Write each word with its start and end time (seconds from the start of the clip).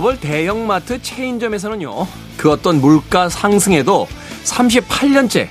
글로벌 0.00 0.18
대형마트 0.18 1.02
체인점에서는요, 1.02 2.06
그 2.38 2.50
어떤 2.50 2.80
물가 2.80 3.28
상승에도 3.28 4.08
38년째 4.44 5.48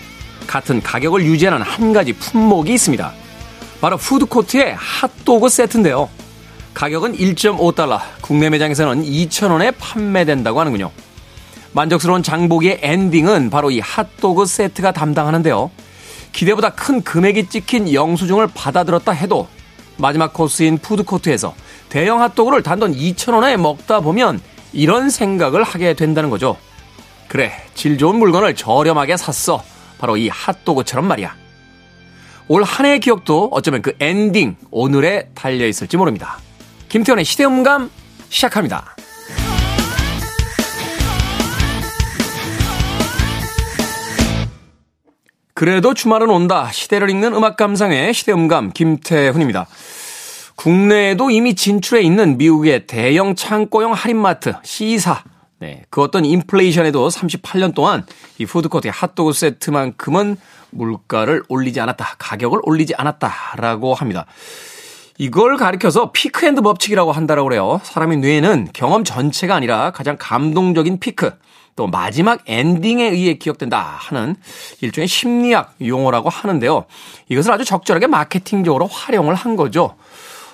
같은 0.48 0.82
가격을 0.82 1.24
유지하는 1.24 1.62
한 1.62 1.94
가지 1.94 2.14
품목이 2.14 2.74
있습니다. 2.74 3.14
바로 3.80 3.98
푸드코트의 3.98 4.74
핫도그 4.76 5.50
세트인데요. 5.50 6.10
가격은 6.74 7.16
1.5달러, 7.16 8.02
국내 8.22 8.50
매장에서는 8.50 9.04
2,000원에 9.04 9.76
판매된다고 9.78 10.60
하는군요. 10.60 10.90
만족스러운 11.74 12.24
장보기의 12.24 12.80
엔딩은 12.82 13.52
바로 13.52 13.70
이 13.70 13.80
핫도그 13.80 14.48
세트가 14.48 14.94
담당하는데요. 14.94 15.70
기대보다 16.32 16.72
큰 16.72 17.04
금액이 17.04 17.50
찍힌 17.50 17.94
영수증을 17.94 18.48
받아들었다 18.56 19.12
해도 19.12 19.48
마지막 19.98 20.34
코스인 20.34 20.80
푸드코트에서 20.80 21.54
대형 21.90 22.22
핫도그를 22.22 22.64
단돈 22.64 22.96
2,000원에 22.96 23.58
먹다 23.58 24.00
보면 24.00 24.40
이런 24.74 25.10
생각을 25.10 25.64
하게 25.64 25.94
된다는 25.94 26.30
거죠. 26.30 26.58
그래, 27.28 27.52
질 27.76 27.98
좋은 27.98 28.18
물건을 28.18 28.56
저렴하게 28.56 29.18
샀어. 29.18 29.64
바로 30.00 30.18
이 30.18 30.30
핫도그처럼 30.30 31.08
말이야. 31.08 31.36
올 32.48 32.64
한 32.64 32.86
해의 32.88 33.00
기억도 33.00 33.50
어쩌면 33.52 33.82
그 33.82 33.94
엔딩 34.00 34.56
오늘에 34.72 35.30
달려 35.36 35.68
있을지 35.68 35.98
모릅니다. 35.98 36.40
김태훈의 36.90 37.24
시대음감 37.26 37.92
시작합니다. 38.30 38.96
그래도 45.54 45.94
주말은 45.94 46.30
온다. 46.30 46.70
시대를 46.72 47.10
읽는 47.10 47.34
음악 47.34 47.58
감상의 47.58 48.14
시대음감 48.14 48.72
김태훈입니다. 48.72 49.68
국내에도 50.60 51.30
이미 51.30 51.56
진출해 51.56 52.02
있는 52.02 52.38
미국의 52.38 52.86
대형 52.86 53.34
창고형 53.34 53.94
할인마트 53.94 54.56
C사. 54.62 55.24
네, 55.60 55.84
그 55.90 56.02
어떤 56.02 56.26
인플레이션에도 56.26 57.08
38년 57.08 57.74
동안 57.74 58.06
이 58.38 58.46
푸드코트의 58.46 58.92
핫도그 58.92 59.32
세트만큼은 59.32 60.36
물가를 60.72 61.44
올리지 61.48 61.80
않았다. 61.80 62.16
가격을 62.18 62.60
올리지 62.64 62.94
않았다라고 62.98 63.94
합니다. 63.94 64.26
이걸 65.18 65.56
가리켜서 65.56 66.12
peak-end 66.12 66.60
법칙이라고 66.60 67.14
한다라고 67.14 67.48
그래요. 67.48 67.80
사람의 67.84 68.18
뇌에는 68.18 68.68
경험 68.74 69.06
전체가 69.06 69.56
아니라 69.56 69.92
가장 69.92 70.18
감동적인 70.20 71.00
피크, 71.00 71.32
또 71.78 71.88
마지막 71.88 72.42
엔딩에 72.46 73.06
의해 73.06 73.36
기억된다 73.36 73.80
하는 73.80 74.36
일종의 74.82 75.08
심리학 75.08 75.76
용어라고 75.82 76.28
하는데요. 76.30 76.84
이것을 77.30 77.54
아주 77.54 77.64
적절하게 77.64 78.08
마케팅적으로 78.08 78.88
활용을 78.88 79.36
한 79.36 79.56
거죠. 79.56 79.96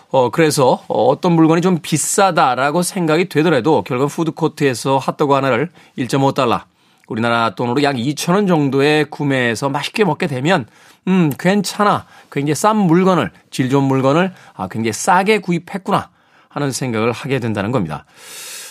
어, 0.09 0.29
그래서 0.29 0.83
어떤 0.87 1.33
물건이 1.33 1.61
좀 1.61 1.79
비싸다라고 1.81 2.83
생각이 2.83 3.27
되더라도 3.29 3.83
결국 3.83 4.07
푸드코트에서 4.07 4.97
핫도그 4.97 5.33
하나를 5.33 5.69
1.5달러, 5.97 6.61
우리나라 7.07 7.55
돈으로 7.55 7.83
약 7.83 7.95
2,000원 7.95 8.47
정도에 8.47 9.05
구매해서 9.05 9.69
맛있게 9.69 10.03
먹게 10.05 10.27
되면, 10.27 10.67
음, 11.07 11.31
괜찮아. 11.37 12.05
굉장히 12.31 12.55
싼 12.55 12.77
물건을, 12.77 13.31
질 13.51 13.69
좋은 13.69 13.83
물건을, 13.83 14.33
아, 14.53 14.67
굉장히 14.67 14.93
싸게 14.93 15.39
구입했구나. 15.39 16.09
하는 16.49 16.71
생각을 16.71 17.11
하게 17.11 17.39
된다는 17.39 17.71
겁니다. 17.71 18.05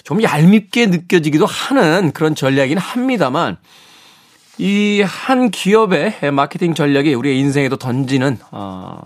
좀 0.05 0.23
얄밉게 0.23 0.87
느껴지기도 0.87 1.45
하는 1.47 2.13
그런 2.13 2.35
전략이긴 2.35 2.79
합니다만, 2.79 3.59
이 4.59 5.03
한 5.07 5.51
기업의 5.51 6.31
마케팅 6.33 6.75
전략이 6.75 7.13
우리의 7.15 7.39
인생에도 7.41 7.77
던지는, 7.77 8.39
어, 8.53 8.99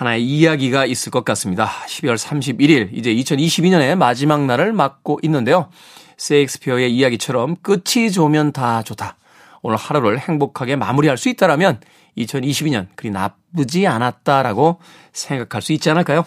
하나의 0.00 0.24
이야기가 0.24 0.86
있을 0.86 1.12
것 1.12 1.26
같습니다. 1.26 1.68
12월 1.86 2.16
31일, 2.16 2.88
이제 2.92 3.14
2022년의 3.14 3.96
마지막 3.96 4.46
날을 4.46 4.72
맞고 4.72 5.20
있는데요. 5.24 5.68
세익스피어의 6.16 6.94
이야기처럼 6.94 7.56
끝이 7.60 8.10
좋으면 8.10 8.52
다 8.52 8.82
좋다. 8.82 9.16
오늘 9.60 9.76
하루를 9.76 10.18
행복하게 10.18 10.76
마무리할 10.76 11.18
수 11.18 11.28
있다라면 11.28 11.80
2022년 12.16 12.86
그리 12.96 13.10
나쁘지 13.10 13.86
않았다라고 13.86 14.80
생각할 15.12 15.60
수 15.60 15.74
있지 15.74 15.90
않을까요? 15.90 16.24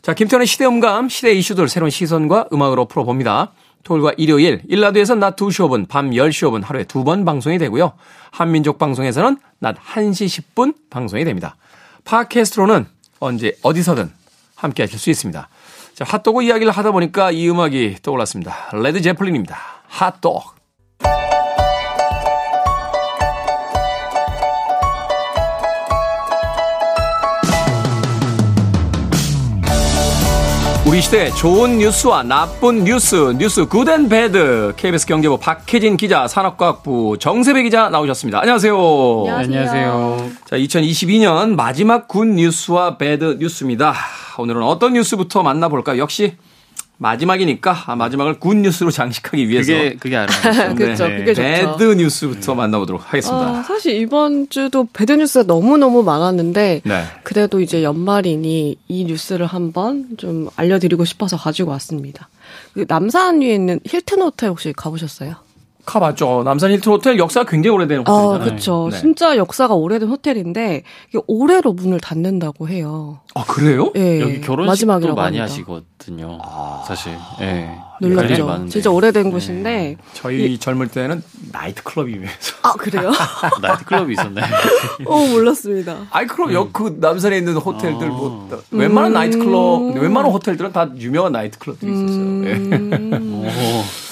자, 0.00 0.14
김태훈의 0.14 0.46
시대음감, 0.46 1.10
시대 1.10 1.32
이슈들 1.32 1.68
새로운 1.68 1.90
시선과 1.90 2.48
음악으로 2.50 2.86
풀어봅니다. 2.86 3.52
토요일과 3.82 4.14
일요일, 4.16 4.62
1라디오에서는 4.68 5.20
낮 5.20 5.36
2시 5.36 5.68
5분, 5.68 5.86
밤 5.86 6.10
10시 6.10 6.48
5분 6.48 6.64
하루에 6.64 6.84
두 6.84 7.04
번 7.04 7.26
방송이 7.26 7.58
되고요. 7.58 7.92
한민족 8.30 8.78
방송에서는 8.78 9.36
낮 9.58 9.76
1시 9.76 10.54
10분 10.54 10.74
방송이 10.88 11.24
됩니다. 11.24 11.56
팟캐스트로는 12.06 12.86
언제 13.20 13.56
어디서든 13.62 14.12
함께 14.54 14.84
하실 14.84 14.98
수 14.98 15.10
있습니다. 15.10 15.48
자, 15.94 16.04
핫도그 16.06 16.42
이야기를 16.42 16.72
하다 16.72 16.92
보니까 16.92 17.30
이 17.30 17.48
음악이 17.50 17.98
떠올랐습니다. 18.02 18.70
레드 18.74 19.02
제플린입니다. 19.02 19.56
핫도그. 19.88 20.55
우리 30.86 31.02
시대 31.02 31.30
좋은 31.30 31.78
뉴스와 31.78 32.22
나쁜 32.22 32.84
뉴스, 32.84 33.34
뉴스 33.36 33.66
good 33.66 33.90
and 33.90 34.08
bad. 34.08 34.72
KBS 34.76 35.06
경제부 35.06 35.36
박혜진 35.36 35.96
기자, 35.96 36.28
산업과학부 36.28 37.18
정세배 37.18 37.64
기자 37.64 37.88
나오셨습니다. 37.88 38.38
안녕하세요. 38.40 39.24
안녕하세요. 39.28 40.30
자, 40.44 40.56
2022년 40.56 41.56
마지막 41.56 42.06
good 42.06 42.24
news와 42.26 42.98
bad 42.98 43.36
news입니다. 43.40 43.94
오늘은 44.38 44.62
어떤 44.62 44.92
뉴스부터 44.92 45.42
만나볼까요? 45.42 45.98
역시 45.98 46.36
마지막이니까 46.98 47.84
아, 47.86 47.96
마지막을 47.96 48.40
good 48.40 48.56
news로 48.56 48.90
장식하기 48.90 49.48
위해서 49.48 49.72
그게 49.72 49.96
그게 49.96 50.16
알아요. 50.16 50.74
그렇죠. 50.74 51.04
그게 51.04 51.34
좋죠. 51.34 51.76
bad 51.76 51.82
news부터 51.94 52.54
만나보도록 52.54 53.02
하겠습니다. 53.06 53.46
아, 53.46 53.62
사실 53.62 53.96
이번 54.00 54.48
주도 54.48 54.88
bad 54.92 55.12
news가 55.12 55.46
너무 55.46 55.76
너무 55.76 56.02
많았는데 56.02 56.80
네. 56.84 57.04
그래도 57.22 57.60
이제 57.60 57.82
연말이니 57.82 58.78
이 58.88 59.04
뉴스를 59.04 59.46
한번 59.46 60.08
좀 60.16 60.48
알려드리고 60.56 61.04
싶어서 61.04 61.36
가지고 61.36 61.72
왔습니다. 61.72 62.28
그 62.72 62.86
남산 62.88 63.42
위에 63.42 63.54
있는 63.54 63.80
힐튼 63.84 64.22
호텔 64.22 64.48
혹시 64.50 64.72
가보셨어요? 64.74 65.45
가봤죠. 65.86 66.42
남산 66.44 66.72
힐튼 66.72 66.92
호텔 66.92 67.18
역사가 67.18 67.48
굉장히 67.48 67.74
오래된 67.76 68.02
아, 68.06 68.12
호텔이잖아요. 68.12 68.44
그렇죠. 68.44 68.88
네. 68.90 68.98
진짜 68.98 69.36
역사가 69.36 69.74
오래된 69.74 70.08
호텔인데 70.08 70.82
이게 71.08 71.18
올해로 71.26 71.72
문을 71.72 72.00
닫는다고 72.00 72.68
해요. 72.68 73.20
아, 73.34 73.44
그래요? 73.44 73.92
예, 73.96 74.20
여기 74.20 74.40
결혼식도 74.40 74.66
마지막이라고 74.66 75.16
많이 75.16 75.38
합니다. 75.38 75.54
하시거든요. 75.54 76.38
사실. 76.86 77.12
예. 77.40 77.70
놀랍죠. 78.00 78.66
진짜 78.68 78.90
오래된 78.90 79.24
네. 79.24 79.30
곳인데 79.30 79.96
저희 80.12 80.58
젊을 80.58 80.88
때는 80.88 81.22
나이트 81.52 81.82
클럽이 81.82 82.12
유명해서. 82.12 82.56
아 82.62 82.72
그래요? 82.74 83.10
나이트 83.62 83.84
클럽이 83.84 84.12
있었나요? 84.12 84.46
어 85.06 85.26
몰랐습니다. 85.28 85.96
아이, 86.10 86.26
그럼 86.26 86.52
여, 86.52 86.68
그 86.72 86.98
남산에 87.00 87.38
있는 87.38 87.56
호텔들 87.56 88.08
뭐, 88.08 88.48
아. 88.52 88.58
웬만한 88.70 89.12
음. 89.12 89.14
나이트 89.14 89.38
클럽, 89.38 89.96
웬만한 89.96 90.30
호텔들은 90.30 90.72
다 90.72 90.90
유명한 90.98 91.32
나이트 91.32 91.58
클럽들이 91.58 91.90
있었어요. 91.90 92.20
예. 92.46 92.52
음. 92.52 93.42
오. 93.46 93.46
네, 93.46 94.05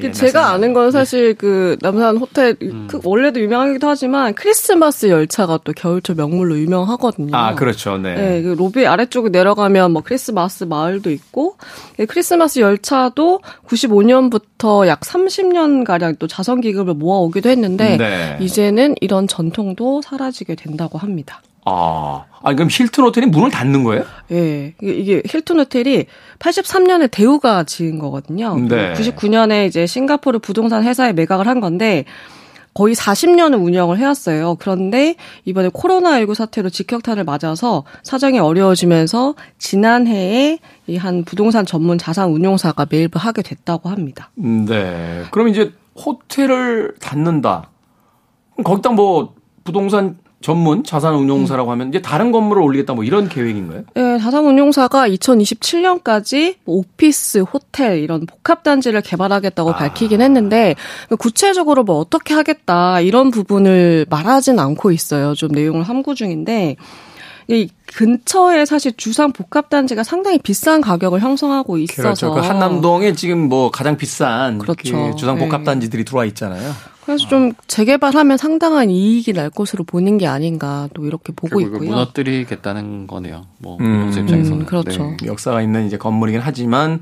제가 0.00 0.12
생각. 0.12 0.52
아는 0.52 0.72
건 0.72 0.90
사실 0.90 1.34
그 1.34 1.76
남산 1.80 2.16
호텔 2.16 2.56
음. 2.62 2.86
그 2.88 3.00
원래도 3.04 3.40
유명하기도 3.40 3.88
하지만 3.88 4.34
크리스마스 4.34 5.08
열차가 5.08 5.58
또 5.64 5.72
겨울철 5.72 6.16
명물로 6.16 6.58
유명하거든요. 6.58 7.36
아, 7.36 7.54
그렇죠. 7.54 7.98
네. 7.98 8.14
네, 8.14 8.42
그 8.42 8.48
로비 8.58 8.86
아래쪽에 8.86 9.28
내려가면 9.28 9.92
뭐 9.92 10.02
크리스마스 10.02 10.64
마을도 10.64 11.10
있고 11.10 11.56
예, 11.98 12.06
크리스마스 12.06 12.60
열차도 12.60 13.40
95년부터 13.66 14.86
약 14.86 15.00
30년 15.00 15.84
가량 15.84 16.16
또 16.16 16.26
자선 16.26 16.60
기금을 16.60 16.94
모아오기도 16.94 17.48
했는데 17.50 17.96
네. 17.96 18.38
이제는 18.40 18.94
이런 19.00 19.28
전통도 19.28 20.02
사라지게 20.02 20.54
된다고 20.54 20.98
합니다. 20.98 21.42
아, 21.64 22.24
아니, 22.42 22.56
그럼 22.56 22.68
힐튼 22.70 23.04
호텔이 23.04 23.26
문을 23.26 23.50
닫는 23.50 23.84
거예요? 23.84 24.04
예, 24.32 24.74
이게, 24.82 25.22
힐튼 25.24 25.60
호텔이 25.60 26.06
83년에 26.38 27.08
대우가 27.10 27.62
지은 27.64 27.98
거거든요. 27.98 28.56
네. 28.58 28.94
99년에 28.94 29.68
이제 29.68 29.86
싱가포르 29.86 30.40
부동산 30.40 30.82
회사에 30.82 31.12
매각을 31.12 31.46
한 31.46 31.60
건데 31.60 32.04
거의 32.74 32.94
40년을 32.94 33.62
운영을 33.62 33.98
해왔어요. 33.98 34.56
그런데 34.58 35.14
이번에 35.44 35.68
코로나19 35.68 36.34
사태로 36.34 36.70
직격탄을 36.70 37.22
맞아서 37.24 37.84
사정이 38.02 38.38
어려워지면서 38.38 39.34
지난해에 39.58 40.58
이 40.88 40.96
한 40.96 41.22
부동산 41.24 41.64
전문 41.66 41.96
자산 41.98 42.30
운용사가 42.30 42.86
매입을 42.90 43.10
하게 43.16 43.42
됐다고 43.42 43.88
합니다. 43.88 44.30
네. 44.34 45.22
그럼 45.30 45.48
이제 45.48 45.72
호텔을 45.96 46.94
닫는다. 46.98 47.68
거기다 48.64 48.90
뭐 48.90 49.34
부동산 49.64 50.16
전문 50.42 50.84
자산운용사라고 50.84 51.70
하면 51.70 51.88
이제 51.88 52.02
다른 52.02 52.32
건물을 52.32 52.62
올리겠다 52.62 52.94
뭐 52.94 53.04
이런 53.04 53.28
계획인가요? 53.28 53.84
네, 53.94 54.18
자산운용사가 54.18 55.08
2027년까지 55.08 56.56
뭐 56.64 56.76
오피스, 56.76 57.38
호텔 57.38 57.98
이런 57.98 58.26
복합단지를 58.26 59.00
개발하겠다고 59.02 59.72
밝히긴 59.72 60.20
했는데 60.20 60.74
구체적으로 61.18 61.84
뭐 61.84 61.98
어떻게 61.98 62.34
하겠다 62.34 63.00
이런 63.00 63.30
부분을 63.30 64.06
말하진 64.10 64.58
않고 64.58 64.90
있어요. 64.90 65.34
좀 65.34 65.50
내용을 65.52 65.84
함구 65.84 66.14
중인데 66.14 66.76
이 67.52 67.68
근처에 67.86 68.64
사실 68.64 68.92
주상 68.96 69.32
복합 69.32 69.68
단지가 69.68 70.02
상당히 70.02 70.38
비싼 70.38 70.80
가격을 70.80 71.20
형성하고 71.20 71.78
있어서 71.78 72.02
그렇죠. 72.02 72.34
그 72.34 72.40
한남동에 72.40 73.12
지금 73.12 73.48
뭐 73.48 73.70
가장 73.70 73.96
비싼 73.96 74.58
그렇죠. 74.58 75.10
그 75.10 75.16
주상 75.16 75.36
네. 75.36 75.44
복합 75.44 75.64
단지들이 75.64 76.04
들어와 76.04 76.24
있잖아요. 76.26 76.72
그래서 77.04 77.26
좀 77.28 77.52
재개발하면 77.66 78.38
상당한 78.38 78.88
이익이 78.88 79.32
날 79.32 79.50
것으로 79.50 79.84
보는 79.84 80.18
게 80.18 80.26
아닌가 80.26 80.88
또 80.94 81.04
이렇게 81.04 81.32
보고 81.32 81.60
있고요. 81.60 81.90
무너뜨리겠다는 81.90 83.06
거네요. 83.08 83.46
뭐 83.58 83.76
음. 83.80 84.08
입장에서는 84.08 84.60
음, 84.60 84.66
그렇죠. 84.66 85.16
네. 85.20 85.26
역사가 85.26 85.62
있는 85.62 85.86
이제 85.86 85.98
건물이긴 85.98 86.40
하지만 86.42 87.00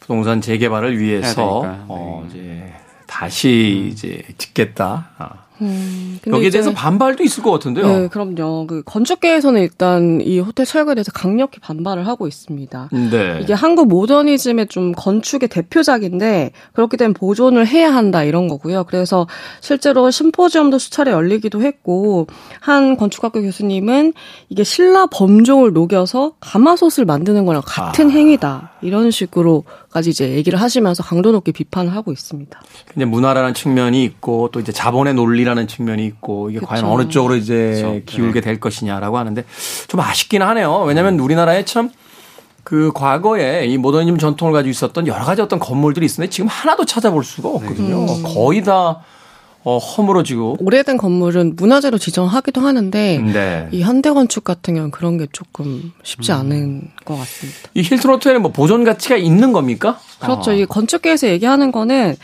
부동산 0.00 0.40
재개발을 0.40 0.98
위해서 0.98 1.62
네. 1.64 1.84
어 1.88 2.26
이제 2.30 2.72
다시 3.06 3.90
이제 3.92 4.22
짓겠다. 4.38 5.10
아. 5.18 5.47
음, 5.60 6.18
여기에 6.26 6.50
대해서 6.50 6.72
반발도 6.72 7.22
있을 7.22 7.42
것 7.42 7.50
같은데요. 7.52 7.86
네, 7.86 8.08
그럼요. 8.08 8.66
그 8.66 8.82
건축계에서는 8.84 9.60
일단 9.60 10.20
이 10.20 10.38
호텔 10.38 10.66
철거에 10.66 10.94
대해서 10.94 11.10
강력히 11.12 11.60
반발을 11.60 12.06
하고 12.06 12.26
있습니다. 12.26 12.90
네. 13.10 13.40
이게 13.42 13.52
한국 13.52 13.88
모더니즘의 13.88 14.68
좀 14.68 14.92
건축의 14.92 15.48
대표작인데 15.48 16.52
그렇기 16.72 16.96
때문에 16.96 17.14
보존을 17.14 17.66
해야 17.66 17.94
한다 17.94 18.22
이런 18.22 18.48
거고요. 18.48 18.84
그래서 18.84 19.26
실제로 19.60 20.10
심포지엄도 20.10 20.78
수차례 20.78 21.10
열리기도 21.10 21.62
했고 21.62 22.26
한 22.60 22.96
건축학교 22.96 23.42
교수님은 23.42 24.12
이게 24.48 24.64
신라 24.64 25.06
범종을 25.06 25.72
녹여서 25.72 26.34
가마솥을 26.40 27.04
만드는 27.04 27.44
거랑 27.46 27.62
같은 27.64 28.06
아. 28.06 28.10
행위다 28.10 28.72
이런 28.82 29.10
식으로 29.10 29.64
까지 29.90 30.10
이제 30.10 30.30
얘기를 30.30 30.60
하시면서 30.60 31.02
강도 31.02 31.32
높게 31.32 31.52
비판을 31.52 31.94
하고 31.94 32.12
있습니다. 32.12 32.60
이제 32.94 33.04
문화라는 33.04 33.54
측면이 33.54 34.04
있고 34.04 34.50
또 34.52 34.60
이제 34.60 34.70
자본의 34.72 35.14
논리라는 35.14 35.66
측면이 35.66 36.04
있고 36.06 36.50
이게 36.50 36.58
그쵸. 36.58 36.68
과연 36.68 36.84
어느 36.84 37.08
쪽으로 37.08 37.36
이제 37.36 38.00
그쵸. 38.04 38.16
기울게 38.16 38.40
될 38.40 38.60
것이냐라고 38.60 39.18
하는데 39.18 39.44
좀 39.88 40.00
아쉽긴 40.00 40.42
하네요. 40.42 40.82
왜냐하면 40.82 41.18
우리나라에 41.18 41.64
참 41.64 41.90
그 42.68 42.92
과거에 42.92 43.64
이 43.64 43.78
모더니즘 43.78 44.18
전통을 44.18 44.52
가지고 44.52 44.70
있었던 44.70 45.06
여러 45.06 45.24
가지 45.24 45.40
어떤 45.40 45.58
건물들이 45.58 46.04
있었는데 46.04 46.28
지금 46.28 46.48
하나도 46.48 46.84
찾아볼 46.84 47.24
수가 47.24 47.48
없거든요. 47.48 48.04
음. 48.04 48.22
거의 48.22 48.62
다 48.62 49.00
어, 49.68 49.76
허물어지고. 49.76 50.56
오래된 50.60 50.96
건물은 50.96 51.56
문화재로 51.56 51.98
지정하기도 51.98 52.62
하는데 52.62 53.18
네. 53.18 53.68
이 53.70 53.82
현대 53.82 54.10
건축 54.10 54.42
같은 54.42 54.72
경우는 54.72 54.90
그런 54.90 55.18
게 55.18 55.26
조금 55.30 55.92
쉽지 56.02 56.32
않은 56.32 56.88
것 57.04 57.16
같습니다. 57.18 57.58
이 57.74 57.82
힐튼 57.82 58.08
호텔에 58.08 58.38
뭐 58.38 58.50
보존 58.50 58.82
가치가 58.82 59.18
있는 59.18 59.52
겁니까? 59.52 60.00
그렇죠. 60.20 60.52
아. 60.52 60.54
이 60.54 60.64
건축계에서 60.64 61.28
얘기하는 61.28 61.70
거는 61.70 62.16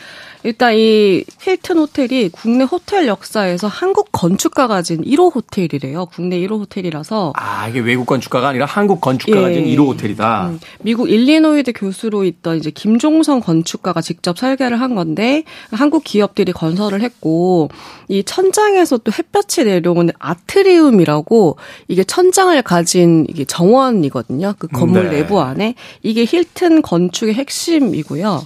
일단 0.45 0.75
이 0.75 1.23
힐튼 1.41 1.79
호텔이 1.79 2.29
국내 2.29 2.63
호텔 2.65 3.07
역사에서 3.07 3.67
한국 3.67 4.09
건축가가 4.11 4.83
진 4.83 5.01
1호 5.01 5.33
호텔이래요. 5.33 6.05
국내 6.05 6.39
1호 6.41 6.59
호텔이라서 6.59 7.33
아, 7.35 7.67
이게 7.67 7.79
외국 7.79 8.05
건축가가 8.05 8.49
아니라 8.49 8.67
한국 8.67 9.01
건축가가 9.01 9.49
예. 9.49 9.55
진 9.55 9.65
1호 9.65 9.87
호텔이다. 9.87 10.49
음, 10.49 10.59
미국 10.81 11.09
일리노이드 11.09 11.73
교수로 11.73 12.25
있던 12.25 12.57
이제 12.57 12.69
김종성 12.69 13.39
건축가가 13.39 14.01
직접 14.01 14.37
설계를 14.37 14.79
한 14.79 14.93
건데 14.93 15.45
한국 15.71 16.03
기업들이 16.03 16.51
건설을 16.51 17.01
했고 17.01 17.69
이 18.07 18.23
천장에서 18.23 18.99
또 18.99 19.11
햇볕이 19.11 19.63
내려오는 19.63 20.13
아트리움이라고 20.19 21.57
이게 21.87 22.03
천장을 22.03 22.61
가진 22.61 23.25
이게 23.27 23.45
정원이거든요. 23.45 24.53
그 24.59 24.67
건물 24.67 25.09
네. 25.09 25.21
내부 25.21 25.41
안에 25.41 25.73
이게 26.03 26.23
힐튼 26.23 26.83
건축의 26.83 27.33
핵심이고요. 27.33 28.45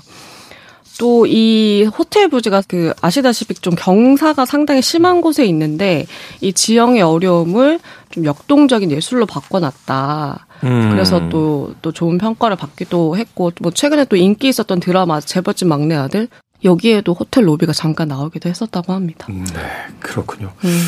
또 0.99 1.25
이 1.25 1.87
호텔 1.97 2.27
부지가 2.27 2.61
그 2.67 2.93
아시다시피 3.01 3.53
좀 3.55 3.73
경사가 3.75 4.45
상당히 4.45 4.81
심한 4.81 5.21
곳에 5.21 5.45
있는데 5.45 6.05
이 6.41 6.53
지형의 6.53 7.01
어려움을 7.01 7.79
좀 8.09 8.25
역동적인 8.25 8.91
예술로 8.91 9.25
바꿔놨다. 9.25 10.47
음. 10.63 10.89
그래서 10.91 11.29
또, 11.29 11.73
또 11.81 11.91
좋은 11.91 12.17
평가를 12.17 12.57
받기도 12.57 13.15
했고, 13.15 13.51
뭐 13.61 13.71
최근에 13.71 14.05
또 14.05 14.15
인기 14.15 14.47
있었던 14.49 14.79
드라마 14.79 15.21
재벌집 15.21 15.67
막내 15.67 15.95
아들, 15.95 16.27
여기에도 16.63 17.13
호텔 17.13 17.47
로비가 17.47 17.71
잠깐 17.71 18.09
나오기도 18.09 18.49
했었다고 18.49 18.91
합니다. 18.91 19.27
네, 19.29 19.45
그렇군요. 19.99 20.51
음. 20.65 20.81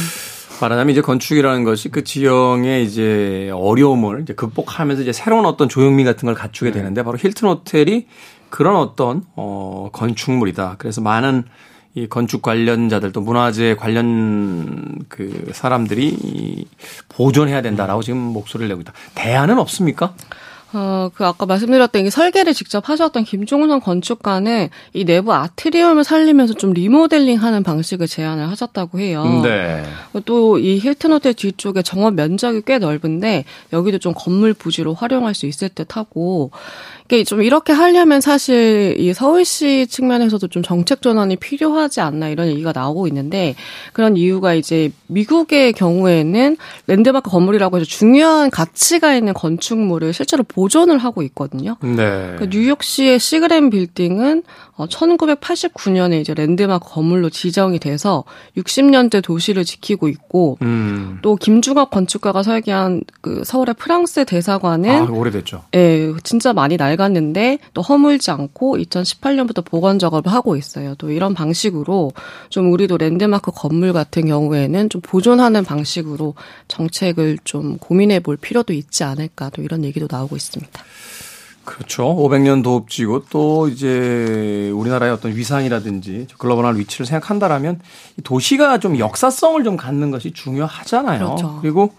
말하자면 0.59 0.91
이제 0.91 1.01
건축이라는 1.01 1.63
것이 1.63 1.89
그 1.89 2.03
지형의 2.03 2.85
이제 2.85 3.49
어려움을 3.53 4.21
이제 4.21 4.33
극복하면서 4.33 5.03
이제 5.03 5.13
새로운 5.13 5.45
어떤 5.45 5.69
조형미 5.69 6.03
같은 6.03 6.25
걸 6.25 6.35
갖추게 6.35 6.71
되는데 6.71 7.03
바로 7.03 7.17
힐튼 7.17 7.47
호텔이 7.47 8.07
그런 8.51 8.75
어떤 8.75 9.23
어 9.35 9.89
건축물이다. 9.91 10.75
그래서 10.77 11.01
많은 11.01 11.45
이 11.93 12.07
건축 12.07 12.41
관련자들 12.41 13.11
또 13.11 13.21
문화재 13.21 13.75
관련 13.75 14.99
그 15.09 15.49
사람들이 15.51 16.07
이 16.07 16.65
보존해야 17.09 17.61
된다라고 17.61 18.01
지금 18.01 18.19
목소리를 18.19 18.69
내고 18.69 18.81
있다. 18.81 18.93
대안은 19.15 19.57
없습니까? 19.57 20.13
어, 20.73 21.09
그 21.13 21.25
아까 21.25 21.45
말씀드렸던 21.45 22.05
이 22.05 22.09
설계를 22.09 22.53
직접 22.53 22.87
하셨던 22.87 23.25
김종선 23.25 23.81
건축가는 23.81 24.69
이 24.93 25.03
내부 25.03 25.33
아트리움을 25.33 26.05
살리면서 26.05 26.53
좀 26.53 26.71
리모델링 26.71 27.41
하는 27.41 27.63
방식을 27.63 28.07
제안을 28.07 28.49
하셨다고 28.49 28.99
해요. 28.99 29.41
네. 29.43 29.83
또이 30.23 30.79
힐튼 30.79 31.11
호텔 31.11 31.33
뒤쪽에 31.33 31.81
정원 31.81 32.15
면적이 32.15 32.61
꽤 32.65 32.79
넓은데 32.79 33.43
여기도 33.73 33.97
좀 33.97 34.13
건물 34.15 34.53
부지로 34.53 34.93
활용할 34.93 35.33
수 35.33 35.45
있을 35.45 35.67
듯 35.67 35.97
하고 35.97 36.51
좀 37.25 37.43
이렇게 37.43 37.73
하려면 37.73 38.21
사실 38.21 38.95
이 38.97 39.13
서울시 39.13 39.85
측면에서도 39.87 40.47
좀 40.47 40.63
정책 40.63 41.01
전환이 41.01 41.35
필요하지 41.35 42.01
않나 42.01 42.29
이런 42.29 42.47
얘기가 42.47 42.71
나오고 42.73 43.07
있는데 43.07 43.55
그런 43.93 44.17
이유가 44.17 44.53
이제 44.53 44.91
미국의 45.07 45.73
경우에는 45.73 46.57
랜드마크 46.87 47.29
건물이라고 47.29 47.77
해서 47.77 47.85
중요한 47.85 48.49
가치가 48.49 49.13
있는 49.13 49.33
건축물을 49.33 50.13
실제로 50.13 50.43
보존을 50.43 50.97
하고 50.97 51.21
있거든요. 51.23 51.75
네. 51.81 52.35
그 52.39 52.47
뉴욕시의 52.49 53.19
시그램 53.19 53.69
빌딩은 53.69 54.43
어, 54.81 54.87
1989년에 54.87 56.21
이제 56.21 56.33
랜드마크 56.33 56.89
건물로 56.89 57.29
지정이 57.29 57.77
돼서 57.77 58.23
60년대 58.57 59.23
도시를 59.23 59.63
지키고 59.63 60.07
있고 60.07 60.57
음. 60.63 61.19
또 61.21 61.35
김중학 61.35 61.91
건축가가 61.91 62.41
설계한 62.41 63.03
그 63.21 63.43
서울의 63.45 63.75
프랑스 63.77 64.25
대사관은 64.25 64.89
아, 64.89 65.03
오래됐죠. 65.03 65.63
예, 65.75 66.11
진짜 66.23 66.53
많이 66.53 66.77
낡았는데 66.77 67.59
또 67.75 67.81
허물지 67.83 68.31
않고 68.31 68.77
2018년부터 68.77 69.63
복원 69.63 69.99
작업을 69.99 70.31
하고 70.31 70.55
있어요. 70.55 70.95
또 70.95 71.11
이런 71.11 71.35
방식으로 71.35 72.11
좀 72.49 72.73
우리도 72.73 72.97
랜드마크 72.97 73.51
건물 73.53 73.93
같은 73.93 74.25
경우에는 74.25 74.89
좀 74.89 75.01
보존하는 75.01 75.63
방식으로 75.63 76.33
정책을 76.67 77.37
좀 77.43 77.77
고민해 77.77 78.21
볼 78.21 78.35
필요도 78.35 78.73
있지 78.73 79.03
않을까 79.03 79.51
또 79.51 79.61
이런 79.61 79.83
얘기도 79.83 80.07
나오고 80.09 80.35
있습니다. 80.35 80.83
그렇죠. 81.65 82.03
500년 82.15 82.63
도읍지고 82.63 83.25
또 83.29 83.67
이제 83.67 84.71
우리나라의 84.73 85.13
어떤 85.13 85.35
위상이라든지 85.35 86.27
글로벌한 86.37 86.77
위치를 86.77 87.05
생각한다라면 87.05 87.79
이 88.17 88.21
도시가 88.21 88.79
좀 88.79 88.97
역사성을 88.97 89.63
좀 89.63 89.77
갖는 89.77 90.11
것이 90.11 90.31
중요하잖아요. 90.31 91.19
그렇죠. 91.19 91.59
리고 91.63 91.93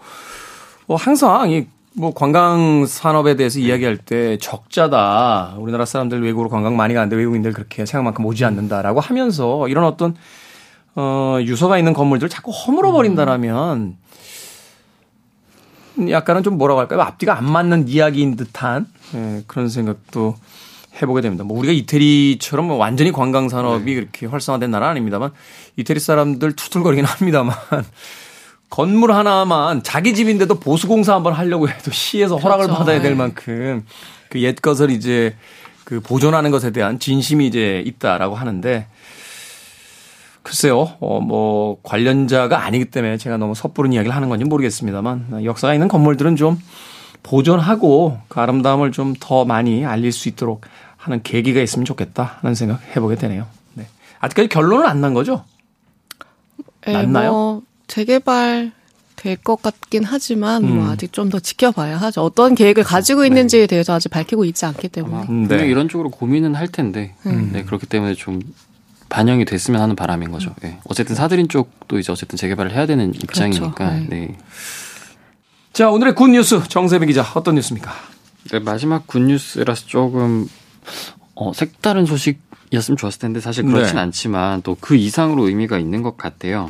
뭐 0.87 0.97
항상 0.97 1.49
이 1.51 1.67
뭐 1.95 2.13
관광 2.13 2.85
산업에 2.87 3.35
대해서 3.35 3.59
이야기할 3.59 3.97
때 3.97 4.37
적자다. 4.37 5.55
우리나라 5.59 5.85
사람들 5.85 6.23
외국으로 6.23 6.49
관광 6.49 6.75
많이 6.75 6.93
가는데 6.93 7.15
외국인들 7.15 7.53
그렇게 7.53 7.85
생각만큼 7.85 8.25
오지 8.25 8.45
않는다라고 8.45 8.99
하면서 8.99 9.67
이런 9.67 9.85
어떤 9.85 10.15
어 10.95 11.37
유서가 11.41 11.77
있는 11.77 11.93
건물들을 11.93 12.29
자꾸 12.29 12.51
허물어 12.51 12.91
버린다라면 12.91 13.97
약간은 16.09 16.41
좀 16.41 16.57
뭐라고 16.57 16.79
할까요? 16.79 17.01
앞뒤가 17.01 17.37
안 17.37 17.45
맞는 17.45 17.87
이야기인 17.87 18.35
듯한 18.35 18.87
예, 19.15 19.43
그런 19.47 19.69
생각도 19.69 20.35
해보게 21.01 21.21
됩니다. 21.21 21.43
뭐 21.43 21.57
우리가 21.57 21.73
이태리처럼 21.73 22.67
뭐 22.67 22.77
완전히 22.77 23.11
관광 23.11 23.49
산업이 23.49 23.95
그렇게 23.95 24.27
활성화된 24.27 24.69
나라 24.69 24.89
아닙니다만 24.89 25.31
이태리 25.77 25.99
사람들 25.99 26.53
투덜거리긴 26.55 27.05
합니다만 27.05 27.55
건물 28.69 29.11
하나만 29.11 29.83
자기 29.83 30.13
집인데도 30.13 30.59
보수 30.59 30.87
공사 30.87 31.15
한번 31.15 31.33
하려고 31.33 31.69
해도 31.69 31.91
시에서 31.91 32.37
허락을 32.37 32.65
그렇죠. 32.65 32.79
받아야 32.79 33.01
될 33.01 33.11
네. 33.11 33.17
만큼 33.17 33.85
그 34.29 34.39
옛 34.39 34.61
것을 34.61 34.89
이제 34.89 35.35
그 35.83 35.99
보존하는 35.99 36.49
것에 36.49 36.71
대한 36.71 36.97
진심이 36.97 37.45
이제 37.45 37.83
있다라고 37.85 38.35
하는데 38.35 38.87
글쎄요, 40.41 40.97
어, 40.99 41.21
뭐, 41.21 41.77
관련자가 41.83 42.65
아니기 42.65 42.85
때문에 42.85 43.17
제가 43.17 43.37
너무 43.37 43.55
섣부른 43.55 43.93
이야기를 43.93 44.13
하는 44.13 44.27
건지 44.27 44.43
모르겠습니다만, 44.43 45.45
역사가 45.45 45.73
있는 45.73 45.87
건물들은 45.87 46.35
좀 46.35 46.59
보존하고 47.23 48.19
그 48.27 48.39
아름다움을 48.39 48.91
좀 48.91 49.15
더 49.19 49.45
많이 49.45 49.85
알릴 49.85 50.11
수 50.11 50.27
있도록 50.29 50.65
하는 50.97 51.21
계기가 51.23 51.61
있으면 51.61 51.85
좋겠다 51.85 52.39
하는 52.41 52.55
생각 52.55 52.81
해보게 52.95 53.15
되네요. 53.15 53.47
네. 53.73 53.87
아직까지 54.19 54.49
결론은 54.49 54.85
안 54.87 55.01
난 55.01 55.13
거죠? 55.13 55.43
예, 56.87 56.93
맞나요? 56.93 57.31
뭐 57.31 57.61
재개발 57.87 58.71
될 59.15 59.37
것 59.37 59.61
같긴 59.61 60.03
하지만 60.03 60.65
뭐 60.65 60.85
음. 60.85 60.89
아직 60.89 61.13
좀 61.13 61.29
더 61.29 61.39
지켜봐야 61.39 61.97
하죠. 61.97 62.21
어떤 62.21 62.55
계획을 62.55 62.83
가지고 62.83 63.23
있는지에 63.25 63.67
대해서 63.67 63.93
아직 63.93 64.09
밝히고 64.09 64.43
있지 64.45 64.65
않기 64.65 64.89
때문에. 64.89 65.15
아마 65.15 65.25
음, 65.29 65.47
네. 65.47 65.65
이런 65.67 65.87
쪽으로 65.87 66.09
고민은 66.09 66.55
할 66.55 66.67
텐데 66.67 67.15
네, 67.23 67.63
그렇기 67.63 67.85
때문에 67.85 68.15
좀 68.15 68.41
반영이 69.09 69.45
됐으면 69.45 69.79
하는 69.81 69.95
바람인 69.95 70.31
거죠. 70.31 70.53
예. 70.65 70.79
어쨌든 70.89 71.15
사들인 71.15 71.47
쪽도 71.47 71.99
이제 71.99 72.11
어쨌든 72.11 72.35
재개발을 72.37 72.73
해야 72.73 72.85
되는 72.85 73.13
입장이니까. 73.13 73.71
그렇죠. 73.73 74.05
네. 74.09 74.35
네. 75.73 75.77
자, 75.77 75.89
오늘의 75.89 76.13
굿뉴스 76.13 76.61
정세배 76.67 77.07
기자 77.07 77.23
어떤 77.33 77.55
뉴스입니까? 77.55 77.91
네, 78.51 78.59
마지막 78.59 79.07
굿뉴스라서 79.07 79.87
조금 79.87 80.47
어, 81.35 81.51
색다른 81.53 82.05
소식이었으면 82.05 82.95
좋았을 82.97 83.19
텐데 83.19 83.39
사실 83.39 83.63
그렇진 83.65 83.95
네. 83.95 84.01
않지만 84.01 84.61
또 84.61 84.77
그 84.79 84.95
이상으로 84.95 85.47
의미가 85.47 85.79
있는 85.79 86.03
것 86.03 86.15
같아요. 86.17 86.69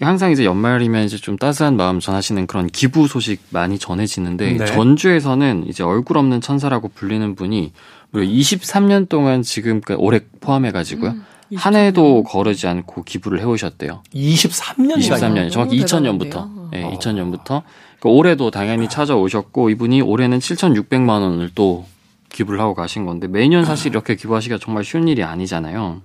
항상 0.00 0.32
이제 0.32 0.44
연말이면 0.44 1.04
이제 1.04 1.16
좀 1.16 1.38
따스한 1.38 1.76
마음 1.76 2.00
전하시는 2.00 2.46
그런 2.48 2.66
기부 2.66 3.06
소식 3.06 3.40
많이 3.50 3.78
전해지는데 3.78 4.52
네. 4.54 4.66
전주에서는 4.66 5.64
이제 5.68 5.84
얼굴 5.84 6.18
없는 6.18 6.40
천사라고 6.40 6.88
불리는 6.88 7.34
분이 7.36 7.72
무려 8.10 8.26
23년 8.26 9.08
동안 9.08 9.42
지금 9.42 9.80
그 9.80 9.94
올해 9.94 10.20
포함해 10.40 10.72
가지고요. 10.72 11.14
한 11.54 11.76
해도 11.76 12.22
거르지 12.24 12.66
않고 12.66 13.04
기부를 13.04 13.40
해오셨대요. 13.40 14.02
23년 14.12 14.96
23년 14.96 15.50
정확히 15.52 15.78
너무 15.78 16.18
2000년부터. 16.18 16.24
대단한데요? 16.24 16.68
네, 16.72 16.84
어. 16.84 16.98
2000년부터. 16.98 17.62
그 18.02 18.08
올해도 18.08 18.50
당연히 18.50 18.88
찾아오셨고 18.88 19.70
이분이 19.70 20.02
올해는 20.02 20.40
7,600만 20.40 21.08
원을 21.08 21.50
또 21.54 21.86
기부를 22.30 22.58
하고 22.58 22.74
가신 22.74 23.06
건데 23.06 23.28
매년 23.28 23.64
사실 23.64 23.92
이렇게 23.92 24.16
기부하시기가 24.16 24.58
정말 24.60 24.82
쉬운 24.82 25.06
일이 25.06 25.22
아니잖아요. 25.22 26.02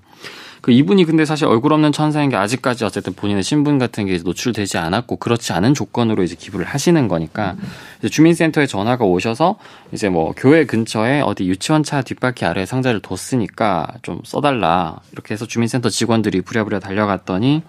그 0.61 0.71
이분이 0.71 1.05
근데 1.05 1.25
사실 1.25 1.47
얼굴 1.47 1.73
없는 1.73 1.91
천사인 1.91 2.29
게 2.29 2.35
아직까지 2.35 2.85
어쨌든 2.85 3.13
본인의 3.13 3.41
신분 3.41 3.79
같은 3.79 4.05
게 4.05 4.19
노출되지 4.23 4.77
않았고 4.77 5.15
그렇지 5.15 5.53
않은 5.53 5.73
조건으로 5.73 6.21
이제 6.21 6.35
기부를 6.35 6.67
하시는 6.67 7.07
거니까 7.07 7.55
이제 7.97 8.09
주민센터에 8.09 8.67
전화가 8.67 9.03
오셔서 9.03 9.57
이제 9.91 10.09
뭐 10.09 10.33
교회 10.37 10.65
근처에 10.65 11.21
어디 11.21 11.47
유치원 11.47 11.81
차 11.81 12.03
뒷바퀴 12.03 12.45
아래에 12.45 12.67
상자를 12.67 13.01
뒀으니까 13.01 13.87
좀 14.03 14.19
써달라 14.23 14.99
이렇게 15.13 15.33
해서 15.33 15.47
주민센터 15.47 15.89
직원들이 15.89 16.41
부랴부랴 16.41 16.79
달려갔더니 16.79 17.63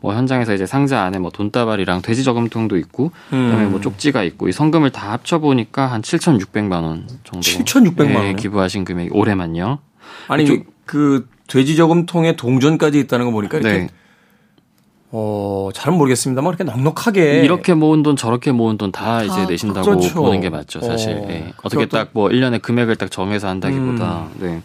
뭐 0.00 0.14
현장에서 0.14 0.54
이제 0.54 0.66
상자 0.66 1.02
안에 1.02 1.18
뭐 1.18 1.30
돈다발이랑 1.30 2.02
돼지 2.02 2.22
저금통도 2.24 2.76
있고 2.78 3.10
그다음에 3.30 3.64
음. 3.64 3.70
뭐 3.70 3.80
쪽지가 3.80 4.22
있고 4.24 4.48
이 4.48 4.52
성금을 4.52 4.90
다 4.90 5.12
합쳐 5.12 5.38
보니까 5.38 5.86
한 5.86 6.02
7,600만 6.02 6.82
원 6.82 7.08
정도 7.24 7.40
7,600만 7.40 8.10
예, 8.10 8.14
원이요? 8.16 8.36
기부하신 8.36 8.84
금액이 8.84 9.10
올해만요. 9.12 9.78
아니 10.28 10.46
좀- 10.46 10.64
그 10.84 11.26
돼지 11.48 11.76
저금통에 11.76 12.36
동전까지 12.36 12.98
있다는 13.00 13.26
거 13.26 13.32
보니까 13.32 13.58
이렇게 13.58 13.78
네. 13.78 13.88
어 15.12 15.70
잘은 15.72 15.96
모르겠습니다만 15.98 16.52
이렇게 16.52 16.64
넉넉하게 16.64 17.44
이렇게 17.44 17.74
모은 17.74 18.02
돈 18.02 18.16
저렇게 18.16 18.50
모은 18.52 18.76
돈 18.76 18.90
다 18.92 19.22
이제 19.22 19.34
다 19.34 19.46
내신다고 19.46 19.86
그렇죠. 19.86 20.14
보는 20.14 20.40
게 20.40 20.50
맞죠, 20.50 20.80
사실. 20.80 21.12
어. 21.16 21.26
예. 21.30 21.52
어떻게 21.62 21.86
그것도- 21.86 21.90
딱뭐 22.12 22.28
1년에 22.28 22.60
금액을 22.60 22.96
딱 22.96 23.10
정해서 23.10 23.48
한다기보다. 23.48 24.28
음. 24.34 24.40
네. 24.40 24.62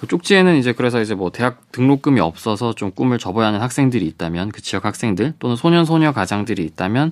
그 0.00 0.06
쪽지에는 0.06 0.56
이제 0.56 0.72
그래서 0.72 1.00
이제 1.00 1.14
뭐 1.14 1.30
대학 1.30 1.72
등록금이 1.72 2.20
없어서 2.20 2.72
좀 2.74 2.92
꿈을 2.92 3.18
접어야 3.18 3.48
하는 3.48 3.60
학생들이 3.60 4.06
있다면 4.06 4.50
그 4.50 4.62
지역 4.62 4.84
학생들 4.84 5.34
또는 5.38 5.56
소년 5.56 5.84
소녀 5.84 6.12
가장들이 6.12 6.64
있다면 6.64 7.10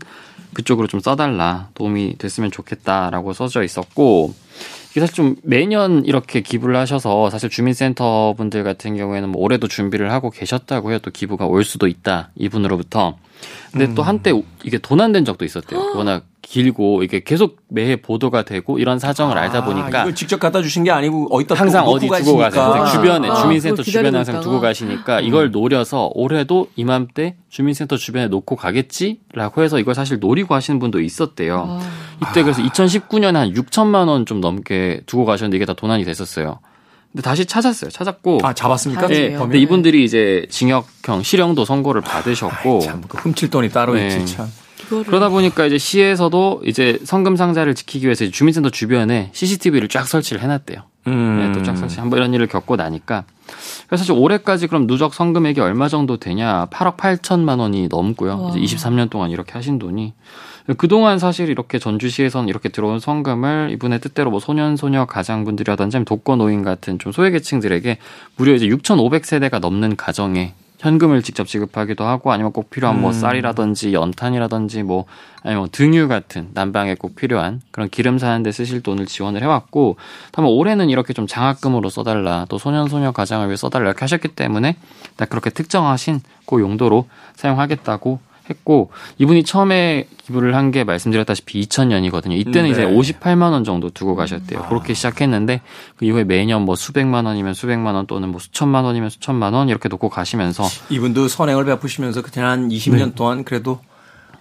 그쪽으로 0.54 0.86
좀 0.86 1.00
써달라 1.00 1.68
도움이 1.74 2.16
됐으면 2.18 2.50
좋겠다라고 2.50 3.32
써져 3.32 3.64
있었고 3.64 4.34
이게 4.90 5.00
사실 5.00 5.14
좀 5.14 5.36
매년 5.42 6.04
이렇게 6.04 6.40
기부를 6.40 6.76
하셔서 6.76 7.28
사실 7.28 7.50
주민센터 7.50 8.34
분들 8.36 8.62
같은 8.62 8.96
경우에는 8.96 9.30
뭐 9.30 9.42
올해도 9.42 9.68
준비를 9.68 10.12
하고 10.12 10.30
계셨다고 10.30 10.90
해요. 10.90 10.98
또 11.00 11.10
기부가 11.10 11.44
올 11.46 11.64
수도 11.64 11.88
있다 11.88 12.30
이분으로부터 12.36 13.18
근데 13.78 13.94
또 13.94 14.02
한때 14.02 14.32
이게 14.64 14.78
도난된 14.78 15.24
적도 15.24 15.44
있었대요 15.44 15.92
워낙 15.94 16.24
길고 16.42 17.02
이게 17.02 17.24
계속 17.24 17.56
매해 17.68 17.96
보도가 17.96 18.42
되고 18.44 18.78
이런 18.78 18.98
사정을 19.00 19.36
알다 19.36 19.64
보니까 19.64 19.98
아, 19.98 20.02
이걸 20.02 20.14
직접 20.14 20.38
갖다 20.38 20.62
주신 20.62 20.84
게 20.84 20.92
아니고 20.92 21.26
어디다 21.34 21.56
항상 21.56 21.84
어디 21.86 22.06
두고. 22.06 22.36
가세요. 22.36 22.62
아. 22.62 22.84
주변에 22.86 23.28
아, 23.28 23.34
주민센터 23.34 23.82
주변에 23.82 24.10
항상. 24.10 24.40
두고 24.40 24.60
가시니까 24.60 25.20
이걸 25.22 25.50
노려서 25.50 26.10
올해도 26.14 26.68
이맘때 26.76 27.34
주민센터 27.48 27.96
주변에 27.96 28.28
놓고 28.28 28.54
가겠지라고 28.56 29.62
해서 29.64 29.78
이걸 29.80 29.94
사실 29.96 30.18
노리고 30.20 30.54
하시는 30.54 30.78
분도 30.78 31.00
있었대요. 31.00 31.80
아, 31.80 31.90
이때 32.30 32.42
그래서 32.44 32.62
2019년에 32.62 33.32
한 33.34 33.52
6천만 33.52 34.06
원 34.08 34.24
좀 34.24 34.40
넘게 34.40 35.02
두고 35.06 35.24
가셨는데 35.24 35.56
이게 35.56 35.66
다 35.66 35.72
도난이 35.74 36.04
됐었어요. 36.04 36.60
근데 37.16 37.22
다시 37.22 37.46
찾았어요. 37.46 37.90
찾았고 37.90 38.40
아 38.42 38.52
잡았습니까? 38.52 39.08
예, 39.08 39.28
네. 39.30 39.36
근데 39.38 39.58
이분들이 39.58 40.04
이제 40.04 40.44
징역형 40.50 41.22
실형도 41.22 41.64
선고를 41.64 42.02
받으셨고 42.02 42.80
참그 42.80 43.16
훔칠 43.16 43.48
돈이 43.48 43.70
따로 43.70 43.94
네. 43.94 44.06
있지 44.08 44.36
참. 44.36 44.46
그러다 44.90 45.30
보니까 45.30 45.64
이제 45.64 45.78
시에서도 45.78 46.60
이제 46.66 46.98
성금 47.04 47.36
상자를 47.36 47.74
지키기 47.74 48.04
위해서 48.04 48.28
주민센터 48.28 48.68
주변에 48.68 49.30
CCTV를 49.32 49.88
쫙 49.88 50.06
설치를 50.06 50.42
해놨대요. 50.42 50.82
음. 51.06 51.38
네, 51.38 51.58
또쫙 51.58 51.78
설치 51.78 52.00
한번 52.00 52.18
이런 52.18 52.34
일을 52.34 52.48
겪고 52.48 52.76
나니까 52.76 53.24
그래서 53.86 54.02
사실 54.02 54.12
올해까지 54.12 54.66
그럼 54.66 54.86
누적 54.86 55.14
성금액이 55.14 55.58
얼마 55.62 55.88
정도 55.88 56.18
되냐 56.18 56.66
8억 56.66 56.98
8천만 56.98 57.60
원이 57.60 57.88
넘고요. 57.88 58.38
와. 58.38 58.50
이제 58.54 58.76
23년 58.76 59.08
동안 59.08 59.30
이렇게 59.30 59.52
하신 59.52 59.78
돈이 59.78 60.12
그동안 60.78 61.18
사실 61.18 61.48
이렇게 61.48 61.78
전주시에서는 61.78 62.48
이렇게 62.48 62.68
들어온 62.68 62.98
성금을 62.98 63.70
이분의 63.72 64.00
뜻대로 64.00 64.30
뭐 64.30 64.40
소년 64.40 64.76
소녀 64.76 65.06
가장분들이라든지 65.06 65.96
아니면 65.96 66.04
독거 66.04 66.36
노인 66.36 66.62
같은 66.62 66.98
좀 66.98 67.12
소외계층들에게 67.12 67.98
무려 68.36 68.54
이제 68.54 68.66
6,500세대가 68.66 69.60
넘는 69.60 69.96
가정에 69.96 70.54
현금을 70.78 71.22
직접 71.22 71.46
지급하기도 71.46 72.04
하고 72.04 72.32
아니면 72.32 72.52
꼭 72.52 72.70
필요한 72.70 73.00
뭐 73.00 73.10
음. 73.10 73.12
쌀이라든지 73.12 73.94
연탄이라든지 73.94 74.82
뭐 74.82 75.06
아니면 75.42 75.62
뭐 75.62 75.68
등유 75.70 76.06
같은 76.08 76.50
난방에 76.52 76.94
꼭 76.94 77.16
필요한 77.16 77.62
그런 77.70 77.88
기름 77.88 78.18
사는 78.18 78.42
데 78.42 78.52
쓰실 78.52 78.82
돈을 78.82 79.06
지원을 79.06 79.42
해왔고 79.42 79.96
다만 80.32 80.50
올해는 80.50 80.90
이렇게 80.90 81.12
좀 81.12 81.26
장학금으로 81.26 81.88
써달라 81.88 82.46
또 82.48 82.58
소년 82.58 82.88
소녀 82.88 83.12
가장을 83.12 83.46
위해 83.46 83.56
써달라 83.56 83.86
이렇게 83.86 84.00
하셨기 84.00 84.28
때문에 84.28 84.76
딱 85.16 85.30
그렇게 85.30 85.50
특정하신 85.50 86.20
그 86.46 86.60
용도로 86.60 87.08
사용하겠다고 87.36 88.20
했고 88.50 88.90
이분이 89.18 89.44
처음에 89.44 90.06
기부를 90.24 90.54
한 90.54 90.70
게 90.70 90.82
말씀드렸다시피 90.84 91.60
2000년이거든요. 91.62 92.32
이때는 92.32 92.66
음, 92.66 92.72
이제 92.72 92.84
네. 92.84 92.92
58만 92.92 93.52
원 93.52 93.62
정도 93.64 93.88
두고 93.90 94.16
가셨대요. 94.16 94.66
그렇게 94.68 94.94
시작했는데 94.94 95.60
그 95.96 96.04
이후에 96.04 96.24
매년 96.24 96.62
뭐 96.62 96.74
수백만 96.74 97.24
원이면 97.26 97.54
수백만 97.54 97.94
원 97.94 98.06
또는 98.06 98.30
뭐 98.30 98.40
수천만 98.40 98.84
원이면 98.84 99.10
수천만 99.10 99.54
원 99.54 99.68
이렇게 99.68 99.88
놓고 99.88 100.08
가시면서 100.08 100.64
이분도 100.90 101.28
선행을 101.28 101.64
베푸시면서 101.66 102.22
그냥 102.22 102.50
한 102.50 102.68
20년 102.68 103.14
동안 103.14 103.44
그래도 103.44 103.78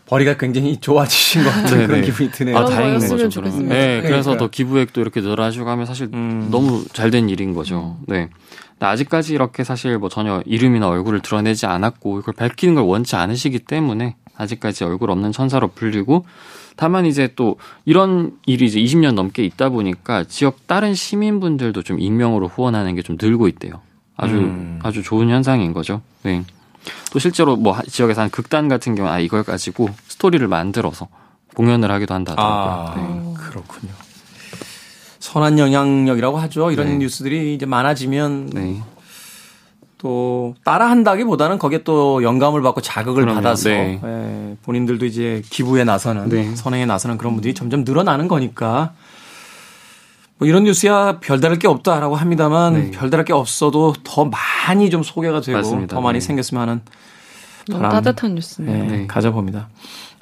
벌이가 0.07 0.37
굉장히 0.37 0.77
좋아지신 0.77 1.43
것 1.43 1.49
같은 1.49 1.77
네, 1.79 1.87
그런 1.87 2.01
네. 2.01 2.05
기분이 2.07 2.29
드네요. 2.31 2.57
아, 2.57 2.65
다행인 2.65 2.99
거죠. 2.99 3.27
좋겠습니다. 3.29 3.73
네, 3.73 4.01
그래서 4.01 4.31
그러니까. 4.31 4.37
더 4.37 4.47
기부액도 4.49 5.01
이렇게 5.01 5.21
늘어나시고 5.21 5.67
하면 5.67 5.85
사실 5.87 6.09
음. 6.13 6.47
너무 6.51 6.85
잘 6.93 7.09
된 7.09 7.27
일인 7.29 7.53
거죠. 7.55 7.97
네. 8.07 8.29
아직까지 8.79 9.33
이렇게 9.33 9.63
사실 9.63 9.97
뭐 9.97 10.09
전혀 10.09 10.41
이름이나 10.45 10.87
얼굴을 10.87 11.21
드러내지 11.21 11.65
않았고 11.65 12.19
이걸 12.19 12.33
밝히는 12.33 12.75
걸 12.75 12.83
원치 12.83 13.15
않으시기 13.15 13.59
때문에 13.59 14.15
아직까지 14.37 14.83
얼굴 14.83 15.11
없는 15.11 15.31
천사로 15.31 15.69
불리고 15.69 16.25
다만 16.75 17.05
이제 17.05 17.31
또 17.37 17.57
이런 17.85 18.33
일이 18.45 18.65
이제 18.65 18.79
20년 18.81 19.13
넘게 19.13 19.43
있다 19.45 19.69
보니까 19.69 20.25
지역 20.25 20.67
다른 20.67 20.93
시민분들도 20.93 21.83
좀 21.83 21.99
익명으로 21.99 22.47
후원하는 22.49 22.95
게 22.95 23.01
좀 23.01 23.17
늘고 23.19 23.47
있대요. 23.47 23.81
아주 24.17 24.35
음. 24.35 24.79
아주 24.83 25.01
좋은 25.03 25.29
현상인 25.29 25.73
거죠. 25.73 26.01
네. 26.23 26.43
또 27.11 27.19
실제로 27.19 27.55
뭐 27.55 27.73
하- 27.73 27.81
지역에서 27.83 28.21
한 28.23 28.29
극단 28.29 28.67
같은 28.67 28.93
경우 28.95 29.09
아 29.09 29.19
이걸 29.19 29.43
가지고 29.43 29.89
스토리를 30.07 30.45
만들어서 30.47 31.07
공연을 31.55 31.89
하기도 31.91 32.13
한다더라고요. 32.13 32.55
아, 32.55 32.93
네. 32.97 33.33
그렇군요. 33.37 33.93
선한 35.25 35.57
영향력이라고 35.57 36.37
하죠. 36.37 36.69
이런 36.69 36.87
네. 36.87 36.97
뉴스들이 36.97 37.55
이제 37.55 37.65
많아지면 37.65 38.51
네. 38.53 38.81
또 39.97 40.53
따라한다기보다는 40.63 41.57
거기에 41.57 41.79
또 41.83 42.21
영감을 42.21 42.61
받고 42.61 42.81
자극을 42.81 43.23
그럼요. 43.23 43.41
받아서 43.41 43.69
네. 43.69 43.99
예, 44.03 44.55
본인들도 44.61 45.03
이제 45.05 45.41
기부에 45.49 45.83
나서는 45.83 46.29
네. 46.29 46.55
선행에 46.55 46.85
나서는 46.85 47.17
그런 47.17 47.33
분들이 47.33 47.55
점점 47.55 47.83
늘어나는 47.83 48.27
거니까 48.27 48.93
뭐 50.37 50.47
이런 50.47 50.63
뉴스야 50.65 51.19
별다를 51.21 51.57
게 51.57 51.67
없다라고 51.67 52.15
합니다만 52.15 52.73
네. 52.73 52.91
별다를 52.91 53.25
게 53.25 53.33
없어도 53.33 53.95
더 54.03 54.25
많이 54.25 54.91
좀 54.91 55.01
소개가 55.01 55.41
되고 55.41 55.57
맞습니다. 55.57 55.95
더 55.95 56.01
많이 56.01 56.19
네. 56.19 56.25
생겼으면 56.25 56.61
하는 56.61 56.81
너무 57.67 57.81
바람. 57.81 58.03
따뜻한 58.03 58.35
뉴스네요. 58.35 58.83
네, 58.83 58.97
네. 58.97 59.07
가져봅니다. 59.07 59.69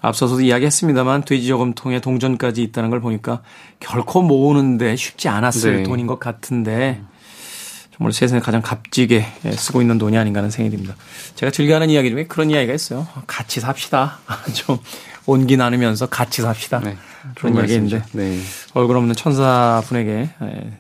앞서서도 0.04 0.42
이야기했습니다만 0.42 1.24
돼지 1.24 1.48
저금통에 1.48 2.02
동전까지 2.02 2.62
있다는 2.62 2.90
걸 2.90 3.00
보니까 3.00 3.42
결코 3.80 4.22
모으는데 4.22 4.98
쉽지 4.98 5.30
않았을 5.30 5.78
네. 5.78 5.84
돈인 5.84 6.08
것 6.08 6.20
같은데 6.20 7.02
정말 7.96 8.12
세상에 8.12 8.42
가장 8.42 8.62
값지게 8.62 9.26
쓰고 9.56 9.80
있는 9.80 9.98
돈이 9.98 10.18
아닌가 10.18 10.40
하는 10.40 10.52
생각이 10.52 10.76
듭니다. 10.76 10.96
제가 11.36 11.54
즐겨하는 11.54 11.90
이야기 11.90 12.10
중에 12.10 12.26
그런 12.28 12.50
이야기가 12.50 12.74
있어요. 12.74 13.08
같이 13.28 13.62
삽시다. 13.62 14.20
좀 14.54 14.78
온기 15.26 15.56
나누면서 15.56 16.08
같이 16.08 16.42
삽시다. 16.42 16.82
네. 16.82 16.98
그런 17.36 17.56
이야기인데. 17.56 18.04
네. 18.12 18.40
얼굴 18.74 18.98
없는 18.98 19.16
천사분에게 19.16 20.30
예, 20.42 20.72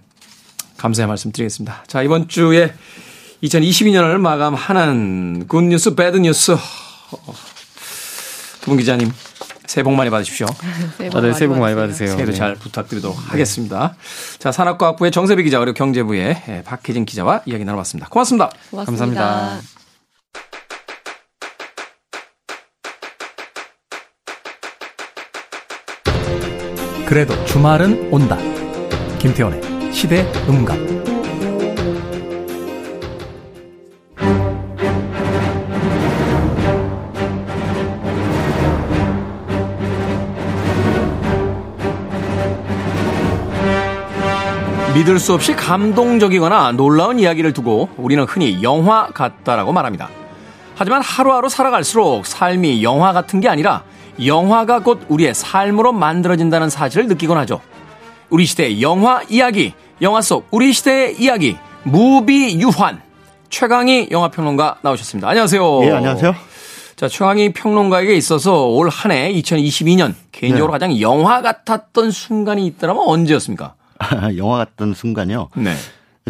감사의 0.77 1.07
말씀 1.07 1.31
드리겠습니다. 1.31 1.85
자, 1.87 2.01
이번 2.01 2.27
주에 2.27 2.73
2022년을 3.41 4.17
마감하는 4.17 5.47
굿뉴스, 5.47 5.95
배드뉴스. 5.95 6.57
두분 8.63 8.77
기자님, 8.77 9.11
새해 9.65 9.83
복 9.83 9.93
많이 9.93 10.09
받으십시오. 10.09 10.47
새해 10.97 11.09
아, 11.13 11.21
네, 11.21 11.33
새해 11.33 11.47
복 11.47 11.59
많이 11.59 11.75
받으세요. 11.75 12.09
새해도 12.13 12.31
네. 12.31 12.37
잘 12.37 12.55
부탁드리도록 12.55 13.31
하겠습니다. 13.31 13.95
자, 14.39 14.51
산업과학부의 14.51 15.11
정세비 15.11 15.43
기자, 15.43 15.59
그리고 15.59 15.73
경제부의 15.75 16.43
예, 16.47 16.63
박혜진 16.63 17.05
기자와 17.05 17.41
이야기 17.45 17.65
나눠봤습니다. 17.65 18.09
고맙습니다. 18.09 18.49
고맙습니다. 18.71 19.15
감사합니다. 19.21 19.73
그래도 27.05 27.45
주말은 27.45 28.09
온다. 28.11 28.37
김태원의 29.19 29.93
시대 29.93 30.23
음감. 30.47 31.12
믿을 45.03 45.19
수 45.19 45.33
없이 45.33 45.53
감동적이거나 45.53 46.71
놀라운 46.71 47.19
이야기를 47.19 47.51
두고 47.51 47.89
우리는 47.97 48.23
흔히 48.23 48.63
영화 48.63 49.07
같다라고 49.07 49.73
말합니다. 49.73 50.07
하지만 50.75 51.01
하루하루 51.01 51.49
살아갈수록 51.49 52.25
삶이 52.25 52.83
영화 52.83 53.11
같은 53.11 53.41
게 53.41 53.49
아니라 53.49 53.83
영화가 54.23 54.79
곧 54.79 55.01
우리의 55.09 55.33
삶으로 55.33 55.91
만들어진다는 55.91 56.69
사실을 56.69 57.07
느끼곤 57.07 57.37
하죠. 57.39 57.59
우리 58.29 58.45
시대의 58.45 58.81
영화 58.81 59.21
이야기, 59.27 59.73
영화 60.01 60.21
속 60.21 60.47
우리 60.51 60.71
시대의 60.71 61.21
이야기, 61.21 61.57
무비 61.83 62.57
유환. 62.61 63.01
최강희 63.49 64.07
영화평론가 64.09 64.77
나오셨습니다. 64.83 65.27
안녕하세요. 65.27 65.83
예, 65.83 65.91
안녕하세요. 65.91 66.33
자, 66.95 67.07
최강희 67.09 67.51
평론가에게 67.51 68.13
있어서 68.15 68.67
올 68.67 68.87
한 68.89 69.11
해 69.11 69.33
2022년 69.33 70.13
개인적으로 70.31 70.67
네. 70.67 70.71
가장 70.71 71.01
영화 71.01 71.41
같았던 71.41 72.11
순간이 72.11 72.65
있다면 72.67 72.97
언제였습니까? 73.05 73.73
영화 74.37 74.57
같던 74.57 74.93
순간이요. 74.93 75.49
네. 75.57 75.75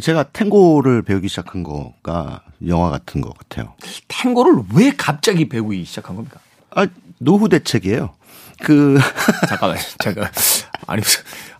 제가 0.02 0.24
탱고를 0.24 1.04
배우기 1.04 1.28
시작한 1.28 1.62
거가 1.64 2.42
영화 2.68 2.90
같은 2.90 3.22
것 3.22 3.38
같아요. 3.38 3.74
탱고를 4.08 4.64
왜 4.76 4.92
갑자기 4.98 5.48
배우기 5.48 5.84
시작한 5.86 6.16
겁니까? 6.16 6.40
아, 6.72 6.88
노후 7.20 7.48
대책이에요. 7.50 8.10
그 8.62 8.98
잠깐만, 9.48 9.78
제가 10.04 10.32
아니 10.88 11.02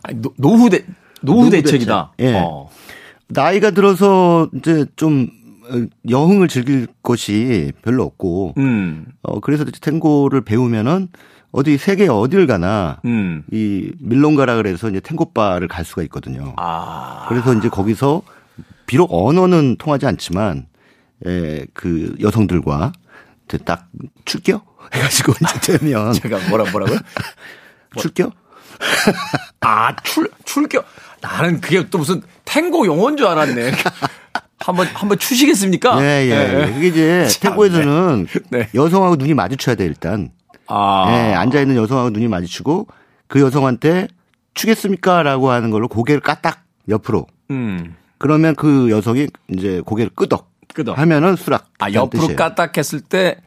아니 0.04 0.22
노후 0.38 0.70
대 0.70 0.84
노후, 1.22 1.50
대책이다. 1.50 2.14
대책. 2.18 2.34
예. 2.34 2.40
어. 2.40 2.70
나이가 3.28 3.72
들어서 3.72 4.50
이제 4.56 4.86
좀 4.96 5.30
여흥을 6.10 6.48
즐길 6.48 6.88
것이 7.02 7.72
별로 7.84 8.04
없고, 8.04 8.54
음. 8.58 9.06
어 9.22 9.40
그래서 9.40 9.64
탱고를 9.66 10.42
배우면은 10.42 11.08
어디 11.54 11.78
세계 11.78 12.08
어딜 12.08 12.48
가나 12.48 13.00
음. 13.06 13.44
이 13.52 13.92
밀롱가라 14.00 14.56
그래서 14.56 14.90
이제 14.90 15.00
탱고바를 15.00 15.68
갈 15.68 15.86
수가 15.86 16.02
있거든요. 16.04 16.54
아. 16.58 17.28
그래서 17.30 17.54
이제 17.54 17.70
거기서 17.70 18.24
비록 18.88 19.10
언어는 19.14 19.78
통하지 19.78 20.08
않지만 20.08 20.66
에, 21.26 21.66
그 21.74 22.16
여성들과 22.20 22.92
딱 23.66 23.88
출겨 24.26 24.64
해가지고 24.94 25.34
이제 25.42 25.78
되면 25.78 26.12
제가 26.14 26.40
뭐라 26.50 26.70
뭐라고요? 26.72 26.98
출겨? 27.98 28.32
아, 29.62 29.96
출, 30.04 30.30
출겨. 30.46 30.84
나는 31.22 31.62
그게 31.62 31.88
또 31.90 32.00
무슨 32.00 32.24
탱고 32.46 32.88
용어인 32.88 33.16
줄 33.16 33.28
알았네. 33.28 33.72
한번, 34.58 34.88
한번 34.88 35.20
추시겠습니까? 35.20 36.02
예, 36.04 36.26
예. 36.26 36.36
네. 36.36 36.74
그게 36.74 36.88
이제 36.88 37.28
탱고에서는 37.42 38.28
네. 38.50 38.70
여성하고 38.74 39.18
눈이 39.18 39.36
마주쳐야 39.36 39.76
돼, 39.76 39.86
일단. 39.86 40.32
아. 40.74 41.06
예, 41.10 41.34
앉아 41.34 41.62
있는 41.62 41.76
여성하고 41.76 42.10
눈이 42.10 42.28
마주치고 42.28 42.88
그 43.28 43.40
여성한테 43.42 44.08
추겠습니까? 44.56 45.24
라고 45.24 45.52
하는 45.52 45.70
걸로 45.70 45.88
고개를 45.88 46.22
까딱 46.22 46.64
옆으로. 46.90 47.28
음. 47.52 47.96
그러면 48.18 48.56
그 48.56 48.90
여성이 48.90 49.28
이제 49.50 49.82
고개를 49.86 50.12
끄덕. 50.16 50.52
끄덕. 50.74 50.98
하면은 50.98 51.36
수락. 51.36 51.68
아, 51.80 51.92
옆으로 51.92 52.22
뜻이에요. 52.22 52.36
까딱 52.36 52.78
했을 52.78 53.02
때 53.02 53.38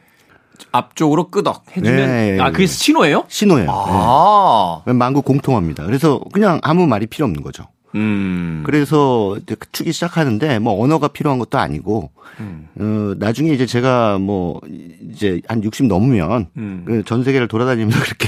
앞쪽으로 0.71 1.29
끄덕 1.29 1.65
해주면 1.75 1.95
네, 2.07 2.39
아 2.39 2.51
그게 2.51 2.65
신호예요? 2.65 3.25
신호예요. 3.27 3.67
아. 3.69 4.81
네. 4.85 4.93
만국 4.93 5.25
공통합니다. 5.25 5.85
그래서 5.85 6.19
그냥 6.33 6.59
아무 6.63 6.87
말이 6.87 7.05
필요 7.07 7.25
없는 7.25 7.43
거죠. 7.43 7.67
음. 7.97 8.63
그래서 8.65 9.37
이제 9.37 9.55
추기 9.71 9.91
시작하는데 9.91 10.59
뭐 10.59 10.81
언어가 10.81 11.07
필요한 11.07 11.39
것도 11.39 11.57
아니고 11.57 12.11
음. 12.39 12.67
어, 12.79 13.15
나중에 13.17 13.51
이제 13.51 13.65
제가 13.65 14.17
뭐 14.19 14.61
이제 15.09 15.41
한 15.47 15.63
60 15.63 15.87
넘으면 15.87 16.47
음. 16.57 16.83
그전 16.85 17.23
세계를 17.23 17.47
돌아다니면서 17.47 17.99
그렇게 18.05 18.27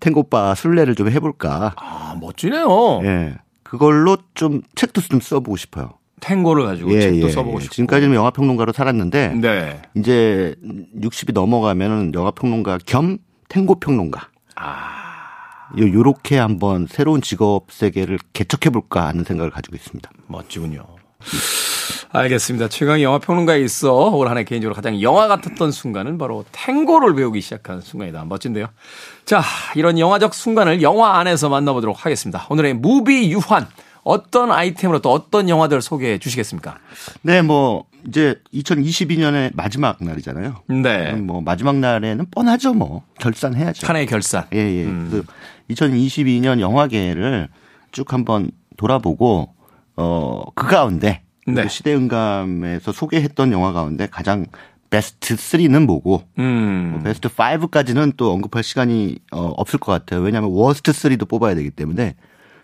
탱고바 0.00 0.54
순례를 0.54 0.94
좀 0.94 1.10
해볼까. 1.10 1.74
아 1.76 2.16
멋지네요. 2.20 3.00
예. 3.04 3.34
그걸로 3.62 4.16
좀 4.34 4.62
책도 4.76 5.00
좀 5.02 5.20
써보고 5.20 5.56
싶어요. 5.56 5.94
탱고를 6.20 6.64
가지고 6.64 6.92
예, 6.94 7.00
책도 7.00 7.26
예, 7.26 7.30
써보고 7.30 7.58
예. 7.58 7.62
싶고. 7.62 7.74
지금까지는 7.74 8.14
영화 8.14 8.30
평론가로 8.30 8.72
살았는데 8.72 9.34
네. 9.40 9.82
이제 9.96 10.54
60이 10.98 11.32
넘어가면은 11.34 12.12
영화 12.14 12.30
평론가 12.30 12.78
겸 12.86 13.18
탱고 13.48 13.80
평론가. 13.80 14.28
아. 14.54 15.05
요 15.78 15.92
요렇게 15.92 16.38
한번 16.38 16.86
새로운 16.88 17.20
직업 17.20 17.70
세계를 17.70 18.18
개척해 18.32 18.70
볼까 18.72 19.06
하는 19.06 19.24
생각을 19.24 19.50
가지고 19.50 19.76
있습니다. 19.76 20.10
멋지군요. 20.26 20.86
알겠습니다. 22.10 22.68
최강 22.68 23.02
영화 23.02 23.18
평론가에 23.18 23.60
있어 23.60 23.92
올 24.10 24.28
한해 24.28 24.44
개인적으로 24.44 24.74
가장 24.74 25.00
영화 25.02 25.26
같았던 25.28 25.70
순간은 25.72 26.18
바로 26.18 26.44
탱고를 26.52 27.14
배우기 27.14 27.40
시작한 27.40 27.80
순간이다. 27.80 28.24
멋진데요. 28.24 28.68
자, 29.24 29.42
이런 29.74 29.98
영화적 29.98 30.34
순간을 30.34 30.82
영화 30.82 31.18
안에서 31.18 31.48
만나보도록 31.48 32.04
하겠습니다. 32.04 32.46
오늘의 32.48 32.74
무비 32.74 33.32
유환. 33.32 33.66
어떤 34.06 34.52
아이템으로 34.52 35.00
또 35.00 35.12
어떤 35.12 35.48
영화들 35.48 35.82
소개해 35.82 36.18
주시겠습니까? 36.18 36.78
네, 37.22 37.42
뭐 37.42 37.86
이제 38.06 38.36
2022년의 38.54 39.50
마지막 39.54 39.96
날이잖아요. 40.00 40.62
네. 40.68 41.12
뭐 41.14 41.40
마지막 41.40 41.74
날에는 41.78 42.26
뻔하죠, 42.30 42.72
뭐 42.72 43.02
결산해야죠. 43.18 43.84
칸의 43.84 44.06
결산. 44.06 44.44
예, 44.54 44.58
예. 44.58 44.84
음. 44.84 45.08
그 45.10 45.24
2022년 45.74 46.60
영화계를 46.60 47.48
쭉 47.90 48.12
한번 48.12 48.52
돌아보고 48.76 49.52
어그 49.96 50.68
가운데 50.68 51.22
네. 51.44 51.64
그 51.64 51.68
시대음감에서 51.68 52.92
소개했던 52.92 53.50
영화 53.50 53.72
가운데 53.72 54.06
가장 54.06 54.46
베스트 54.88 55.34
3는 55.34 55.84
뭐고 55.84 56.22
음. 56.38 56.90
뭐 56.92 57.02
베스트 57.02 57.28
5까지는 57.28 58.12
또 58.16 58.30
언급할 58.30 58.62
시간이 58.62 59.18
어, 59.32 59.52
없을 59.56 59.80
것 59.80 59.90
같아요. 59.90 60.20
왜냐하면 60.20 60.50
워스트 60.52 60.92
3도 60.92 61.28
뽑아야 61.28 61.56
되기 61.56 61.70
때문에 61.70 62.14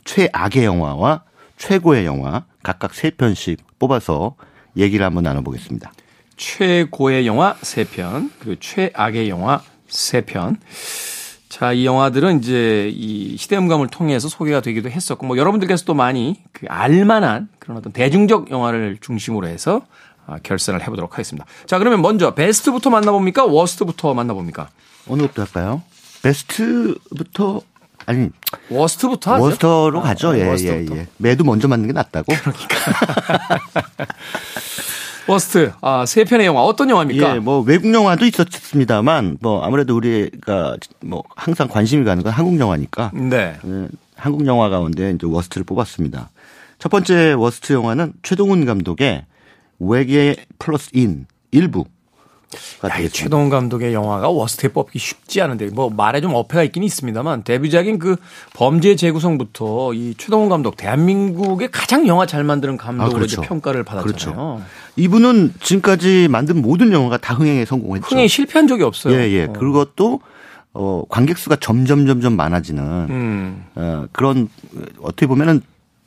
최악의 0.05 0.65
영화와 0.65 1.25
최고의 1.57 2.07
영화 2.07 2.45
각각 2.62 2.93
3편씩 2.93 3.59
뽑아서 3.79 4.37
얘기를 4.77 5.05
한번 5.05 5.25
나눠보겠습니다. 5.25 5.93
최고의 6.37 7.27
영화 7.27 7.55
3편, 7.55 8.31
그리고 8.38 8.61
최악의 8.61 9.29
영화 9.29 9.62
3편. 9.88 10.57
자, 11.49 11.73
이 11.73 11.85
영화들은 11.85 12.38
이제 12.38 12.91
이 12.95 13.37
시대음감을 13.37 13.88
통해서 13.88 14.29
소개가 14.29 14.61
되기도 14.61 14.88
했었고, 14.88 15.27
뭐 15.27 15.37
여러분들께서 15.37 15.85
도 15.85 15.95
많이 15.95 16.41
그 16.53 16.67
알만한 16.69 17.49
그런 17.59 17.77
어떤 17.77 17.93
대중적 17.93 18.51
영화를 18.51 18.99
중심으로 19.01 19.47
해서 19.47 19.83
아, 20.27 20.38
결산을 20.43 20.81
해보도록 20.83 21.12
하겠습니다. 21.12 21.45
자, 21.67 21.79
그러면 21.79 22.01
먼저 22.01 22.35
베스트부터 22.35 22.91
만나봅니까? 22.91 23.45
worst부터 23.45 24.15
만나봅니까? 24.15 24.71
어느 25.09 25.23
것부터 25.23 25.43
할까요? 25.43 25.83
베스트부터 26.23 27.61
아니 28.07 28.31
worst부터 28.69 29.35
하죠. 29.35 29.45
worst로 29.45 30.01
아, 30.01 30.03
가죠. 30.03 30.38
예, 30.38 30.49
worst부터. 30.49 30.97
예, 30.97 31.01
예. 31.01 31.07
매도 31.19 31.45
먼저 31.45 31.69
맞는 31.69 31.87
게 31.87 31.93
낫다고. 31.93 32.33
그러니까. 32.35 32.77
worst. 35.29 35.73
아, 35.81 36.05
세 36.07 36.25
편의 36.25 36.47
영화 36.47 36.62
어떤 36.62 36.91
영화입니까? 36.91 37.37
예, 37.37 37.38
뭐 37.38 37.61
외국 37.61 37.93
영화도 37.93 38.25
있었습니다만 38.27 39.38
뭐 39.41 39.62
아무래도 39.65 39.97
우리가 39.97 40.77
뭐 41.01 41.23
항상 41.37 41.69
관심이 41.69 42.05
가는 42.05 42.23
건 42.23 42.33
한국 42.33 42.59
영화니까. 42.59 43.12
네. 43.15 43.57
예, 43.65 43.88
한국 44.17 44.47
영화 44.47 44.69
가운데 44.69 45.11
이제 45.11 45.27
worst를 45.27 45.65
뽑았습니다. 45.65 46.31
첫 46.79 46.88
번째 46.88 47.33
worst 47.35 47.73
영화는 47.73 48.15
최동훈 48.23 48.65
감독의 48.65 49.25
외계 49.79 50.37
플러스 50.59 50.91
인 50.93 51.27
일부. 51.51 51.85
야, 52.85 52.99
이 52.99 53.09
최동훈 53.09 53.51
감독의 53.51 53.95
영화가 53.95 54.29
worst에 54.29 54.71
뽑기 54.71 54.99
쉽지 54.99 55.41
않은데 55.41 55.67
뭐 55.67 55.91
말에 55.91 56.21
좀 56.21 56.35
어폐가 56.35 56.62
있긴 56.65 56.83
있습니다만 56.83 57.45
데뷔작인 57.45 57.99
그 57.99 58.17
범죄 58.55 58.97
재구성부터 58.97 59.95
이 59.95 60.15
최동훈 60.19 60.49
감독 60.49 60.77
대한민국의 60.77 61.71
가장 61.71 62.07
영화 62.07 62.27
잘 62.27 62.45
만드는 62.45 62.77
감독으로 62.77 63.15
아, 63.15 63.15
그렇죠. 63.15 63.41
평가를 63.43 63.85
받았잖아요. 63.85 64.37
그렇죠. 64.37 64.62
이분은 64.97 65.55
지금까지 65.61 66.29
만든 66.31 66.61
모든 66.61 66.93
영화가 66.93 67.19
다 67.19 67.35
흥행에 67.35 67.65
성공했죠. 67.65 68.07
흥행 68.07 68.29
실패한 68.29 68.67
적이 68.67 68.85
없어요. 68.85 69.15
예, 69.15 69.31
예. 69.31 69.45
어. 69.45 69.53
그것도 69.53 70.21
어 70.75 71.05
관객 71.09 71.37
수가 71.38 71.57
점점 71.57 72.07
점점 72.07 72.35
많아지는 72.35 72.83
음. 73.11 73.65
어 73.75 74.07
그런 74.12 74.49
어떻게 75.03 75.27
보면은 75.27 75.61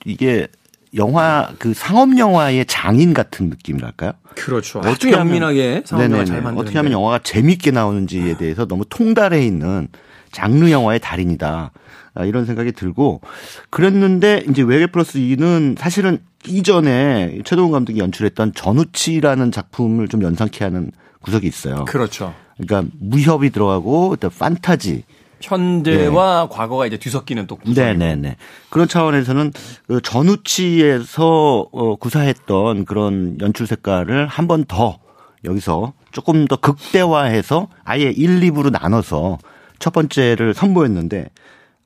이게 0.06 0.48
영화 0.96 1.50
그 1.60 1.74
상업 1.74 2.18
영화의 2.18 2.66
장인 2.66 3.14
같은 3.14 3.50
느낌이랄까요? 3.50 4.14
그렇죠. 4.36 4.80
어떻게 4.80 5.12
영민하게 5.12 5.84
상업 5.86 6.04
영화 6.12 6.26
잘 6.26 6.42
만드는 6.42 6.62
어떻게 6.62 6.78
하면 6.78 6.92
영화가 6.92 7.20
재밌게 7.20 7.72
나오는지에 7.72 8.38
대해서 8.38 8.66
너무 8.66 8.86
통달해 8.90 9.46
있는 9.46 9.88
장르 10.32 10.70
영화의 10.70 11.00
달인이다. 11.00 11.72
아, 12.18 12.26
이런 12.26 12.46
생각이 12.46 12.72
들고 12.72 13.22
그랬는데 13.70 14.46
이제 14.50 14.62
외계 14.62 14.88
플러스 14.88 15.20
2는 15.20 15.78
사실은 15.78 16.20
이전에 16.48 17.40
최동훈 17.44 17.72
감독이 17.72 18.00
연출했던 18.00 18.54
전우치라는 18.54 19.52
작품을 19.52 20.08
좀 20.08 20.24
연상케 20.24 20.64
하는 20.64 20.92
구석이 21.22 21.46
있어요. 21.48 21.86
그렇죠. 21.86 22.34
그러니까 22.58 22.90
무협이 23.00 23.50
들어가고 23.50 24.16
또 24.18 24.30
판타지 24.30 25.04
현재와 25.46 26.50
과거가 26.50 26.86
이제 26.88 26.98
뒤섞이는 26.98 27.48
또 27.48 27.56
구성. 27.56 27.74
네네네. 27.74 28.36
그런 28.70 28.88
차원에서는 28.88 29.52
그 29.88 30.02
전우치에서 30.02 31.68
어, 31.72 31.96
구사했던 31.96 32.86
그런 32.86 33.38
연출 33.42 33.68
색깔을 33.68 34.28
한 34.28 34.48
번 34.48 34.66
더 34.66 35.00
여기서 35.44 35.94
조금 36.12 36.48
더 36.48 36.56
극대화해서 36.56 37.68
아예 37.84 38.04
1, 38.10 38.40
2부로 38.42 38.72
나눠서 38.72 39.38
첫 39.80 39.94
번째를 39.94 40.54
선보였는데 40.54 41.30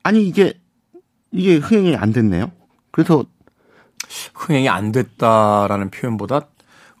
아니 0.02 0.26
이게 0.26 0.54
이게 1.32 1.56
흥행이 1.56 1.96
안 1.96 2.12
됐네요. 2.12 2.50
그래서 2.90 3.24
흥행이 4.34 4.68
안 4.68 4.92
됐다라는 4.92 5.90
표현보다 5.90 6.48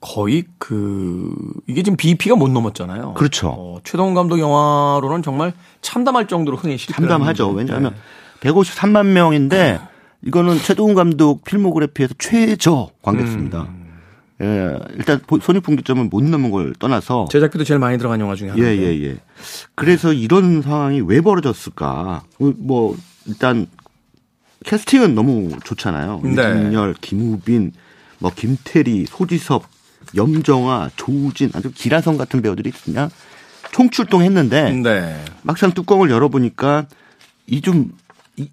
거의 0.00 0.44
그 0.58 1.30
이게 1.66 1.82
지금 1.82 1.96
BP가 1.96 2.36
못 2.36 2.48
넘었잖아요. 2.50 3.14
그렇죠. 3.14 3.48
어, 3.48 3.80
최동훈 3.84 4.14
감독 4.14 4.38
영화로는 4.38 5.22
정말 5.22 5.52
참담할 5.82 6.26
정도로 6.26 6.56
흥행 6.56 6.78
실패. 6.78 6.94
참담하죠. 6.94 7.50
왜냐하면 7.50 7.94
네. 8.40 8.50
153만 8.50 9.06
명인데 9.08 9.78
이거는 10.22 10.58
최동훈 10.58 10.94
감독 10.94 11.44
필모그래피에서 11.44 12.14
최저 12.18 12.90
관객수입니다. 13.02 13.62
음. 13.62 13.80
예, 14.42 14.78
일단 14.96 15.20
손익분기점은 15.42 16.08
못 16.08 16.24
넘은 16.24 16.50
걸 16.50 16.72
떠나서 16.78 17.26
제작비도 17.30 17.64
제일 17.64 17.78
많이 17.78 17.98
들어간 17.98 18.20
영화 18.20 18.34
중에 18.34 18.48
하나인데. 18.48 18.82
예, 18.82 18.86
예, 18.86 19.04
예. 19.04 19.16
그래서 19.74 20.14
이런 20.14 20.62
상황이 20.62 21.02
왜 21.02 21.20
벌어졌을까? 21.20 22.22
뭐 22.38 22.96
일단 23.26 23.66
캐스팅은 24.64 25.14
너무 25.14 25.50
좋잖아요. 25.62 26.20
네. 26.24 26.30
이진열, 26.30 26.94
김우빈, 27.02 27.72
뭐 28.18 28.30
김태리, 28.34 29.04
소지섭, 29.06 29.64
염정아, 30.16 30.90
조우진 30.96 31.50
아주 31.54 31.70
기라성 31.72 32.16
같은 32.16 32.42
배우들이 32.42 32.70
그냥 32.70 33.10
총출동했는데 33.72 34.72
네. 34.72 35.24
막상 35.42 35.72
뚜껑을 35.72 36.10
열어보니까 36.10 36.86
이 37.46 37.60
좀 37.60 37.92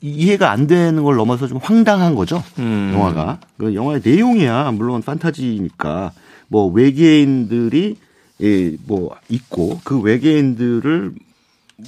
이해가 0.02 0.52
안 0.52 0.68
되는 0.68 1.02
걸 1.04 1.16
넘어서 1.16 1.48
좀 1.48 1.60
황당한 1.62 2.14
거죠. 2.16 2.44
음. 2.60 2.92
영화가. 2.94 3.40
그 3.58 3.74
영화의 3.74 4.02
내용이야 4.04 4.72
물론 4.72 5.02
판타지니까 5.02 6.12
뭐 6.50 6.68
외계인들이 6.68 7.96
예, 8.42 8.76
뭐 8.86 9.16
있고 9.30 9.80
그 9.86 10.00
외계인들을 10.02 11.14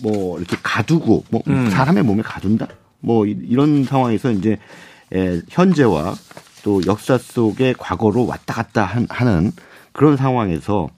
뭐 0.02 0.38
이렇게 0.38 0.56
가두고 0.64 1.26
뭐 1.30 1.42
음. 1.48 1.70
사람의 1.70 2.04
몸에 2.04 2.22
가둔다 2.22 2.68
뭐 3.02 3.26
이- 3.26 3.38
이런 3.50 3.84
상황에서 3.84 4.32
이제 4.32 4.58
예, 5.14 5.42
현재와 5.50 6.16
또 6.64 6.82
역사 6.86 7.18
속의 7.18 7.76
과거로 7.78 8.26
왔다 8.26 8.54
갔다 8.54 8.84
한- 8.86 9.08
하는 9.10 9.52
그런 9.94 10.18
상황에서 10.18 10.90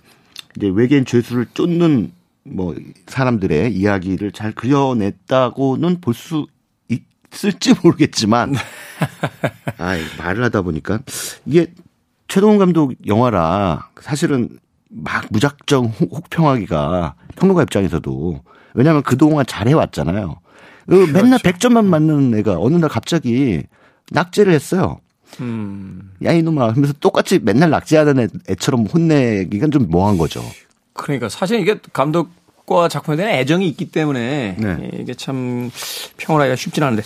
이제 0.57 0.67
외계인 0.67 1.05
죄수를 1.05 1.45
쫓는 1.53 2.11
뭐 2.43 2.75
사람들의 3.07 3.73
이야기를 3.73 4.31
잘 4.31 4.51
그려냈다고는 4.53 6.01
볼 6.01 6.13
수 6.13 6.47
있을지 7.33 7.73
모르겠지만 7.81 8.53
아 9.77 9.95
말을 10.17 10.43
하다 10.45 10.63
보니까 10.63 10.99
이게 11.45 11.67
최동훈 12.27 12.57
감독 12.57 12.93
영화라 13.07 13.87
사실은 14.01 14.49
막 14.89 15.25
무작정 15.29 15.85
혹- 15.85 16.13
혹평하기가 16.13 17.15
평론가 17.37 17.63
입장에서도 17.63 18.41
왜냐하면 18.73 19.03
그동안 19.03 19.45
잘해왔잖아요. 19.45 20.35
그 20.87 20.95
맨날 21.13 21.39
100점만 21.39 21.85
맞는 21.85 22.33
애가 22.39 22.57
어느 22.59 22.75
날 22.75 22.89
갑자기 22.89 23.63
낙제를 24.11 24.51
했어요. 24.53 24.99
음. 25.39 26.11
야 26.23 26.31
이놈아 26.31 26.69
하면서 26.69 26.93
똑같이 26.99 27.39
맨날 27.39 27.69
낙제하는 27.69 28.19
애, 28.19 28.27
애처럼 28.49 28.85
혼내기가 28.85 29.67
좀 29.67 29.89
뭐한 29.89 30.17
거죠. 30.17 30.43
그러니까 30.93 31.29
사실 31.29 31.59
이게 31.59 31.79
감독과 31.93 32.89
작품에 32.89 33.17
대한 33.17 33.33
애정이 33.33 33.67
있기 33.69 33.91
때문에 33.91 34.55
네. 34.59 34.77
예, 34.93 34.97
이게 34.99 35.13
참 35.13 35.71
평을 36.17 36.41
하기가 36.41 36.55
쉽진 36.55 36.83
않은데 36.83 37.03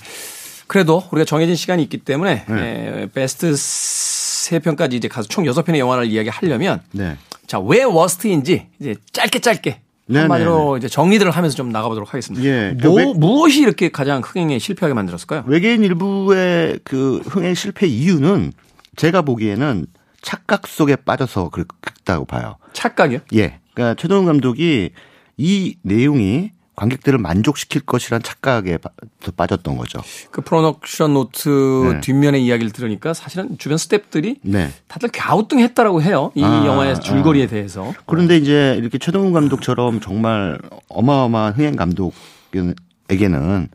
그래도 0.67 1.03
우리가 1.11 1.25
정해진 1.25 1.55
시간이 1.55 1.83
있기 1.83 1.99
때문에 1.99 2.45
네. 2.47 3.01
예, 3.01 3.09
베스트 3.13 3.55
세 3.55 4.59
편까지 4.59 4.97
이제 4.97 5.07
가서 5.07 5.27
총 5.27 5.45
여섯 5.45 5.63
편의 5.63 5.79
영화를 5.79 6.05
이야기하려면 6.07 6.81
네. 6.91 7.17
자 7.47 7.59
왜 7.59 7.83
worst인지 7.83 8.67
이제 8.79 8.95
짧게 9.11 9.39
짧게 9.39 9.81
네, 10.07 10.19
한마디로 10.19 10.77
이제 10.77 10.87
정리들을 10.87 11.31
하면서 11.31 11.55
좀 11.55 11.69
나가보도록 11.69 12.09
하겠습니다. 12.13 12.45
예, 12.45 12.75
뭐, 12.81 12.91
그 12.91 12.93
왜- 12.97 13.13
무엇이 13.15 13.61
이렇게 13.61 13.89
가장 13.89 14.21
흥행에 14.23 14.59
실패하게 14.59 14.93
만들었을까요? 14.93 15.43
외계인 15.47 15.83
일부의 15.83 16.79
그 16.83 17.17
흥행 17.25 17.55
실패 17.55 17.87
이유는 17.87 18.51
제가 18.95 19.23
보기에는 19.23 19.87
착각 20.21 20.67
속에 20.67 20.95
빠져서 20.95 21.49
그랬다고 21.49 22.25
봐요. 22.25 22.55
착각이요? 22.73 23.19
예. 23.35 23.59
그러니까 23.73 23.95
최동훈 23.99 24.25
감독이 24.25 24.91
이 25.37 25.75
내용이 25.81 26.51
관객들을 26.75 27.17
만족시킬 27.19 27.81
것이란 27.81 28.21
착각에 28.21 28.77
빠- 28.77 28.89
빠졌던 29.37 29.77
거죠. 29.77 29.99
그 30.31 30.41
프로덕션 30.41 31.13
노트 31.13 31.49
네. 31.93 32.01
뒷면의 32.01 32.43
이야기를 32.45 32.71
들으니까 32.71 33.13
사실은 33.13 33.57
주변 33.57 33.77
스탭들이 33.77 34.37
네. 34.41 34.71
다들 34.87 35.09
갸우뚱했다라고 35.13 36.01
해요. 36.01 36.31
이 36.35 36.43
아, 36.43 36.65
영화의 36.65 36.99
줄거리에 36.99 37.47
대해서. 37.47 37.93
그런데 38.05 38.37
이제 38.37 38.75
이렇게 38.77 38.97
최동훈 38.97 39.31
감독처럼 39.33 40.01
정말 40.01 40.59
어마어마한 40.89 41.53
흥행 41.53 41.75
감독에게는 41.75 43.69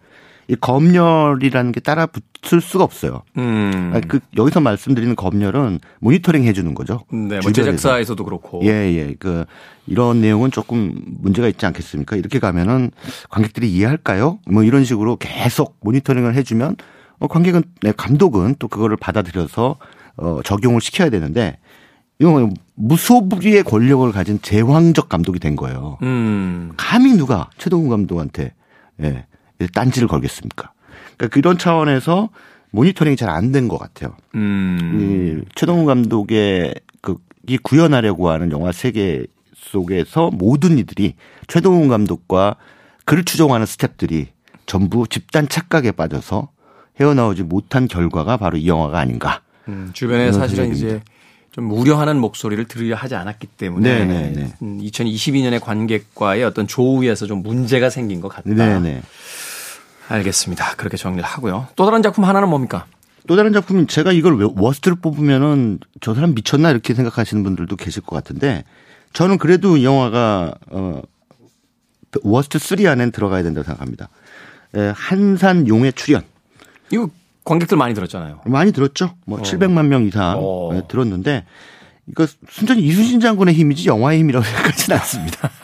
이 0.51 0.57
검열이라는 0.57 1.71
게 1.71 1.79
따라 1.79 2.07
붙을 2.07 2.61
수가 2.61 2.83
없어요. 2.83 3.23
음. 3.39 3.93
아니, 3.95 4.09
그 4.09 4.19
여기서 4.37 4.59
말씀드리는 4.59 5.15
검열은 5.15 5.79
모니터링 6.01 6.43
해주는 6.43 6.75
거죠. 6.75 7.05
네, 7.13 7.39
뭐. 7.41 7.53
제작사에서도 7.53 8.25
그렇고. 8.25 8.61
예, 8.65 8.69
예. 8.69 9.15
그, 9.17 9.45
이런 9.87 10.21
내용은 10.21 10.51
조금 10.51 10.93
문제가 11.21 11.47
있지 11.47 11.65
않겠습니까? 11.67 12.17
이렇게 12.17 12.41
가면은 12.41 12.91
관객들이 13.29 13.73
이해할까요? 13.73 14.41
뭐 14.51 14.65
이런 14.65 14.83
식으로 14.83 15.19
계속 15.19 15.77
모니터링을 15.83 16.35
해주면, 16.35 16.75
어, 17.21 17.29
관객은, 17.29 17.63
네, 17.83 17.93
감독은 17.97 18.57
또 18.59 18.67
그거를 18.67 18.97
받아들여서, 18.97 19.77
어, 20.17 20.41
적용을 20.43 20.81
시켜야 20.81 21.11
되는데, 21.11 21.59
이건 22.19 22.55
무소불위의 22.75 23.63
권력을 23.63 24.11
가진 24.11 24.41
제왕적 24.43 25.09
감독이 25.09 25.39
된 25.39 25.55
거예요. 25.55 25.99
음. 26.03 26.73
감히 26.77 27.13
누가 27.13 27.51
최동훈 27.57 27.89
감독한테, 27.89 28.53
예, 29.01 29.27
딴지를 29.69 30.09
걸겠습니까? 30.09 30.73
그러니까 31.17 31.35
그런 31.35 31.59
차원에서 31.59 32.31
모니터링이 32.73 33.17
잘 33.17 33.29
안 33.31 33.53
된 33.53 33.69
것 33.69 33.79
같아요. 33.79 34.15
음. 34.35 35.41
이 35.43 35.49
최동훈 35.55 35.87
감독의 35.87 36.75
그, 37.01 37.17
이 37.49 37.59
구현하려고 37.59 38.31
하는 38.31 38.51
영화 38.53 38.73
세계 38.73 39.25
속에서 39.55 40.31
모든 40.33 40.79
이들이 40.79 41.15
최동훈 41.49 41.89
감독과 41.89 42.57
그를 43.05 43.25
추종하는 43.25 43.67
스탭들이 43.67 44.29
전부 44.67 45.07
집단 45.09 45.49
착각에 45.49 45.91
빠져서 45.93 46.49
헤어나오지 47.01 47.43
못한 47.43 47.89
결과가 47.89 48.37
바로 48.37 48.57
이 48.57 48.69
영화가 48.69 48.99
아닌가. 48.99 49.43
음, 49.69 49.91
주변에 49.93 50.31
사실은. 50.33 50.73
이제 50.73 51.01
좀 51.51 51.71
우려하는 51.73 52.19
목소리를 52.19 52.65
들으려 52.67 52.95
하지 52.95 53.17
않았기 53.17 53.49
때문에 53.49 53.99
네, 53.99 54.05
네, 54.05 54.31
네. 54.31 54.53
음, 54.63 54.79
2022년의 54.81 55.61
관객과의 55.61 56.45
어떤 56.45 56.69
조우에서 56.69 57.27
좀 57.27 57.43
문제가 57.43 57.91
생긴 57.91 58.21
것 58.21 58.29
같다. 58.29 58.49
네네. 58.49 59.03
알겠습니다. 60.11 60.75
그렇게 60.77 60.97
정리를 60.97 61.25
하고요. 61.25 61.69
또 61.77 61.85
다른 61.85 62.03
작품 62.03 62.25
하나는 62.25 62.49
뭡니까? 62.49 62.87
또 63.27 63.37
다른 63.37 63.53
작품은 63.53 63.87
제가 63.87 64.13
이걸 64.13 64.37
왜 64.39 64.47
워스트를 64.57 64.97
뽑으면은 65.01 65.79
저 66.01 66.15
사람 66.15 66.35
미쳤나 66.35 66.71
이렇게 66.71 66.95
생각하시는 66.95 67.43
분들도 67.43 67.77
계실 67.77 68.03
것 68.03 68.17
같은데 68.17 68.65
저는 69.13 69.39
그래도 69.39 69.77
이 69.77 69.85
영화가 69.85 70.55
어 70.71 71.03
워스트 72.23 72.59
3 72.59 72.87
안엔 72.87 73.13
들어가야 73.13 73.43
된다고 73.43 73.65
생각합니다. 73.65 74.09
에, 74.75 74.93
한산 74.97 75.69
용의 75.69 75.93
출연 75.93 76.23
이거 76.91 77.09
관객들 77.45 77.77
많이 77.77 77.95
들었잖아요. 77.95 78.41
많이 78.47 78.73
들었죠. 78.73 79.15
뭐 79.27 79.41
700만 79.41 79.87
명 79.87 80.05
이상 80.05 80.37
어. 80.39 80.71
네, 80.73 80.83
들었는데 80.89 81.45
이거 82.11 82.27
순전히 82.49 82.83
이순신 82.83 83.21
장군의 83.21 83.55
힘이지 83.55 83.89
영화의 83.89 84.19
힘이라고 84.21 84.45
생각하지는 84.45 84.99
않습니다. 84.99 85.51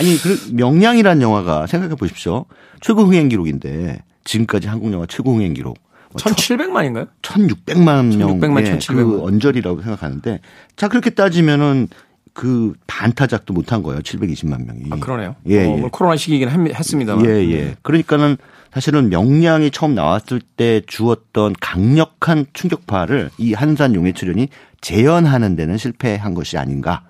아니 0.00 0.16
그 0.18 0.50
명량이라는 0.52 1.22
영화가 1.22 1.66
생각해 1.66 1.94
보십시오. 1.94 2.46
최고 2.80 3.02
흥행 3.04 3.28
기록인데 3.28 4.02
지금까지 4.24 4.68
한국 4.68 4.92
영화 4.92 5.06
최고 5.08 5.34
흥행 5.34 5.54
기록. 5.54 5.78
뭐 6.12 6.20
1,700만인가요? 6.20 7.08
1,600만 7.22 8.12
1600만, 8.12 8.16
명의 8.16 8.64
1700만. 8.78 8.96
그 8.96 9.22
언저리라고 9.22 9.82
생각하는데 9.82 10.40
자 10.76 10.88
그렇게 10.88 11.10
따지면은 11.10 11.88
그 12.32 12.72
반타작도 12.86 13.52
못한 13.52 13.82
거예요. 13.82 14.00
720만 14.00 14.64
명이. 14.66 14.82
아, 14.90 14.96
그러네요. 14.96 15.36
예, 15.46 15.66
어, 15.66 15.76
예. 15.76 15.80
뭐 15.80 15.90
코로나 15.90 16.16
시기이긴 16.16 16.48
했- 16.48 16.74
했습니다만. 16.74 17.26
예, 17.26 17.30
예. 17.50 17.74
그러니까는 17.82 18.36
사실은 18.72 19.08
명량이 19.10 19.70
처음 19.72 19.94
나왔을 19.94 20.40
때 20.40 20.80
주었던 20.86 21.54
강력한 21.60 22.46
충격파를 22.52 23.30
이 23.38 23.52
한산 23.52 23.94
용의 23.94 24.14
출연이 24.14 24.48
재현하는 24.80 25.56
데는 25.56 25.76
실패한 25.76 26.34
것이 26.34 26.56
아닌가. 26.56 27.02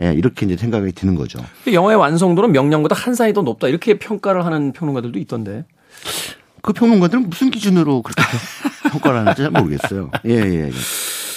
예, 0.00 0.12
이렇게 0.14 0.46
이제 0.46 0.56
생각이 0.56 0.92
드는 0.92 1.14
거죠. 1.14 1.38
근데 1.64 1.74
영화의 1.76 1.98
완성도는 1.98 2.52
명량보다 2.52 2.96
한 2.96 3.14
살이 3.14 3.34
더 3.34 3.42
높다. 3.42 3.68
이렇게 3.68 3.98
평가를 3.98 4.46
하는 4.46 4.72
평론가들도 4.72 5.18
있던데. 5.20 5.64
그 6.62 6.72
평론가들은 6.72 7.28
무슨 7.28 7.50
기준으로 7.50 8.00
그렇게 8.02 8.22
평가를 8.90 9.18
하는지 9.20 9.42
잘 9.42 9.50
모르겠어요. 9.50 10.10
예, 10.26 10.30
예, 10.30 10.64
예. 10.66 10.70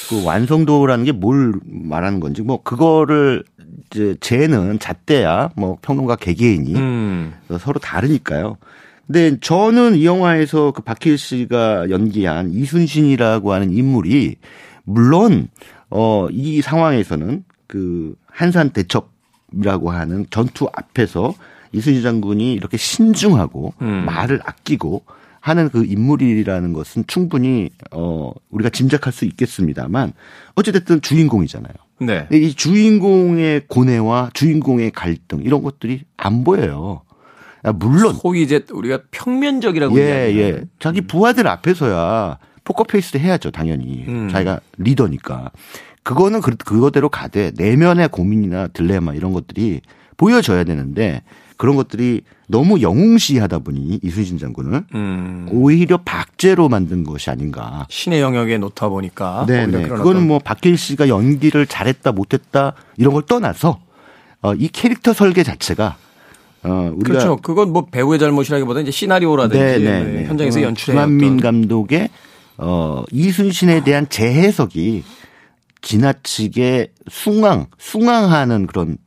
그 0.09 0.23
완성도라는 0.23 1.03
게 1.03 1.11
뭘 1.11 1.53
말하는 1.65 2.19
건지 2.19 2.43
뭐 2.43 2.61
그거를 2.63 3.43
이제 3.91 4.15
쟤는 4.21 4.79
잣대야 4.79 5.49
뭐 5.57 5.77
평론가 5.81 6.15
개개인이 6.15 6.75
음. 6.75 7.33
서로 7.59 7.79
다르니까요. 7.79 8.57
근데 9.07 9.37
저는 9.39 9.95
이 9.95 10.05
영화에서 10.05 10.71
그 10.71 10.81
박힐 10.81 11.17
씨가 11.17 11.89
연기한 11.89 12.51
이순신이라고 12.51 13.53
하는 13.53 13.71
인물이 13.71 14.37
물론 14.83 15.47
어 15.89 16.27
이 16.31 16.61
상황에서는 16.61 17.43
그 17.67 18.15
한산 18.27 18.71
대첩이라고 18.71 19.91
하는 19.91 20.25
전투 20.29 20.67
앞에서 20.73 21.33
이순신 21.71 22.03
장군이 22.03 22.53
이렇게 22.53 22.77
신중하고 22.77 23.73
음. 23.81 24.05
말을 24.05 24.41
아끼고 24.43 25.03
하는 25.39 25.69
그 25.69 25.85
인물이라는 25.85 26.73
것은 26.73 27.03
충분히 27.05 27.69
어 27.91 28.31
우리가 28.49 28.69
짐작할 28.71 29.13
수 29.13 29.25
있겠습니다만 29.25 30.13
어찌됐든 30.55 31.01
주인공이잖아요. 31.01 31.73
네. 31.99 32.27
이 32.31 32.53
주인공의 32.53 33.67
고뇌와 33.67 34.31
주인공의 34.33 34.91
갈등 34.91 35.41
이런 35.43 35.61
것들이 35.61 36.01
안 36.17 36.43
보여요. 36.43 37.01
아, 37.65 37.73
물론 37.73 38.13
소위 38.13 38.43
이제 38.43 38.63
우리가 38.71 38.99
평면적이라고 39.11 39.97
예, 39.99 40.31
이야기하는. 40.31 40.57
예. 40.59 40.63
자기 40.79 41.01
부하들 41.01 41.47
앞에서야 41.47 42.37
포커페이스를 42.63 43.21
해야죠, 43.21 43.51
당연히. 43.51 44.05
음. 44.07 44.29
자기가 44.29 44.59
리더니까. 44.77 45.51
그거는 46.03 46.41
그, 46.41 46.55
그거대로 46.55 47.09
가되 47.09 47.51
내면의 47.57 48.09
고민이나 48.09 48.67
딜레마 48.67 49.13
이런 49.15 49.33
것들이 49.33 49.81
보여져야 50.17 50.63
되는데 50.63 51.23
그런 51.57 51.75
것들이 51.75 52.21
너무 52.47 52.81
영웅시하다 52.81 53.59
보니 53.59 53.99
이순신 54.03 54.37
장군을 54.37 54.83
음. 54.93 55.47
오히려 55.51 55.97
박제로 55.97 56.69
만든 56.69 57.03
것이 57.03 57.31
아닌가. 57.31 57.87
신의 57.89 58.21
영역에 58.21 58.57
놓다 58.59 58.89
보니까 58.89 59.45
네네. 59.47 59.83
그런 59.83 59.97
그거는 59.97 60.27
뭐 60.27 60.37
박길 60.37 60.77
씨가 60.77 61.07
연기를 61.07 61.65
잘했다 61.65 62.11
못했다 62.11 62.73
이런 62.97 63.13
걸 63.13 63.23
떠나서 63.23 63.79
어, 64.41 64.53
이 64.53 64.67
캐릭터 64.67 65.13
설계 65.13 65.41
자체가 65.41 65.97
어, 66.65 66.91
우리가 66.95 67.19
그렇죠. 67.19 67.37
그건 67.37 67.71
뭐 67.71 67.85
배우의 67.85 68.19
잘못이라기보다 68.19 68.81
이제 68.81 68.91
시나리오라든지 68.91 69.83
네, 69.83 70.25
현장에서 70.25 70.61
연출해 70.61 70.95
김한민 70.95 71.39
감독의 71.39 72.09
어, 72.57 73.03
이순신에 73.11 73.83
대한 73.83 74.07
재해석이 74.09 75.03
지나치게 75.81 76.91
숭앙, 77.09 77.67
숭앙하는 77.77 78.65
그런 78.67 78.97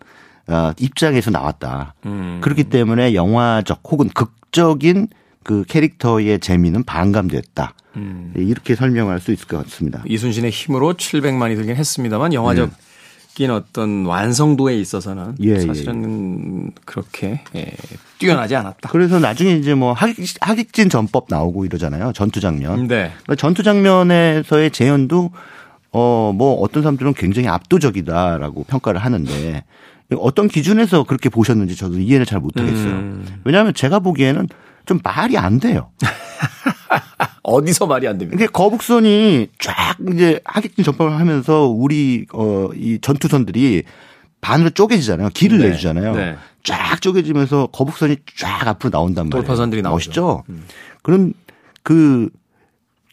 어, 0.47 0.73
입장에서 0.79 1.31
나왔다. 1.31 1.95
음. 2.07 2.39
그렇기 2.41 2.65
때문에 2.65 3.15
영화적 3.15 3.81
혹은 3.91 4.09
극적인 4.09 5.09
그 5.43 5.65
캐릭터의 5.67 6.39
재미는 6.39 6.85
반감됐다. 6.85 7.75
음. 7.97 8.33
이렇게 8.37 8.75
설명할 8.75 9.19
수 9.19 9.33
있을 9.33 9.49
것 9.49 9.63
같습니다. 9.65 10.03
이순신의 10.07 10.51
힘으로 10.51 10.95
700만이 10.95 11.57
들긴 11.57 11.75
했습니다만 11.75 12.33
영화적 12.33 12.71
인 13.41 13.51
어떤 13.51 14.05
완성도에 14.05 14.77
있어서는 14.79 15.37
예, 15.41 15.61
사실은 15.61 16.73
그렇게 16.85 17.43
예, 17.55 17.73
뛰어나지 18.19 18.57
않았다. 18.57 18.89
그래서 18.91 19.19
나중에 19.21 19.53
이제 19.53 19.75
뭐 19.75 19.93
하객, 19.93 20.17
하객 20.41 20.73
진 20.73 20.89
전법 20.89 21.27
나오고 21.29 21.65
이러잖아요. 21.65 22.13
전투 22.15 22.41
장면. 22.41 22.89
네. 22.89 23.13
그러니까 23.23 23.35
전투 23.37 23.63
장면에서의 23.63 24.71
재현도 24.73 25.31
어 25.93 26.33
뭐 26.35 26.55
어떤 26.61 26.83
사람들은 26.83 27.15
굉장히 27.15 27.49
압도적이다라고 27.49 28.65
평가를 28.65 29.01
하는데 29.01 29.65
어떤 30.17 30.49
기준에서 30.49 31.05
그렇게 31.05 31.29
보셨는지 31.29 31.77
저도 31.77 31.99
이해를 31.99 32.27
잘 32.27 32.41
못하겠어요. 32.41 32.93
음. 32.93 33.41
왜냐하면 33.45 33.75
제가 33.75 33.99
보기에는 34.01 34.49
좀 34.87 35.01
말이 35.03 35.37
안 35.39 35.61
돼요. 35.61 35.91
어디서 37.43 37.87
말이 37.87 38.07
안 38.09 38.19
됩니까? 38.19 38.37
이게 38.37 38.47
거북선이 38.51 39.49
쫙 39.59 39.97
이제 40.13 40.41
하객진 40.45 40.85
전법을 40.85 41.13
하면서 41.19 41.67
우리 41.67 42.27
어 42.33 42.71
이 42.75 42.99
전투선들이 43.01 43.85
반으로 44.41 44.71
쪼개지잖아요. 44.71 45.31
길을 45.31 45.59
네. 45.59 45.69
내주잖아요. 45.71 46.15
네. 46.15 46.37
쫙 46.63 47.01
쪼개지면서 47.01 47.69
거북선이 47.73 48.17
쫙 48.37 48.67
앞으로 48.69 48.91
나온단 48.91 49.29
말이에요. 49.29 49.43
돌파선들이 49.43 49.83
나오죠. 49.83 50.45
음. 50.49 50.55
멋있죠. 50.55 50.73
그럼 51.03 51.33
그 51.83 52.29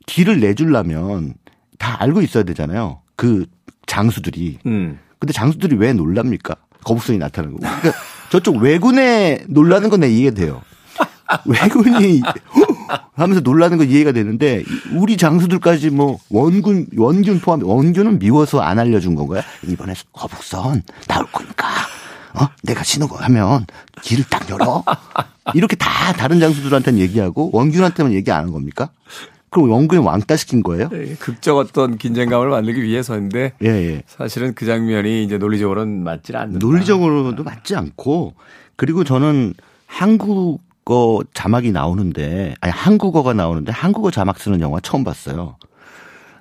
길을 0.05 0.39
내주려면 0.39 1.33
다 1.79 1.95
알고 2.01 2.21
있어야 2.21 2.43
되잖아요. 2.43 3.01
그 3.15 3.45
장수들이. 3.87 4.59
음. 4.65 4.99
근데 5.19 5.33
장수들이 5.33 5.77
왜 5.77 5.93
놀랍니까? 5.93 6.55
거북선이 6.83 7.17
나타나고. 7.17 7.57
그러니까 7.57 7.91
저쪽 8.29 8.57
왜군에 8.57 9.45
놀라는 9.47 9.89
건 9.89 10.01
내 10.01 10.09
이해가 10.09 10.35
돼요. 10.35 10.61
왜군이 11.45 12.21
하면서 13.13 13.41
놀라는 13.41 13.77
건 13.77 13.89
이해가 13.89 14.11
되는데 14.11 14.63
우리 14.93 15.17
장수들까지 15.17 15.89
뭐 15.89 16.19
원군 16.29 16.87
원균 16.97 17.39
포함 17.39 17.63
원균은 17.63 18.19
미워서 18.19 18.59
안 18.61 18.79
알려준 18.79 19.15
건가요? 19.15 19.41
이번에 19.67 19.93
거북선 20.13 20.83
나올 21.07 21.25
거니까 21.31 21.67
어 22.33 22.47
내가 22.63 22.83
신호고 22.83 23.15
하면 23.17 23.65
길을 24.01 24.25
딱 24.29 24.49
열어 24.49 24.83
이렇게 25.53 25.75
다 25.75 26.11
다른 26.13 26.39
장수들한테는 26.39 26.99
얘기하고 26.99 27.49
원균한테만 27.53 28.11
얘기 28.13 28.31
안 28.31 28.43
한 28.45 28.51
겁니까? 28.51 28.89
그럼 29.49 29.71
원균이 29.71 30.03
왕따 30.03 30.35
시킨 30.35 30.61
거예요? 30.63 30.89
예, 30.91 31.15
극적 31.17 31.55
어떤 31.57 31.97
긴장감을 31.97 32.49
만들기 32.49 32.83
위해서인데 32.83 33.53
예 33.63 33.67
예. 33.69 34.03
사실은 34.05 34.53
그 34.53 34.65
장면이 34.65 35.23
이제 35.23 35.37
논리적으로는 35.37 36.03
맞지 36.03 36.35
않는다. 36.35 36.59
논리적으로도 36.65 37.43
맞지 37.43 37.75
않고 37.77 38.33
그리고 38.75 39.05
저는 39.05 39.53
한국 39.87 40.59
어 40.87 41.19
자막이 41.33 41.71
나오는데 41.71 42.53
아니 42.61 42.71
한국어가 42.71 43.33
나오는데 43.33 43.71
한국어 43.71 44.11
자막 44.11 44.37
쓰는 44.39 44.61
영화 44.61 44.79
처음 44.79 45.03
봤어요. 45.03 45.57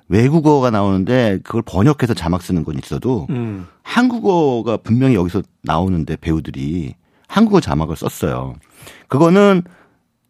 외국어가 0.07 0.69
나오는데 0.69 1.39
그걸 1.43 1.63
번역해서 1.63 2.13
자막 2.13 2.43
쓰는 2.43 2.63
건 2.63 2.77
있어도 2.77 3.25
음. 3.31 3.67
한국어가 3.81 4.77
분명히 4.77 5.15
여기서 5.15 5.41
나오는데 5.63 6.15
배우들이 6.17 6.93
한국어 7.27 7.59
자막을 7.59 7.95
썼어요. 7.95 8.53
그거는 9.07 9.63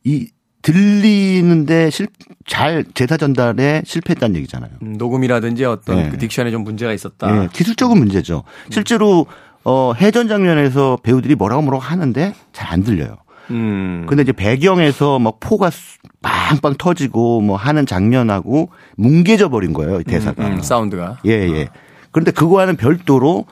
이 0.06 0.30
들리는데 0.62 1.90
실, 1.90 2.08
잘 2.48 2.86
제사 2.94 3.18
전달에 3.18 3.82
실패했다는 3.86 4.38
얘기잖아요. 4.38 4.72
음, 4.82 4.94
녹음이라든지 4.98 5.66
어떤 5.66 5.98
네. 5.98 6.10
그 6.10 6.18
딕션에 6.18 6.52
좀 6.52 6.64
문제가 6.64 6.94
있었다. 6.94 7.44
예, 7.44 7.50
기술적인 7.52 7.98
문제죠. 7.98 8.44
실제로 8.72 9.26
어 9.64 9.94
해전 9.94 10.28
장면에서 10.28 10.98
배우들이 11.04 11.36
뭐라고 11.36 11.62
뭐라고 11.62 11.84
하는데 11.84 12.34
잘 12.54 12.72
안 12.72 12.84
들려요. 12.84 13.18
음. 13.52 14.06
근데 14.08 14.24
이제 14.24 14.32
배경에서 14.32 15.20
막 15.20 15.40
포가 15.40 15.70
수- 15.70 15.98
빵빵 16.22 16.76
터지고 16.78 17.42
뭐 17.42 17.56
하는 17.56 17.86
장면하고 17.86 18.70
뭉개져 18.98 19.50
버린 19.50 19.74
거예요, 19.74 20.00
이 20.00 20.04
대사가. 20.04 20.48
음, 20.48 20.54
음, 20.54 20.62
사운드가. 20.62 21.20
예, 21.26 21.32
예. 21.32 21.68
그런데 22.12 22.32
그거와는 22.32 22.78
별도로 22.78 23.46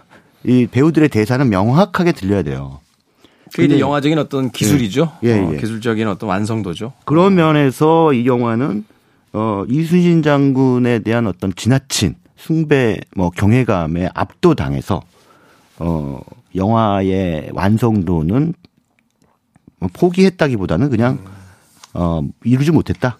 이 0.44 0.68
배우들의 0.70 1.10
대사는 1.10 1.48
명확하게 1.50 2.14
들려야 2.14 2.42
돼요. 2.44 2.80
그게 3.54 3.66
이제 3.66 3.80
영화적인 3.80 4.18
어떤 4.18 4.50
기술이죠. 4.50 5.12
예, 5.24 5.40
어, 5.40 5.52
예. 5.54 5.58
기술적인 5.58 6.08
어떤 6.08 6.30
완성도죠. 6.30 6.94
그런 7.06 7.36
면에서 7.36 8.12
이 8.14 8.26
영화는 8.26 8.84
어 9.34 9.64
이순신 9.70 10.24
장군에 10.24 11.00
대한 11.00 11.28
어떤 11.28 11.54
지나친 11.56 12.16
숭배 12.36 12.98
뭐 13.16 13.30
경외감에 13.30 14.10
압도당해서 14.16 15.02
어 15.78 16.20
영화의 16.56 17.50
완성도는 17.54 18.46
뭐 18.46 18.54
포기했다기보다는 19.94 20.90
그냥 20.90 21.20
어 21.94 22.22
이루지 22.44 22.72
못했다. 22.72 23.18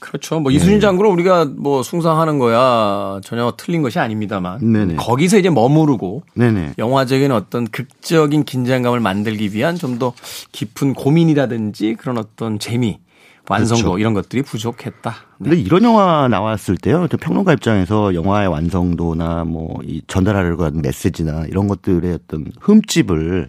그렇죠. 0.00 0.38
뭐 0.38 0.50
네. 0.52 0.56
이순신 0.56 0.80
장군을 0.80 1.10
우리가 1.10 1.44
뭐 1.56 1.82
숭상하는 1.82 2.38
거야 2.38 3.20
전혀 3.24 3.52
틀린 3.56 3.82
것이 3.82 3.98
아닙니다만 3.98 4.60
네네. 4.72 4.94
거기서 4.96 5.38
이제 5.38 5.50
머무르고 5.50 6.22
네네. 6.34 6.74
영화적인 6.78 7.32
어떤 7.32 7.66
극적인 7.66 8.44
긴장감을 8.44 9.00
만들기 9.00 9.52
위한 9.54 9.74
좀 9.76 9.98
더 9.98 10.12
깊은 10.52 10.94
고민이라든지 10.94 11.96
그런 11.98 12.18
어떤 12.18 12.60
재미, 12.60 13.00
완성도 13.48 13.82
그렇죠. 13.84 13.98
이런 13.98 14.14
것들이 14.14 14.42
부족했다. 14.42 15.10
네. 15.38 15.50
근데 15.50 15.60
이런 15.60 15.82
영화 15.82 16.28
나왔을 16.28 16.76
때요, 16.76 17.08
저 17.10 17.16
평론가 17.16 17.54
입장에서 17.54 18.14
영화의 18.14 18.46
완성도나 18.48 19.42
뭐 19.44 19.80
이 19.84 20.02
전달하려고 20.06 20.62
하는 20.62 20.80
메시지나 20.82 21.46
이런 21.46 21.66
것들의 21.66 22.14
어떤 22.14 22.44
흠집을 22.60 23.48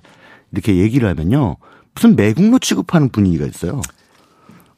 이렇게 0.51 0.77
얘기를 0.77 1.07
하면요, 1.09 1.57
무슨 1.99 2.15
매국노 2.15 2.59
취급하는 2.59 3.09
분위기가 3.09 3.45
있어요. 3.45 3.81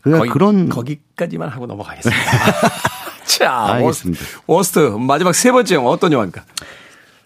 그러니까 0.02 0.20
거기, 0.26 0.30
그런 0.32 0.70
거기까지만 0.70 1.50
하고 1.50 1.68
넘어가겠습니다. 1.68 2.22
자, 3.26 3.54
알겠습니다. 3.74 4.24
워스트, 4.48 4.80
워스트 4.80 4.80
마지막 4.98 5.34
세 5.36 5.52
번째 5.52 5.76
영화 5.76 5.92
어떤 5.92 6.12
영화입니까? 6.12 6.44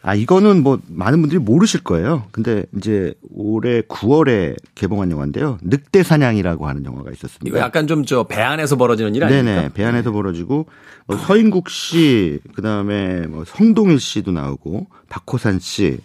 아 0.01 0.13
이거는 0.13 0.61
뭐 0.63 0.79
많은 0.87 1.21
분들이 1.21 1.39
모르실 1.39 1.81
거예요. 1.83 2.25
근데 2.31 2.63
이제 2.77 3.13
올해 3.33 3.81
9월에 3.81 4.55
개봉한 4.75 5.09
영화인데요, 5.11 5.57
늑대 5.61 6.03
사냥이라고 6.03 6.67
하는 6.67 6.83
영화가 6.85 7.09
있었습니다. 7.11 7.47
이거 7.47 7.57
약간 7.59 7.87
좀 7.87 8.03
저 8.03 8.23
배 8.25 8.41
안에서 8.41 8.75
벌어지는 8.75 9.15
일 9.15 9.23
아닙니까? 9.23 9.55
네네. 9.55 9.69
배 9.73 9.83
안에서 9.85 10.11
벌어지고 10.11 10.67
어, 11.07 11.15
서인국 11.15 11.69
씨, 11.69 12.39
그다음에 12.53 13.25
뭐 13.27 13.45
성동일 13.47 13.99
씨도 14.01 14.31
나오고 14.31 14.87
박호산 15.09 15.59
씨, 15.59 15.97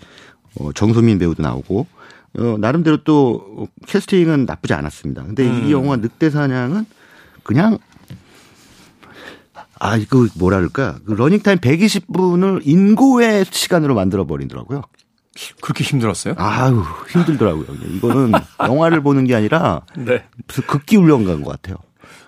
어, 0.60 0.72
정소민 0.72 1.18
배우도 1.18 1.42
나오고 1.42 1.86
어, 2.38 2.56
나름대로 2.58 3.02
또 3.04 3.68
캐스팅은 3.86 4.46
나쁘지 4.46 4.74
않았습니다. 4.74 5.22
근데 5.24 5.48
음. 5.48 5.66
이 5.66 5.72
영화 5.72 5.96
늑대 5.96 6.30
사냥은 6.30 6.86
그냥 7.42 7.78
아, 9.82 9.96
이거 9.96 10.26
뭐라 10.36 10.58
그럴까? 10.58 10.98
그 11.06 11.12
러닝타임 11.12 11.58
120분을 11.58 12.60
인고의 12.64 13.46
시간으로 13.50 13.94
만들어 13.94 14.26
버리더라고요. 14.26 14.82
그렇게 15.62 15.84
힘들었어요? 15.84 16.34
아유 16.36 16.82
힘들더라고요. 17.08 17.66
이거는 17.96 18.32
영화를 18.60 19.00
보는 19.02 19.24
게 19.24 19.34
아니라 19.34 19.82
네. 19.96 20.24
무슨 20.46 20.66
극기 20.66 20.96
훈련 20.96 21.24
간것 21.24 21.46
같아요. 21.62 21.76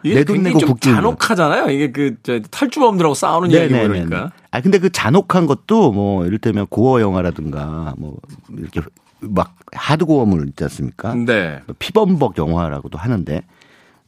내돈 0.03 0.43
내고 0.43 0.59
좀 0.61 0.69
극기 0.71 0.89
훈련. 0.89 1.03
잔혹하잖아요. 1.03 1.71
이게 1.71 1.93
그 1.93 2.17
저, 2.23 2.41
탈주범들하고 2.41 3.15
싸우는 3.15 3.51
이야기고 3.51 3.75
네네네. 3.75 4.05
그러니까. 4.07 4.33
아 4.51 4.61
근데 4.63 4.79
그 4.79 4.91
잔혹한 4.91 5.47
것도 5.47 5.93
뭐 5.93 6.25
이럴 6.25 6.39
때면 6.39 6.69
고어 6.69 7.01
영화라든가 7.03 7.95
뭐 7.99 8.17
이렇게 8.57 8.81
막 9.23 9.55
하드고어물 9.73 10.49
있지 10.49 10.65
않습니까? 10.65 11.15
네. 11.15 11.61
피범벅 11.79 12.37
영화라고도 12.39 12.99
하는데 12.99 13.43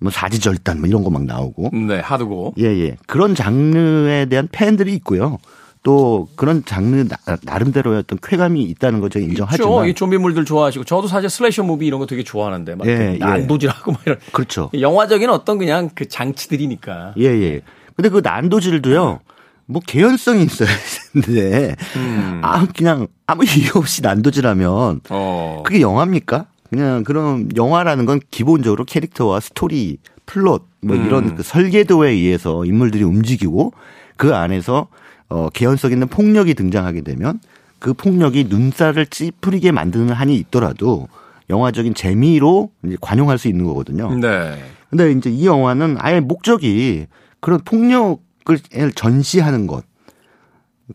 뭐 0.01 0.11
사지절단 0.11 0.81
뭐 0.81 0.89
이런 0.89 1.03
거 1.05 1.11
막 1.11 1.25
나오고 1.25 1.71
네, 1.87 2.01
하드고. 2.01 2.55
예, 2.59 2.65
예. 2.65 2.97
그런 3.07 3.35
장르에 3.35 4.27
대한 4.27 4.49
팬들이 4.51 4.93
있고요. 4.95 5.39
또 5.83 6.29
그런 6.35 6.65
장르 6.65 7.07
나- 7.07 7.37
나름대로의 7.43 7.99
어떤 7.99 8.19
쾌감이 8.23 8.63
있다는 8.65 9.01
거 9.01 9.09
제가 9.11 9.23
그렇죠. 9.27 9.31
인정하지만 9.45 9.89
이 9.89 9.95
좀비물들 9.95 10.45
좋아하시고 10.47 10.85
저도 10.85 11.07
사실 11.09 11.29
슬래셔 11.29 11.63
무비 11.63 11.87
이런 11.87 12.01
거 12.01 12.07
되게 12.07 12.23
좋아하는데 12.25 12.75
막 12.75 12.87
예, 12.89 13.13
예. 13.15 13.19
난도질하고 13.19 13.93
막 13.93 14.01
이런 14.07 14.19
그렇죠. 14.33 14.71
영화적인 14.79 15.29
어떤 15.29 15.59
그냥 15.59 15.91
그 15.95 16.09
장치들이니까. 16.09 17.15
예, 17.19 17.25
예. 17.25 17.61
근데 17.97 18.09
그 18.09 18.21
난도질도요. 18.25 19.21
뭐 19.67 19.81
개연성이 19.85 20.45
있어야 20.45 20.69
되는데 21.13 21.77
음. 21.97 22.41
아 22.43 22.67
그냥 22.67 23.07
아무 23.27 23.45
이유 23.45 23.71
없이 23.75 24.03
난도질하면 24.03 25.01
어. 25.11 25.63
그게 25.65 25.81
영화입니까? 25.81 26.47
그냥 26.71 27.05
그런 27.05 27.49
영화라는 27.57 28.05
건 28.05 28.21
기본적으로 28.31 28.85
캐릭터와 28.85 29.41
스토리, 29.41 29.99
플롯 30.27 30.67
뭐 30.81 30.97
이런 30.97 31.25
음. 31.25 31.37
그 31.37 31.43
설계도에 31.43 32.11
의해서 32.11 32.65
인물들이 32.65 33.05
움직이고 33.05 33.73
그 34.17 34.35
안에서 34.35 34.89
어 35.29 35.49
개연성 35.51 35.93
있는 35.93 36.09
폭력이 36.09 36.55
등장하게 36.55 37.03
되면 37.03 37.41
그 37.79 37.95
폭력이 37.95 38.45
눈살을 38.49 39.07
찌푸리게 39.07 39.73
만드는 39.73 40.11
한이 40.11 40.37
있더라도 40.37 41.09
영화적인 41.51 41.95
재미로 41.95 42.71
이제 42.85 42.97
관용할 43.01 43.39
수 43.39 43.49
있는 43.49 43.65
거거든요. 43.65 44.15
네. 44.15 44.59
근데 44.91 45.13
이제 45.13 45.31
이 45.31 45.47
영화는 45.47 45.97
아예 45.99 46.21
목적이 46.21 47.07
그런 47.41 47.61
폭력 47.65 48.21
을 48.51 48.93
전시하는 48.93 49.67
것 49.67 49.85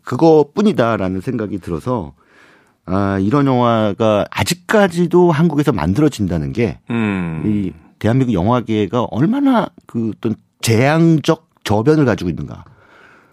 그거뿐이다라는 0.02 1.20
생각이 1.20 1.58
들어서 1.58 2.14
아 2.86 3.18
이런 3.18 3.46
영화가 3.46 4.26
아직까지도 4.30 5.30
한국에서 5.30 5.72
만들어진다는 5.72 6.52
게이 6.52 6.74
음. 6.90 7.72
대한민국 7.98 8.32
영화계가 8.32 9.04
얼마나 9.10 9.68
그 9.86 10.12
어떤 10.16 10.34
재앙적 10.60 11.50
저변을 11.64 12.04
가지고 12.04 12.30
있는가. 12.30 12.64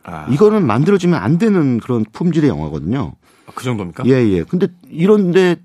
아, 0.03 0.27
이거는 0.29 0.65
만들어지면 0.65 1.19
안 1.19 1.37
되는 1.37 1.79
그런 1.79 2.05
품질의 2.11 2.49
영화거든요. 2.49 3.13
그 3.55 3.63
정도입니까? 3.63 4.05
예, 4.07 4.11
예. 4.11 4.43
근데 4.43 4.67
이런데 4.89 5.57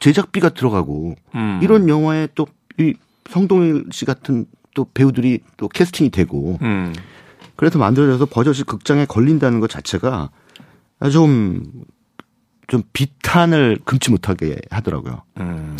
제작비가 0.00 0.50
들어가고 0.50 1.14
음. 1.34 1.60
이런 1.62 1.88
영화에 1.88 2.28
또 2.34 2.46
이 2.78 2.94
성동일 3.30 3.86
씨 3.90 4.04
같은 4.04 4.46
또 4.74 4.86
배우들이 4.92 5.40
또 5.56 5.68
캐스팅이 5.68 6.10
되고 6.10 6.58
음. 6.62 6.94
그래서 7.56 7.78
만들어져서 7.78 8.26
버젓이 8.26 8.64
극장에 8.64 9.06
걸린다는 9.06 9.60
것 9.60 9.70
자체가 9.70 10.30
좀, 11.12 11.62
좀 12.66 12.82
비탄을 12.92 13.78
금치 13.84 14.10
못하게 14.10 14.56
하더라고요. 14.70 15.22
음. 15.38 15.76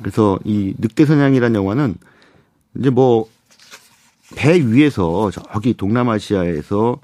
그래서 0.00 0.38
이 0.44 0.74
늑대사냥이라는 0.78 1.54
영화는 1.54 1.96
이제 2.76 2.90
뭐 2.90 3.28
배 4.34 4.58
위에서 4.60 5.30
저기 5.30 5.74
동남아시아에서 5.74 6.98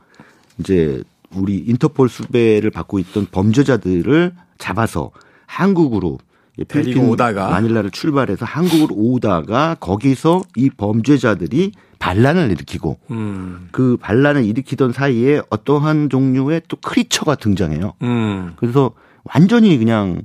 이제 0.59 1.03
우리 1.35 1.59
인터폴 1.59 2.09
수배를 2.09 2.71
받고 2.71 2.99
있던 2.99 3.27
범죄자들을 3.31 4.35
잡아서 4.59 5.11
한국으로 5.47 6.18
필리핀 6.64 7.09
오다가. 7.09 7.51
마닐라를 7.51 7.90
출발해서 7.90 8.44
한국으로 8.44 8.94
오다가 8.94 9.77
거기서 9.79 10.42
이 10.57 10.71
범죄자들이 10.71 11.73
반란을 11.99 12.51
일으키고 12.53 12.99
음. 13.11 13.68
그 13.73 13.97
반란을 14.01 14.44
일으키던 14.44 14.92
사이에 14.92 15.40
어떠한 15.51 16.11
종류의 16.11 16.62
또 16.68 16.77
크리처가 16.77 17.35
등장해요. 17.37 17.94
음. 18.03 18.53
그래서 18.57 18.92
완전히 19.25 19.77
그냥 19.79 20.23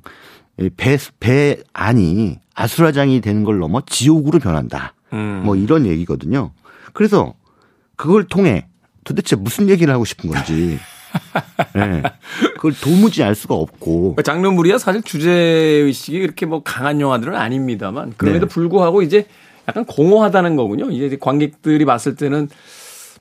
배, 0.78 0.98
배 1.20 1.58
안이 1.74 2.40
아수라장이 2.56 3.22
되는 3.22 3.44
걸 3.44 3.60
넘어 3.60 3.82
지옥으로 3.86 4.40
변한다. 4.40 4.94
음. 5.14 5.42
뭐 5.44 5.56
이런 5.56 5.86
얘기거든요. 5.86 6.52
그래서 6.94 7.34
그걸 7.96 8.26
통해 8.26 8.68
도대체 9.04 9.36
무슨 9.36 9.70
얘기를 9.70 9.94
하고 9.94 10.06
싶은 10.06 10.30
건지. 10.30 10.80
예. 11.78 12.04
그걸 12.56 12.74
도무지 12.82 13.24
알 13.24 13.36
수가 13.36 13.56
없고. 13.56 14.16
그러니까 14.16 14.22
장르물이야 14.24 14.78
사실 14.78 15.02
주제 15.04 15.32
의식이 15.32 16.20
그렇게 16.22 16.46
뭐 16.46 16.62
강한 16.64 17.02
영화들은 17.02 17.36
아닙니다만 17.36 18.14
그럼에도 18.18 18.48
네. 18.48 18.54
불구하고 18.54 19.02
이제 19.02 19.28
약간 19.68 19.86
공허하다는 19.86 20.56
거군요. 20.56 20.92
이제 20.92 21.18
관객들이 21.20 21.86
봤을 21.86 22.16
때는 22.16 22.50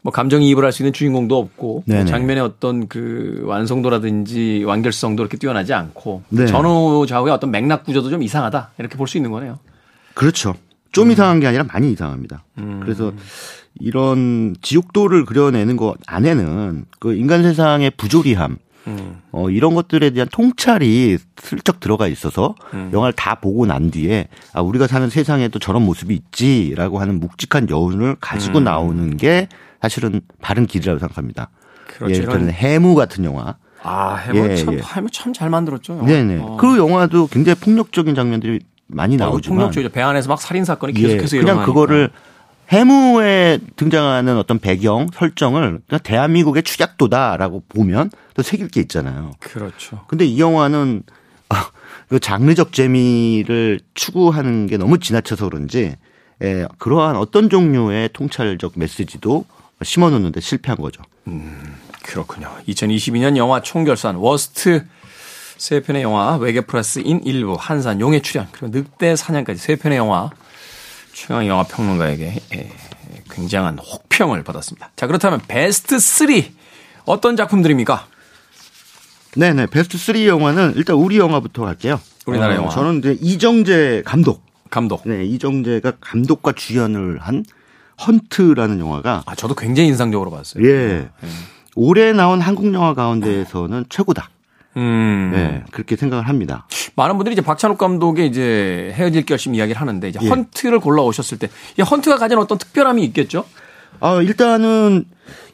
뭐 0.04 0.12
감정이입을 0.12 0.64
할 0.64 0.72
수 0.72 0.82
있는 0.82 0.92
주인공도 0.92 1.38
없고 1.38 1.84
네네. 1.86 2.06
장면의 2.06 2.42
어떤 2.42 2.88
그 2.88 3.42
완성도라든지 3.44 4.64
완결성도 4.66 5.22
그렇게 5.22 5.36
뛰어나지 5.36 5.72
않고 5.74 6.22
네. 6.30 6.46
전후 6.46 7.06
좌우의 7.06 7.32
어떤 7.32 7.52
맥락 7.52 7.84
구조도 7.84 8.10
좀 8.10 8.22
이상하다 8.22 8.72
이렇게 8.78 8.96
볼 8.96 9.06
수 9.06 9.16
있는 9.18 9.30
거네요. 9.30 9.60
그렇죠. 10.14 10.54
좀 10.90 11.10
이상한 11.10 11.38
게 11.40 11.46
아니라 11.46 11.64
많이 11.64 11.92
이상합니다. 11.92 12.44
그래서 12.82 13.12
이런 13.80 14.54
지옥도를 14.62 15.24
그려내는 15.24 15.76
것 15.76 15.96
안에는 16.06 16.84
그 17.00 17.14
인간 17.14 17.42
세상의 17.42 17.92
부조리함, 17.96 18.58
어, 19.32 19.50
이런 19.50 19.74
것들에 19.74 20.10
대한 20.10 20.28
통찰이 20.30 21.18
슬쩍 21.40 21.80
들어가 21.80 22.08
있어서 22.08 22.54
영화를 22.92 23.12
다 23.14 23.36
보고 23.36 23.64
난 23.66 23.90
뒤에 23.90 24.28
아, 24.52 24.60
우리가 24.60 24.86
사는 24.86 25.08
세상에도 25.08 25.58
저런 25.58 25.82
모습이 25.82 26.14
있지라고 26.14 26.98
하는 27.00 27.20
묵직한 27.20 27.68
여운을 27.70 28.16
가지고 28.20 28.60
나오는 28.60 29.16
게 29.16 29.48
사실은 29.80 30.20
바른 30.40 30.66
길이라고 30.66 30.98
생각합니다. 30.98 31.50
그렇죠. 31.86 32.14
예를 32.14 32.28
들면 32.28 32.50
해무 32.50 32.94
같은 32.94 33.24
영화. 33.24 33.56
아 33.84 34.14
해머 34.14 34.48
예, 34.48 34.56
참 34.56 34.74
예. 34.74 34.80
해머 34.96 35.08
참잘 35.10 35.50
만들었죠. 35.50 35.94
영화. 35.94 36.06
네네. 36.06 36.38
어. 36.40 36.56
그 36.56 36.78
영화도 36.78 37.26
굉장히 37.28 37.58
폭력적인 37.58 38.14
장면들이 38.14 38.60
많이 38.86 39.16
어, 39.16 39.18
나오지만 39.18 39.58
폭력주의죠. 39.58 39.90
배 39.90 40.02
안에서 40.02 40.28
막 40.28 40.40
살인 40.40 40.64
사건이 40.64 40.92
예, 40.96 41.00
계속해서 41.00 41.36
그냥 41.36 41.44
일어나니까. 41.46 41.66
그거를 41.66 42.10
해무에 42.70 43.58
등장하는 43.76 44.38
어떤 44.38 44.58
배경 44.58 45.08
설정을 45.12 45.80
그냥 45.86 46.00
대한민국의 46.02 46.62
추작도다라고 46.62 47.64
보면 47.68 48.10
또 48.34 48.42
새길 48.42 48.68
게 48.68 48.80
있잖아요. 48.80 49.32
그렇죠. 49.40 50.04
근데 50.08 50.24
이 50.24 50.40
영화는 50.40 51.02
아, 51.48 51.70
그 52.08 52.18
장르적 52.18 52.72
재미를 52.72 53.80
추구하는 53.94 54.66
게 54.66 54.76
너무 54.78 54.98
지나쳐서 54.98 55.48
그런지 55.48 55.96
예, 56.42 56.66
그러한 56.78 57.16
어떤 57.16 57.50
종류의 57.50 58.10
통찰적 58.12 58.72
메시지도 58.76 59.44
심어놓는데 59.82 60.40
실패한 60.40 60.78
거죠. 60.78 61.02
그렇군요. 62.02 62.50
2022년 62.68 63.36
영화 63.36 63.60
총결산 63.60 64.16
워스트 64.16 64.84
세 65.56 65.80
편의 65.80 66.02
영화 66.02 66.36
외계 66.36 66.62
플러스 66.62 67.00
인 67.04 67.20
일부 67.24 67.56
한산 67.58 68.00
용의 68.00 68.22
출현 68.22 68.48
그리고 68.50 68.78
늑대 68.78 69.14
사냥까지 69.14 69.60
세 69.60 69.76
편의 69.76 69.98
영화 69.98 70.30
최강 71.12 71.46
영화 71.46 71.62
평론가에게 71.62 72.40
예, 72.54 72.72
굉장한 73.30 73.78
혹평을 73.78 74.42
받았습니다. 74.42 74.90
자 74.96 75.06
그렇다면 75.06 75.40
베스트 75.46 75.98
3 75.98 76.28
어떤 77.04 77.36
작품들입니까? 77.36 78.06
네네 79.36 79.66
베스트 79.66 79.98
3 79.98 80.24
영화는 80.26 80.74
일단 80.76 80.96
우리 80.96 81.18
영화부터 81.18 81.64
갈게요. 81.64 82.00
우리나라 82.26 82.54
어, 82.54 82.56
영화. 82.56 82.70
저는 82.70 82.98
이제 82.98 83.16
이정재 83.20 84.02
감독. 84.04 84.44
감독. 84.70 85.02
네, 85.04 85.24
이정재가 85.24 85.92
감독과 86.00 86.52
주연을 86.52 87.18
한 87.20 87.44
헌트라는 88.06 88.80
영화가 88.80 89.24
아 89.26 89.34
저도 89.34 89.54
굉장히 89.54 89.90
인상적으로 89.90 90.30
봤어요. 90.30 90.66
예. 90.66 91.10
올해 91.74 92.12
나온 92.12 92.40
한국 92.40 92.72
영화 92.74 92.94
가운데에서는 92.94 93.86
최고다. 93.88 94.30
음. 94.76 95.30
네, 95.34 95.62
그렇게 95.70 95.96
생각을 95.96 96.28
합니다. 96.28 96.66
많은 96.96 97.16
분들이 97.16 97.34
이제 97.34 97.42
박찬욱 97.42 97.78
감독의 97.78 98.26
이제 98.28 98.92
헤어질 98.94 99.26
결심 99.26 99.54
이야기를 99.54 99.80
하는데 99.80 100.08
이제 100.08 100.18
예. 100.22 100.28
헌트를 100.28 100.80
골라 100.80 101.02
오셨을 101.02 101.38
때 101.38 101.48
이 101.78 101.82
헌트가 101.82 102.16
가진 102.18 102.38
어떤 102.38 102.58
특별함이 102.58 103.02
있겠죠? 103.06 103.44
아, 104.00 104.20
일단은 104.20 105.04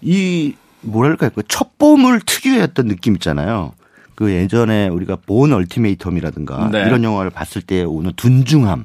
이 0.00 0.54
뭐랄까요? 0.80 1.30
그 1.34 1.42
첩보물 1.46 2.20
특유의 2.24 2.62
어떤 2.62 2.86
느낌 2.88 3.14
있잖아요. 3.14 3.72
그 4.14 4.32
예전에 4.32 4.88
우리가 4.88 5.16
본 5.26 5.50
얼티메이텀이라든가 5.50 6.70
네. 6.70 6.80
이런 6.86 7.04
영화를 7.04 7.30
봤을 7.30 7.62
때 7.62 7.82
오는 7.84 8.12
둔중함 8.16 8.84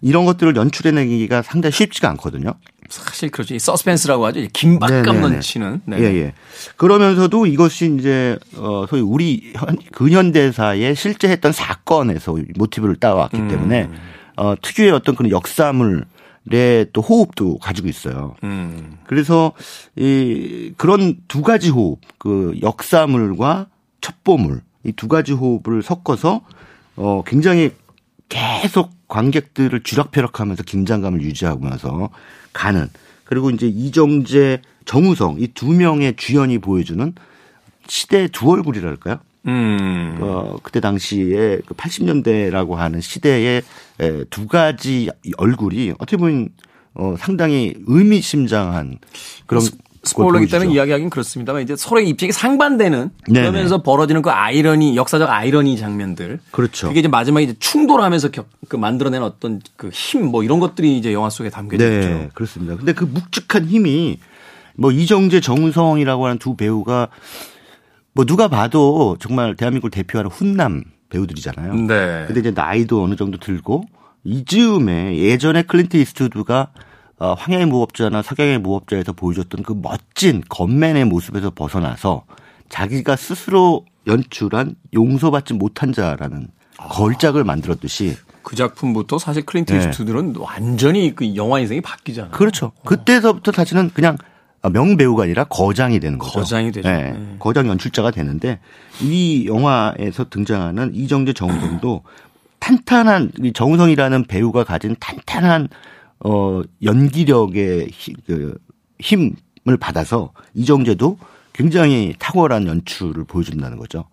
이런 0.00 0.24
것들을 0.26 0.56
연출해내기가 0.56 1.42
상당히 1.42 1.72
쉽지가 1.72 2.08
않거든요. 2.10 2.54
사실 2.88 3.30
그렇죠. 3.30 3.54
이 3.54 3.58
서스펜스라고 3.58 4.26
하죠. 4.26 4.40
이 4.40 4.48
긴박감. 4.48 5.20
넘치는. 5.20 5.82
네. 5.86 5.98
예, 6.00 6.04
예. 6.04 6.34
그러면서도 6.76 7.46
이것이 7.46 7.96
이제, 7.98 8.38
어, 8.56 8.84
소위 8.88 9.00
우리 9.02 9.52
현, 9.54 9.76
근현대사에 9.92 10.94
실제 10.94 11.28
했던 11.28 11.52
사건에서 11.52 12.36
모티브를 12.56 12.96
따왔기 12.96 13.36
음. 13.36 13.48
때문에, 13.48 13.88
어, 14.36 14.54
특유의 14.60 14.90
어떤 14.92 15.14
그런 15.14 15.30
역사물 15.30 16.04
의 16.50 16.86
또 16.92 17.00
호흡도 17.00 17.58
가지고 17.58 17.88
있어요. 17.88 18.34
음. 18.44 18.98
그래서 19.04 19.52
이 19.96 20.72
그런 20.76 21.16
두 21.26 21.40
가지 21.42 21.70
호흡, 21.70 22.00
그 22.18 22.54
역사물과 22.60 23.68
첩보물 24.02 24.60
이 24.84 24.92
두 24.92 25.08
가지 25.08 25.32
호흡을 25.32 25.82
섞어서 25.82 26.42
어 26.96 27.22
굉장히 27.26 27.70
계속 28.28 28.90
관객들을 29.14 29.80
쥐락펴락하면서 29.84 30.64
긴장감을 30.64 31.22
유지하면서 31.22 32.10
가는 32.52 32.88
그리고 33.24 33.50
이제 33.50 33.68
이정재 33.68 34.60
정우성 34.86 35.36
이 35.38 35.46
두 35.54 35.72
명의 35.72 36.16
주연이 36.16 36.58
보여주는 36.58 37.14
시대의 37.86 38.30
두 38.30 38.50
얼굴이랄까요? 38.50 39.20
음. 39.46 40.18
어, 40.20 40.56
그때 40.64 40.80
당시에 40.80 41.60
그 41.64 41.74
80년대라고 41.74 42.74
하는 42.74 43.00
시대의 43.00 43.62
에, 44.00 44.24
두 44.30 44.48
가지 44.48 45.08
얼굴이 45.36 45.92
어떻게 45.92 46.16
보면 46.16 46.48
어, 46.94 47.14
상당히 47.16 47.74
의미심장한 47.86 48.98
그런 49.46 49.62
스포일러기 50.04 50.46
때문에. 50.46 50.72
이야기하긴 50.72 51.10
그렇습니다만 51.10 51.62
이제 51.62 51.74
서로의 51.76 52.08
입장이 52.08 52.32
상반되는 52.32 53.10
네네. 53.28 53.40
그러면서 53.40 53.82
벌어지는 53.82 54.22
그 54.22 54.30
아이러니 54.30 54.96
역사적 54.96 55.28
아이러니 55.30 55.76
장면들 55.78 56.40
그렇죠. 56.50 56.88
그게 56.88 57.00
이제 57.00 57.08
마지막에 57.08 57.44
이제 57.44 57.54
충돌하면서 57.58 58.30
격, 58.30 58.48
그 58.68 58.76
만들어낸 58.76 59.22
어떤 59.22 59.60
그 59.76 59.90
힘 59.92 60.30
뭐 60.30 60.42
이런 60.44 60.60
것들이 60.60 60.96
이제 60.98 61.12
영화 61.12 61.30
속에 61.30 61.50
담겨져 61.50 61.88
네, 61.88 61.96
있죠. 61.98 62.28
그렇습니다. 62.34 62.76
근데 62.76 62.92
그 62.92 63.04
묵직한 63.04 63.66
힘이 63.66 64.18
뭐 64.76 64.90
이정재, 64.92 65.40
정우성이라고 65.40 66.24
하는 66.26 66.38
두 66.38 66.56
배우가 66.56 67.08
뭐 68.12 68.24
누가 68.24 68.48
봐도 68.48 69.16
정말 69.20 69.54
대한민국을 69.56 69.90
대표하는 69.90 70.30
훈남 70.30 70.84
배우들이잖아요. 71.10 71.74
네. 71.74 72.24
근데 72.26 72.40
이제 72.40 72.50
나이도 72.50 73.02
어느 73.02 73.14
정도 73.16 73.38
들고 73.38 73.84
이즈음에 74.24 75.16
예전에 75.18 75.62
클린트 75.62 75.96
이스트우드가 75.96 76.68
어, 77.18 77.34
황야의 77.34 77.66
무법자나 77.66 78.22
석양의 78.22 78.58
무법자에서 78.58 79.12
보여줬던 79.12 79.62
그 79.62 79.78
멋진 79.80 80.42
gunman의 80.48 81.04
모습에서 81.06 81.50
벗어나서 81.50 82.24
자기가 82.68 83.16
스스로 83.16 83.84
연출한 84.06 84.74
용서받지 84.92 85.54
못한 85.54 85.92
자라는 85.92 86.48
걸작을 86.76 87.44
만들었듯이 87.44 88.16
그 88.42 88.56
작품부터 88.56 89.18
사실 89.18 89.44
클린트 89.44 89.72
네. 89.72 89.78
이스트우드는 89.78 90.34
완전히 90.38 91.14
그 91.14 91.34
영화 91.34 91.60
인생이 91.60 91.80
바뀌잖아요. 91.80 92.32
그렇죠. 92.32 92.72
그때서부터 92.84 93.52
사실은 93.52 93.90
그냥 93.94 94.18
명배우가 94.70 95.24
아니라 95.24 95.44
거장이 95.44 96.00
되는 96.00 96.18
거죠. 96.18 96.40
거장이 96.40 96.72
되죠. 96.72 96.88
네. 96.88 97.12
네. 97.12 97.36
거장 97.38 97.68
연출자가 97.68 98.10
되는데 98.10 98.60
이 99.00 99.46
영화에서 99.46 100.28
등장하는 100.28 100.94
이정재 100.94 101.32
정우성도 101.32 102.02
탄탄한 102.58 103.32
이 103.42 103.52
정우성이라는 103.52 104.24
배우가 104.24 104.64
가진 104.64 104.96
탄탄한 104.98 105.68
어 106.20 106.62
연기력의 106.82 107.88
히- 107.90 108.14
그 108.26 108.56
힘을 109.00 109.76
받아서 109.80 110.32
이정재도 110.54 111.18
굉장히 111.52 112.14
탁월한 112.18 112.66
연출을 112.66 113.24
보여준다는 113.24 113.78
거죠. 113.78 114.04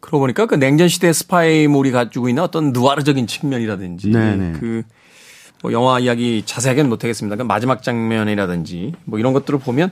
그러고 0.00 0.20
보니까 0.20 0.46
그 0.46 0.54
냉전 0.54 0.88
시대 0.88 1.12
스파이물이 1.12 1.90
가지고 1.92 2.28
있는 2.28 2.42
어떤 2.42 2.72
누아르적인 2.72 3.26
측면이라든지 3.26 4.10
네네. 4.10 4.52
그 4.58 4.82
뭐 5.62 5.72
영화 5.72 5.98
이야기 5.98 6.42
자세하게는 6.46 6.88
못하겠습니다. 6.88 7.36
그 7.36 7.42
마지막 7.42 7.82
장면이라든지 7.82 8.92
뭐 9.04 9.18
이런 9.18 9.32
것들을 9.32 9.58
보면 9.58 9.90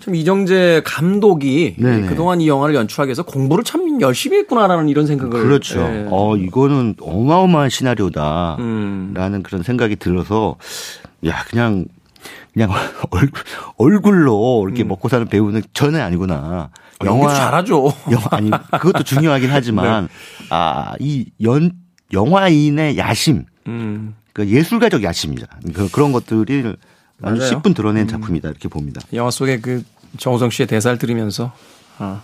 참 0.00 0.14
이정재 0.14 0.82
감독이 0.84 1.76
네네. 1.78 2.06
그동안 2.06 2.40
이 2.40 2.48
영화를 2.48 2.74
연출하기 2.74 3.08
위해서 3.08 3.22
공부를 3.22 3.64
참 3.64 4.00
열심히 4.00 4.38
했구나라는 4.38 4.88
이런 4.88 5.06
생각을 5.06 5.42
그렇죠. 5.42 5.80
예. 5.80 6.06
어 6.10 6.36
이거는 6.36 6.96
어마어마한 7.00 7.68
시나리오다. 7.68 8.56
음. 8.60 9.12
라는 9.14 9.42
그런 9.42 9.62
생각이 9.62 9.96
들어서 9.96 10.56
야 11.26 11.44
그냥 11.50 11.84
그냥 12.54 12.70
얼굴 13.10 13.42
얼굴로 13.76 14.64
이렇게 14.66 14.84
먹고 14.84 15.08
사는 15.08 15.26
배우는 15.26 15.62
전혀 15.74 16.02
아니구나. 16.02 16.70
어, 17.00 17.06
연기도 17.06 17.28
잘하죠. 17.32 17.92
영화 18.10 18.26
아니 18.30 18.50
그것도 18.50 19.04
중요하긴 19.04 19.50
하지만 19.52 20.08
아이 20.48 21.26
연 21.42 21.72
영화인의 22.12 22.98
야심, 22.98 23.44
음. 23.68 24.14
그 24.32 24.46
예술가적 24.48 25.02
야심이죠. 25.02 25.46
그, 25.74 25.90
그런 25.90 26.12
것들이 26.12 26.60
아주 27.22 27.40
맞아요. 27.40 27.60
10분 27.60 27.74
드러낸 27.74 28.08
작품이다 28.08 28.48
이렇게 28.48 28.68
봅니다. 28.68 29.00
영화 29.12 29.30
속에 29.30 29.60
그 29.60 29.84
정우성 30.18 30.50
씨의 30.50 30.66
대사를 30.66 30.98
들으면서 30.98 31.52
아. 31.98 32.22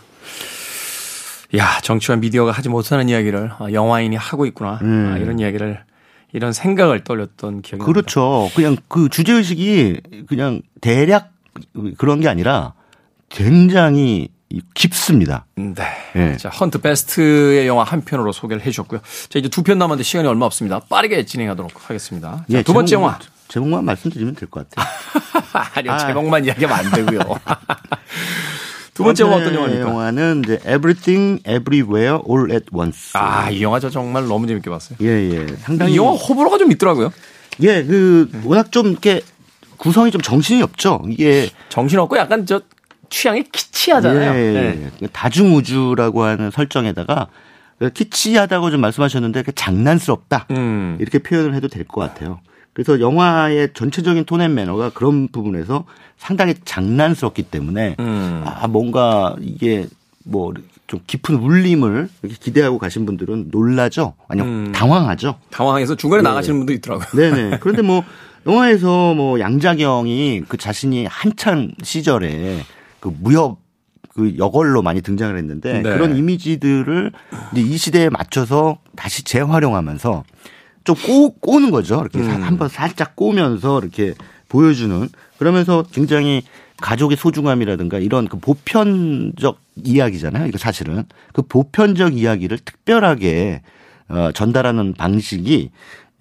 야 1.57 1.81
정치와 1.83 2.17
미디어가 2.17 2.51
하지 2.53 2.69
못하는 2.69 3.09
이야기를 3.09 3.53
아, 3.59 3.73
영화인이 3.73 4.17
하고 4.17 4.47
있구나 4.47 4.79
음. 4.83 5.13
아, 5.15 5.19
이런 5.19 5.39
이야기를 5.39 5.85
이런 6.33 6.53
생각을 6.53 7.05
떠올렸던 7.05 7.63
기억이 7.63 7.79
납니다. 7.79 7.87
그렇죠. 7.87 8.51
그냥 8.55 8.77
그 8.89 9.09
주제 9.09 9.33
의식이 9.33 10.27
그냥 10.27 10.63
대략 10.81 11.33
그런 11.97 12.21
게 12.21 12.29
아니라 12.29 12.75
굉장히 13.29 14.29
깊습니다. 14.75 15.47
네. 15.57 15.75
예. 16.15 16.37
자, 16.37 16.49
헌트 16.49 16.81
베스트의 16.81 17.67
영화 17.67 17.83
한 17.85 18.03
편으로 18.03 18.33
소개를 18.33 18.63
해 18.65 18.71
주셨고요. 18.71 19.01
자, 19.29 19.39
이제 19.39 19.49
두 19.49 19.63
편 19.63 19.79
남았는데 19.79 20.05
시간이 20.05 20.29
얼마 20.29 20.47
없습니다. 20.47 20.81
빠르게 20.89 21.25
진행하도록 21.25 21.73
하겠습니다. 21.89 22.37
자, 22.39 22.45
예, 22.51 22.63
두 22.63 22.73
번째 22.73 22.95
영화. 22.95 23.19
제목만 23.49 23.85
말씀드리면 23.85 24.35
될 24.37 24.49
것 24.49 24.69
같아요. 24.69 24.87
아니요, 25.75 25.93
아. 25.93 25.99
제목만 25.99 26.45
이야기하면 26.45 26.87
안 26.87 26.93
되고요. 26.93 27.21
두 28.95 29.05
번째 29.05 29.25
영화 29.25 29.37
어떤 29.37 29.55
영화입니까? 29.55 29.89
영화는 29.91 30.43
이제 30.45 30.55
Everything 30.63 31.43
Everywhere 31.47 32.19
All 32.29 32.51
at 32.51 32.67
Once. 32.73 33.11
아, 33.15 33.51
이 33.51 33.63
영화 33.63 33.79
저 33.79 33.91
정말 33.91 34.27
너무 34.27 34.47
재밌게 34.47 34.71
봤어요. 34.71 34.97
예, 35.03 35.07
예. 35.07 35.47
상당히 35.63 35.93
이 35.93 35.97
영화 35.97 36.13
호불호가 36.13 36.57
좀 36.59 36.73
있더라고요. 36.73 37.13
예, 37.63 37.85
그 37.85 38.31
워낙 38.45 38.73
좀 38.73 38.87
이렇게 38.89 39.21
구성이 39.77 40.11
좀 40.11 40.23
정신이 40.23 40.63
없죠. 40.63 41.03
이게 41.09 41.51
정신 41.69 41.99
없고 41.99 42.17
약간 42.17 42.47
저 42.47 42.63
취향이 43.11 43.45
키치하잖아요. 43.45 44.33
예, 44.35 44.53
네. 44.53 44.91
예. 45.03 45.07
다중우주라고 45.09 46.23
하는 46.25 46.51
설정에다가 46.51 47.29
키치하다고 47.95 48.71
좀 48.71 48.81
말씀하셨는데 48.81 49.43
그 49.43 49.53
장난스럽다. 49.55 50.47
음. 50.51 50.97
이렇게 51.01 51.19
표현을 51.19 51.55
해도 51.55 51.69
될 51.69 51.85
것 51.87 52.01
같아요. 52.01 52.41
그래서 52.73 53.01
영화의 53.01 53.71
전체적인 53.75 54.25
톤앤 54.25 54.55
매너가 54.55 54.91
그런 54.91 55.29
부분에서 55.29 55.85
상당히 56.19 56.55
장난스럽기 56.65 57.45
때문에 57.45 57.97
음. 57.99 58.43
아 58.45 58.67
뭔가 58.67 59.37
이게 59.41 59.87
뭐 60.25 60.53
좀 60.87 61.01
깊은 61.05 61.35
울림을 61.35 62.09
이렇게 62.23 62.39
기대하고 62.41 62.79
가신 62.79 63.07
분들은 63.07 63.49
놀라죠. 63.51 64.15
아니요 64.29 64.45
음. 64.45 64.73
당황하죠. 64.73 65.37
당황해서 65.51 65.97
중간에 65.97 66.23
네. 66.23 66.29
나가시는 66.29 66.59
분도 66.61 66.73
있더라고요. 66.75 67.09
네네. 67.11 67.59
그런데 67.61 67.83
뭐 67.83 68.05
영화에서 68.47 69.15
뭐 69.15 69.41
양자경이 69.41 70.43
그 70.47 70.57
자신이 70.57 71.07
한창 71.07 71.73
시절에 71.83 72.65
그 73.07 73.17
무협 73.21 73.59
그 74.15 74.35
여걸로 74.39 74.83
많이 74.83 75.01
등장을 75.01 75.37
했는데 75.37 75.75
네. 75.75 75.83
그런 75.83 76.17
이미지들을 76.17 77.13
이제 77.53 77.61
이 77.61 77.77
시대에 77.77 78.09
맞춰서 78.09 78.79
다시 78.97 79.23
재활용하면서 79.23 80.25
좀 80.85 80.97
꼬, 81.07 81.35
꼬는 81.35 81.71
거죠. 81.71 82.01
이렇게 82.01 82.19
음. 82.19 82.43
한번 82.43 82.69
살짝 82.69 83.15
꼬면서 83.15 83.79
이렇게 83.81 84.15
보여주는 84.49 85.09
그러면서 85.39 85.85
굉장히 85.93 86.43
가족의 86.81 87.17
소중함이라든가 87.17 87.99
이런 87.99 88.27
그 88.27 88.39
보편적 88.39 89.59
이야기잖아요. 89.85 90.47
이거 90.47 90.59
사실은 90.59 91.05
그 91.33 91.43
보편적 91.43 92.17
이야기를 92.17 92.59
특별하게 92.59 93.63
어, 94.09 94.31
전달하는 94.33 94.95
방식이 94.95 95.71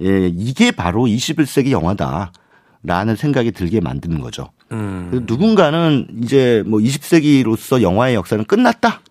예, 0.01 0.27
이게 0.27 0.71
바로 0.71 1.03
21세기 1.03 1.71
영화다라는 1.71 3.15
생각이 3.15 3.51
들게 3.51 3.79
만드는 3.79 4.19
거죠. 4.19 4.49
음. 4.72 5.26
누군가는 5.28 6.07
이제 6.24 6.63
뭐 6.66 6.80
20세기로서 6.80 7.82
영화의 7.82 8.16
역사는 8.16 8.45
끝났다. 8.45 9.01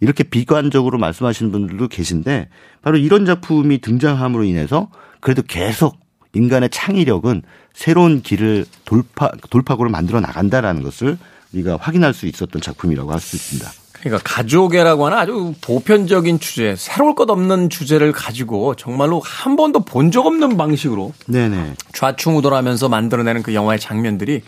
이렇게 0.00 0.24
비관적으로 0.24 0.98
말씀하시는 0.98 1.52
분들도 1.52 1.88
계신데 1.88 2.48
바로 2.82 2.96
이런 2.96 3.26
작품이 3.26 3.78
등장함으로 3.80 4.44
인해서 4.44 4.90
그래도 5.20 5.42
계속 5.42 5.98
인간의 6.32 6.70
창의력은 6.70 7.42
새로운 7.74 8.22
길을 8.22 8.64
돌파 8.84 9.30
돌파구를 9.50 9.90
만들어 9.90 10.20
나간다라는 10.20 10.82
것을 10.82 11.18
우리가 11.52 11.76
확인할 11.76 12.14
수 12.14 12.26
있었던 12.26 12.62
작품이라고 12.62 13.12
할 13.12 13.20
수 13.20 13.36
있습니다. 13.36 13.70
그러니까 14.00 14.22
가족애라고 14.24 15.06
하는 15.06 15.18
아주 15.18 15.54
보편적인 15.60 16.40
주제, 16.40 16.74
새로울 16.76 17.14
것 17.14 17.28
없는 17.28 17.68
주제를 17.68 18.12
가지고 18.12 18.74
정말로 18.74 19.20
한 19.20 19.56
번도 19.56 19.80
본 19.80 20.10
적 20.10 20.26
없는 20.26 20.56
방식으로 20.56 21.12
네네. 21.26 21.74
좌충우돌하면서 21.92 22.88
만들어내는 22.88 23.42
그 23.42 23.54
영화의 23.54 23.78
장면들이 23.78 24.42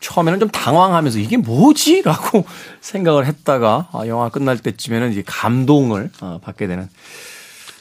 처음에는 0.00 0.38
좀 0.38 0.48
당황하면서 0.50 1.18
이게 1.18 1.36
뭐지? 1.36 2.02
라고 2.02 2.44
생각을 2.80 3.26
했다가 3.26 3.88
아, 3.92 4.06
영화 4.06 4.28
끝날 4.28 4.58
때쯤에는 4.58 5.10
이제 5.12 5.22
감동을 5.26 6.10
어, 6.20 6.38
받게 6.42 6.66
되는 6.66 6.88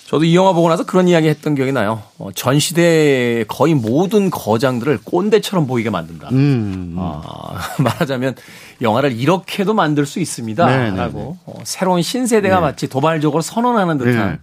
저도 0.10 0.26
이 0.26 0.36
영화 0.36 0.54
보고 0.54 0.68
나서 0.70 0.88
그런 0.88 1.08
이야기 1.08 1.28
했던 1.28 1.54
기억이 1.54 1.72
나요. 1.72 2.02
어, 2.18 2.32
전 2.34 2.58
시대의 2.58 3.46
거의 3.48 3.76
모든 3.76 4.32
거장들을 4.32 5.02
꼰대처럼 5.04 5.68
보이게 5.68 5.92
만든다. 5.92 6.30
음. 6.30 6.96
아, 6.98 7.60
말하자면 7.78 8.34
영화를 8.82 9.12
이렇게도 9.12 9.76
만들 9.76 10.08
수 10.08 10.20
있습니다. 10.20 10.66
네네네. 10.66 10.98
라고 10.98 11.38
어, 11.46 11.60
새로운 11.64 12.02
신세대가 12.02 12.60
마치 12.60 12.90
도발적으로 12.90 13.44
선언하는 13.44 14.00
듯한 14.00 14.32
네. 14.32 14.40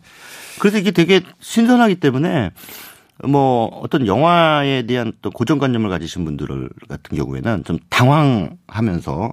그래서 0.61 0.79
이게 0.79 0.93
되게 0.93 1.23
신선하기 1.41 1.97
때문에 1.97 2.53
뭐 3.25 3.67
어떤 3.83 4.07
영화에 4.07 4.87
대한 4.87 5.15
또 5.21 5.33
고정관념을 5.33 5.91
가지신 5.91 6.25
분들 6.25 6.47
같은 6.89 7.19
경우에는 7.19 7.65
좀 7.65 7.81
당황하면서 7.91 9.33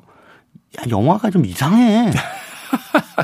야 0.80 0.84
영화가 0.90 1.30
좀 1.30 1.46
이상해. 1.46 2.12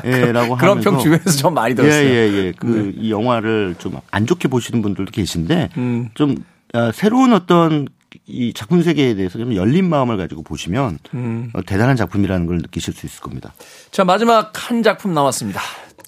예, 0.04 0.32
라고 0.32 0.56
그런 0.56 0.80
평 0.80 0.98
주변에서 0.98 1.30
좀 1.30 1.54
많이 1.54 1.74
들었어요. 1.74 2.04
예, 2.04 2.10
예, 2.10 2.32
예. 2.32 2.52
그, 2.56 2.92
이 2.96 3.10
영화를 3.10 3.74
좀 3.78 4.00
안 4.10 4.26
좋게 4.26 4.48
보시는 4.48 4.82
분들도 4.82 5.10
계신데, 5.12 5.70
음. 5.76 6.10
좀, 6.14 6.36
아, 6.72 6.90
새로운 6.92 7.32
어떤 7.32 7.86
이 8.26 8.52
작품 8.52 8.82
세계에 8.82 9.14
대해서 9.14 9.38
좀 9.38 9.54
열린 9.54 9.88
마음을 9.88 10.16
가지고 10.16 10.42
보시면, 10.42 10.98
음. 11.14 11.50
어, 11.52 11.62
대단한 11.62 11.96
작품이라는 11.96 12.46
걸 12.46 12.58
느끼실 12.58 12.94
수 12.94 13.06
있을 13.06 13.20
겁니다. 13.20 13.52
자, 13.90 14.04
마지막 14.04 14.52
한 14.54 14.82
작품 14.82 15.14
남았습니다. 15.14 15.60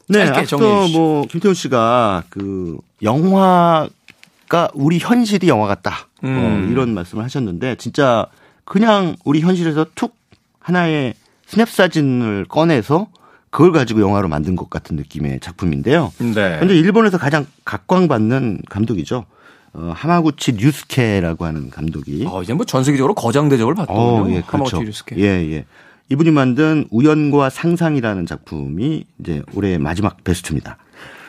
네, 0.08 0.22
앞서. 0.24 0.56
뭐, 0.92 1.26
김태훈 1.26 1.54
씨가 1.54 2.24
그, 2.28 2.78
영화가 3.02 4.70
우리 4.74 4.98
현실이 4.98 5.48
영화 5.48 5.66
같다. 5.66 6.08
어, 6.22 6.26
음. 6.26 6.68
이런 6.70 6.94
말씀을 6.94 7.24
하셨는데, 7.24 7.76
진짜 7.76 8.26
그냥 8.64 9.16
우리 9.24 9.40
현실에서 9.40 9.86
툭 9.94 10.14
하나의 10.60 11.14
스냅 11.46 11.68
사진을 11.68 12.46
꺼내서 12.48 13.08
그걸 13.52 13.70
가지고 13.70 14.00
영화로 14.00 14.28
만든 14.28 14.56
것 14.56 14.70
같은 14.70 14.96
느낌의 14.96 15.40
작품인데요. 15.40 16.10
네. 16.18 16.58
현재 16.58 16.74
일본에서 16.74 17.18
가장 17.18 17.46
각광받는 17.66 18.62
감독이죠. 18.70 19.26
어, 19.74 19.92
하마구치 19.94 20.52
류스케라고 20.52 21.44
하는 21.44 21.68
감독이. 21.68 22.24
어, 22.26 22.42
이제 22.42 22.54
뭐 22.54 22.64
전 22.64 22.82
세계적으로 22.82 23.14
거장 23.14 23.50
대접을 23.50 23.74
받더군요. 23.74 24.00
어, 24.24 24.28
예, 24.30 24.40
그렇죠. 24.40 24.46
하마구치 24.76 24.84
류스케. 24.84 25.16
예, 25.18 25.24
예. 25.52 25.64
이분이 26.08 26.30
만든 26.30 26.86
우연과 26.90 27.50
상상이라는 27.50 28.24
작품이 28.24 29.04
이제 29.20 29.42
올해 29.54 29.76
마지막 29.76 30.24
베스트입니다. 30.24 30.78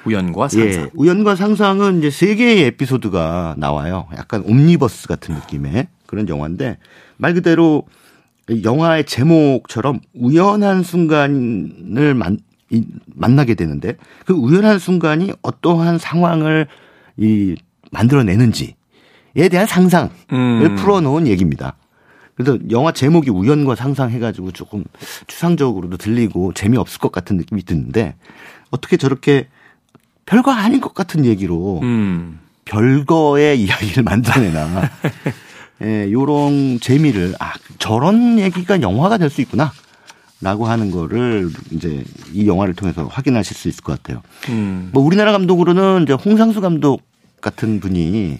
우연과 0.05 0.47
상상. 0.47 0.69
예, 0.69 0.89
우연과 0.93 1.35
상상은 1.35 1.99
이제 1.99 2.09
세 2.09 2.35
개의 2.35 2.63
에피소드가 2.63 3.55
나와요. 3.57 4.07
약간 4.17 4.43
옴니버스 4.45 5.09
같은 5.09 5.35
느낌의 5.35 5.87
그런 6.05 6.29
영화인데 6.29 6.77
말 7.17 7.33
그대로 7.33 7.83
영화의 8.63 9.05
제목처럼 9.05 9.99
우연한 10.13 10.83
순간을 10.83 12.13
만, 12.13 12.37
이, 12.69 12.85
만나게 13.07 13.55
되는데 13.55 13.95
그 14.25 14.33
우연한 14.33 14.79
순간이 14.79 15.31
어떠한 15.41 15.97
상황을 15.97 16.67
이 17.17 17.55
만들어내는지에 17.91 18.73
대한 19.49 19.67
상상을 19.67 20.09
음. 20.31 20.75
풀어놓은 20.75 21.27
얘기입니다. 21.27 21.75
그래서 22.35 22.57
영화 22.71 22.91
제목이 22.91 23.29
우연과 23.29 23.75
상상 23.75 24.09
해가지고 24.09 24.51
조금 24.51 24.83
추상적으로도 25.27 25.97
들리고 25.97 26.53
재미없을 26.53 26.99
것 26.99 27.11
같은 27.11 27.37
느낌이 27.37 27.63
드는데 27.63 28.15
어떻게 28.71 28.97
저렇게 28.97 29.47
별거 30.25 30.51
아닌 30.51 30.81
것 30.81 30.93
같은 30.93 31.25
얘기로 31.25 31.81
음. 31.83 32.39
별거의 32.65 33.61
이야기를 33.61 34.03
만들어내나. 34.03 34.89
예, 35.81 36.11
요런 36.11 36.79
재미를, 36.79 37.33
아, 37.39 37.53
저런 37.79 38.39
얘기가 38.39 38.81
영화가 38.81 39.17
될 39.17 39.29
수 39.29 39.41
있구나. 39.41 39.71
라고 40.41 40.65
하는 40.67 40.91
거를 40.91 41.49
이제 41.71 42.03
이 42.33 42.47
영화를 42.47 42.73
통해서 42.73 43.05
확인하실 43.05 43.55
수 43.55 43.69
있을 43.69 43.81
것 43.81 44.01
같아요. 44.03 44.21
음. 44.49 44.89
뭐 44.91 45.01
우리나라 45.01 45.31
감독으로는 45.31 46.03
이제 46.03 46.11
홍상수 46.11 46.59
감독 46.59 47.01
같은 47.39 47.79
분이 47.79 48.39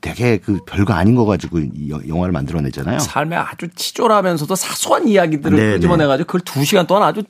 되게 0.00 0.38
그 0.38 0.60
별거 0.66 0.94
아닌 0.94 1.14
거 1.14 1.26
가지고 1.26 1.58
이 1.58 1.90
여- 1.90 2.00
영화를 2.08 2.32
만들어내잖아요. 2.32 3.00
삶에 3.00 3.36
아주 3.36 3.68
치졸하면서도 3.74 4.54
사소한 4.54 5.08
이야기들을 5.08 5.58
네, 5.58 5.72
끄집어내가지고 5.74 6.26
그걸 6.26 6.40
두 6.40 6.64
시간 6.64 6.86
동안 6.86 7.02
아주 7.02 7.22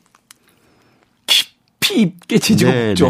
깊이 1.27 2.03
있게 2.03 2.39
지지고 2.39 2.71
네, 2.71 2.91
있죠. 2.91 3.09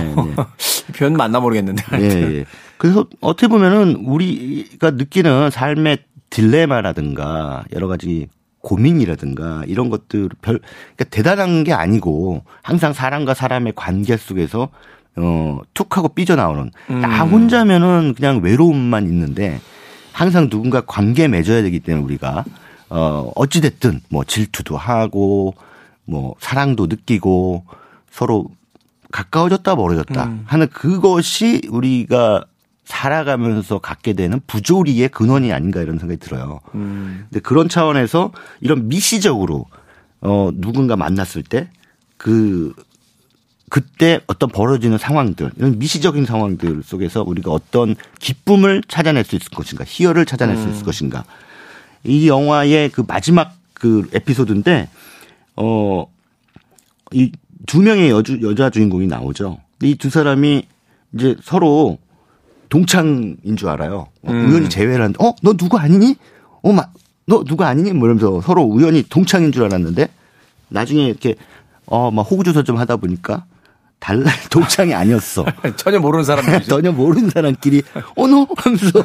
표현 0.91 1.15
맞나 1.15 1.41
모르겠는데. 1.41 1.83
예, 2.01 2.39
예. 2.39 2.45
그래서 2.79 3.07
어떻게 3.21 3.47
보면은 3.49 3.97
우리가 3.97 4.93
느끼는 4.93 5.51
삶의 5.51 5.99
딜레마라든가 6.31 7.65
여러 7.73 7.89
가지 7.89 8.29
고민이라든가 8.61 9.65
이런 9.67 9.91
것들 9.91 10.29
별 10.43 10.61
그러니까 10.61 11.05
대단한 11.11 11.65
게 11.65 11.73
아니고 11.73 12.45
항상 12.63 12.93
사람과 12.93 13.35
사람의 13.35 13.73
관계 13.75 14.17
속에서 14.17 14.69
어툭 15.17 15.97
하고 15.97 16.09
삐져나오는 16.09 16.71
나 16.89 17.25
혼자면은 17.25 18.15
그냥 18.15 18.41
외로움만 18.43 19.05
있는데 19.05 19.61
항상 20.13 20.49
누군가 20.49 20.83
관계 20.83 21.29
맺어야 21.29 21.63
되기 21.63 21.81
때문에 21.81 22.05
우리가 22.05 22.45
어 22.91 23.33
어찌 23.35 23.61
됐든 23.61 24.01
뭐 24.09 24.25
질투도 24.25 24.77
하고 24.77 25.55
뭐 26.05 26.35
사랑도 26.39 26.87
느끼고 26.87 27.65
서로 28.11 28.47
가까워졌다 29.13 29.75
멀어졌다 29.75 30.33
하는 30.45 30.69
그것이 30.69 31.63
우리가 31.69 32.45
살아가면서 32.85 33.79
갖게 33.79 34.13
되는 34.13 34.41
부조리의 34.47 35.11
근원이 35.11 35.53
아닌가 35.53 35.81
이런 35.81 35.99
생각이 35.99 36.19
들어요. 36.19 36.61
근데 36.73 37.41
그런 37.41 37.69
차원에서 37.69 38.33
이런 38.61 38.89
미시적으로 38.89 39.67
어 40.21 40.51
누군가 40.55 40.97
만났을 40.97 41.43
때 41.43 41.71
그 42.21 42.75
그때 43.71 44.21
어떤 44.27 44.51
벌어지는 44.51 44.99
상황들 44.99 45.53
이런 45.57 45.79
미시적인 45.79 46.27
상황들 46.27 46.83
속에서 46.85 47.23
우리가 47.23 47.51
어떤 47.51 47.95
기쁨을 48.19 48.83
찾아낼 48.89 49.25
수 49.25 49.37
있을 49.37 49.49
것인가 49.49 49.85
희열을 49.87 50.27
찾아낼 50.27 50.59
수 50.59 50.69
있을 50.69 50.85
것인가. 50.85 51.25
이 52.05 52.29
영화의 52.29 52.91
그 52.91 53.05
마지막 53.09 53.55
그 53.73 54.07
에피소드인데 54.13 54.91
어이 55.57 57.33
두 57.67 57.81
명의 57.83 58.11
여주, 58.11 58.41
여자 58.43 58.71
주인공이 58.71 59.07
나오죠. 59.07 59.59
이 59.83 59.95
두 59.97 60.11
사람이 60.11 60.67
이제 61.15 61.37
서로 61.43 61.99
동창인 62.69 63.57
줄 63.57 63.69
알아요. 63.69 64.09
어, 64.23 64.31
우연히 64.33 64.69
재회를 64.69 65.01
하는데, 65.03 65.25
어, 65.25 65.35
너 65.43 65.55
누구 65.55 65.77
아니니? 65.79 66.17
어, 66.63 66.73
마, 66.73 66.85
너 67.27 67.43
누구 67.45 67.65
아니니? 67.65 67.93
뭐 67.93 68.07
이러면서 68.09 68.41
서로 68.43 68.63
우연히 68.63 69.03
동창인 69.03 69.51
줄 69.53 69.65
알았는데, 69.65 70.09
나중에 70.69 71.07
이렇게, 71.07 71.35
어, 71.87 72.11
막 72.11 72.23
호구조사 72.23 72.63
좀 72.63 72.77
하다 72.79 72.97
보니까, 72.99 73.45
달라, 73.99 74.31
동창이 74.51 74.95
아니었어. 74.95 75.45
전혀 75.77 75.99
모르는 75.99 76.25
사람들이죠. 76.25 76.69
전혀 76.71 76.93
모르는 76.93 77.31
사람끼리, 77.31 77.83
어, 78.17 78.27
너? 78.29 78.47
하면서 78.57 79.05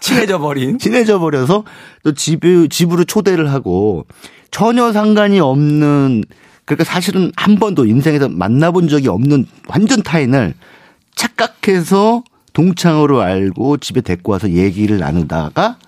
친해져 0.00 0.38
버린. 0.38 0.78
친해져 0.78 1.18
버려서 1.18 1.64
또 2.04 2.12
집, 2.14 2.40
집으로 2.70 3.04
초대를 3.04 3.50
하고 3.52 4.06
전혀 4.50 4.92
상관이 4.92 5.40
없는 5.40 6.24
그러니까 6.68 6.84
사실은 6.84 7.32
한 7.34 7.56
번도 7.56 7.86
인생에서 7.86 8.28
만나본 8.28 8.88
적이 8.88 9.08
없는 9.08 9.46
완전 9.68 10.02
타인을 10.02 10.52
착각해서 11.14 12.22
동창으로 12.52 13.22
알고 13.22 13.78
집에 13.78 14.02
데리고 14.02 14.32
와서 14.32 14.50
얘기를 14.50 14.98
나누다가 14.98 15.78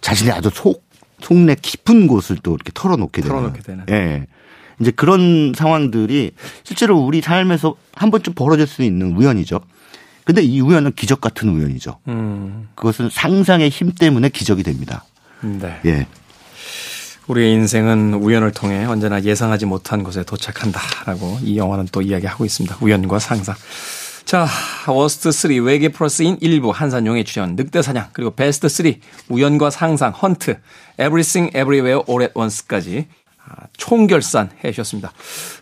자신의 0.00 0.32
아주 0.32 0.50
속, 0.52 0.84
속내 1.20 1.54
깊은 1.62 2.08
곳을 2.08 2.38
또 2.42 2.54
이렇게 2.54 2.72
털어놓게 2.74 3.22
되는. 3.22 3.36
털어놓게 3.36 3.62
되는. 3.62 3.84
예. 3.88 4.26
이제 4.80 4.90
그런 4.90 5.52
상황들이 5.54 6.32
실제로 6.64 6.98
우리 6.98 7.20
삶에서 7.20 7.76
한 7.94 8.10
번쯤 8.10 8.32
벌어질 8.34 8.66
수 8.66 8.82
있는 8.82 9.16
우연이죠. 9.16 9.60
근데 10.24 10.42
이 10.42 10.60
우연은 10.60 10.92
기적 10.96 11.20
같은 11.20 11.50
우연이죠. 11.50 11.98
음. 12.08 12.68
그것은 12.74 13.10
상상의 13.10 13.68
힘 13.68 13.92
때문에 13.92 14.28
기적이 14.30 14.64
됩니다. 14.64 15.04
네. 15.40 15.80
예. 15.84 16.06
우리의 17.30 17.52
인생은 17.52 18.14
우연을 18.14 18.50
통해 18.50 18.84
언제나 18.84 19.22
예상하지 19.22 19.64
못한 19.66 20.02
곳에 20.02 20.24
도착한다라고 20.24 21.38
이 21.42 21.56
영화는 21.56 21.86
또 21.92 22.02
이야기하고 22.02 22.44
있습니다. 22.44 22.78
우연과 22.80 23.20
상상. 23.20 23.54
자, 24.24 24.46
worst 24.88 25.30
3 25.30 25.64
외계 25.64 25.88
플러스 25.90 26.30
인 26.30 26.38
일부 26.40 26.70
한산 26.70 26.97
용의 26.97 27.24
출현 27.24 27.54
늑대 27.54 27.82
사냥 27.82 28.08
그리고 28.12 28.32
베스트 28.32 28.68
3 28.68 28.94
우연과 29.28 29.70
상상 29.70 30.10
헌트 30.12 30.58
Everything 30.98 31.56
Everywhere 31.56 32.02
All 32.08 32.22
at 32.22 32.32
Once까지 32.34 33.06
아, 33.48 33.66
총결산 33.76 34.50
해 34.64 34.70
주셨습니다. 34.72 35.12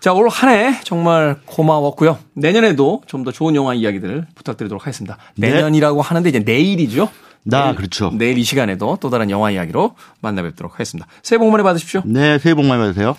자, 0.01 0.13
올 0.15 0.29
한 0.31 0.51
해 0.51 0.81
정말 0.85 1.37
고마웠고요. 1.45 2.19
내년에도 2.33 3.03
좀 3.07 3.25
더 3.25 3.31
좋은 3.33 3.55
영화 3.55 3.75
이야기들을 3.75 4.27
부탁드리도록 4.35 4.83
하겠습니다. 4.87 5.19
네. 5.37 5.51
내년이라고 5.51 6.01
하는데 6.01 6.29
이제 6.31 6.39
내일이죠. 6.39 7.11
나, 7.43 7.75
그렇죠. 7.75 8.11
내일 8.15 8.39
이 8.39 8.45
시간에도 8.45 8.99
또 9.01 9.11
다른 9.11 9.31
영화 9.31 9.51
이야기로 9.51 9.95
만나 10.21 10.43
뵙도록 10.43 10.75
하겠습니다. 10.75 11.07
새해 11.23 11.39
복 11.39 11.51
많이 11.51 11.63
받으십시오. 11.63 12.03
네, 12.05 12.39
새해 12.39 12.55
복 12.55 12.65
많이 12.67 12.81
받으세요. 12.81 13.17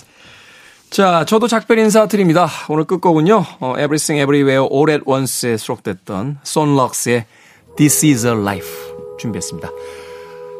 자, 0.89 1.23
저도 1.25 1.47
작별 1.47 1.77
인사 1.77 2.07
드립니다. 2.07 2.47
오늘 2.67 2.83
끝곡은요, 2.85 3.45
어, 3.59 3.73
Everything 3.77 4.21
Everywhere 4.21 4.67
All 4.71 4.89
at 4.89 5.03
Once에 5.05 5.57
수록됐던 5.57 6.39
손럭스의 6.43 7.25
This 7.77 8.05
is 8.05 8.25
a 8.25 8.33
Life 8.33 8.69
준비했습니다. 9.19 9.69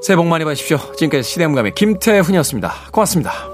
새해 0.04 0.16
복 0.16 0.28
많이 0.28 0.46
받으십시오. 0.46 0.78
지금까지 0.96 1.30
시대음감의 1.30 1.74
김태훈이었습니다. 1.76 2.74
고맙습니다. 2.92 3.49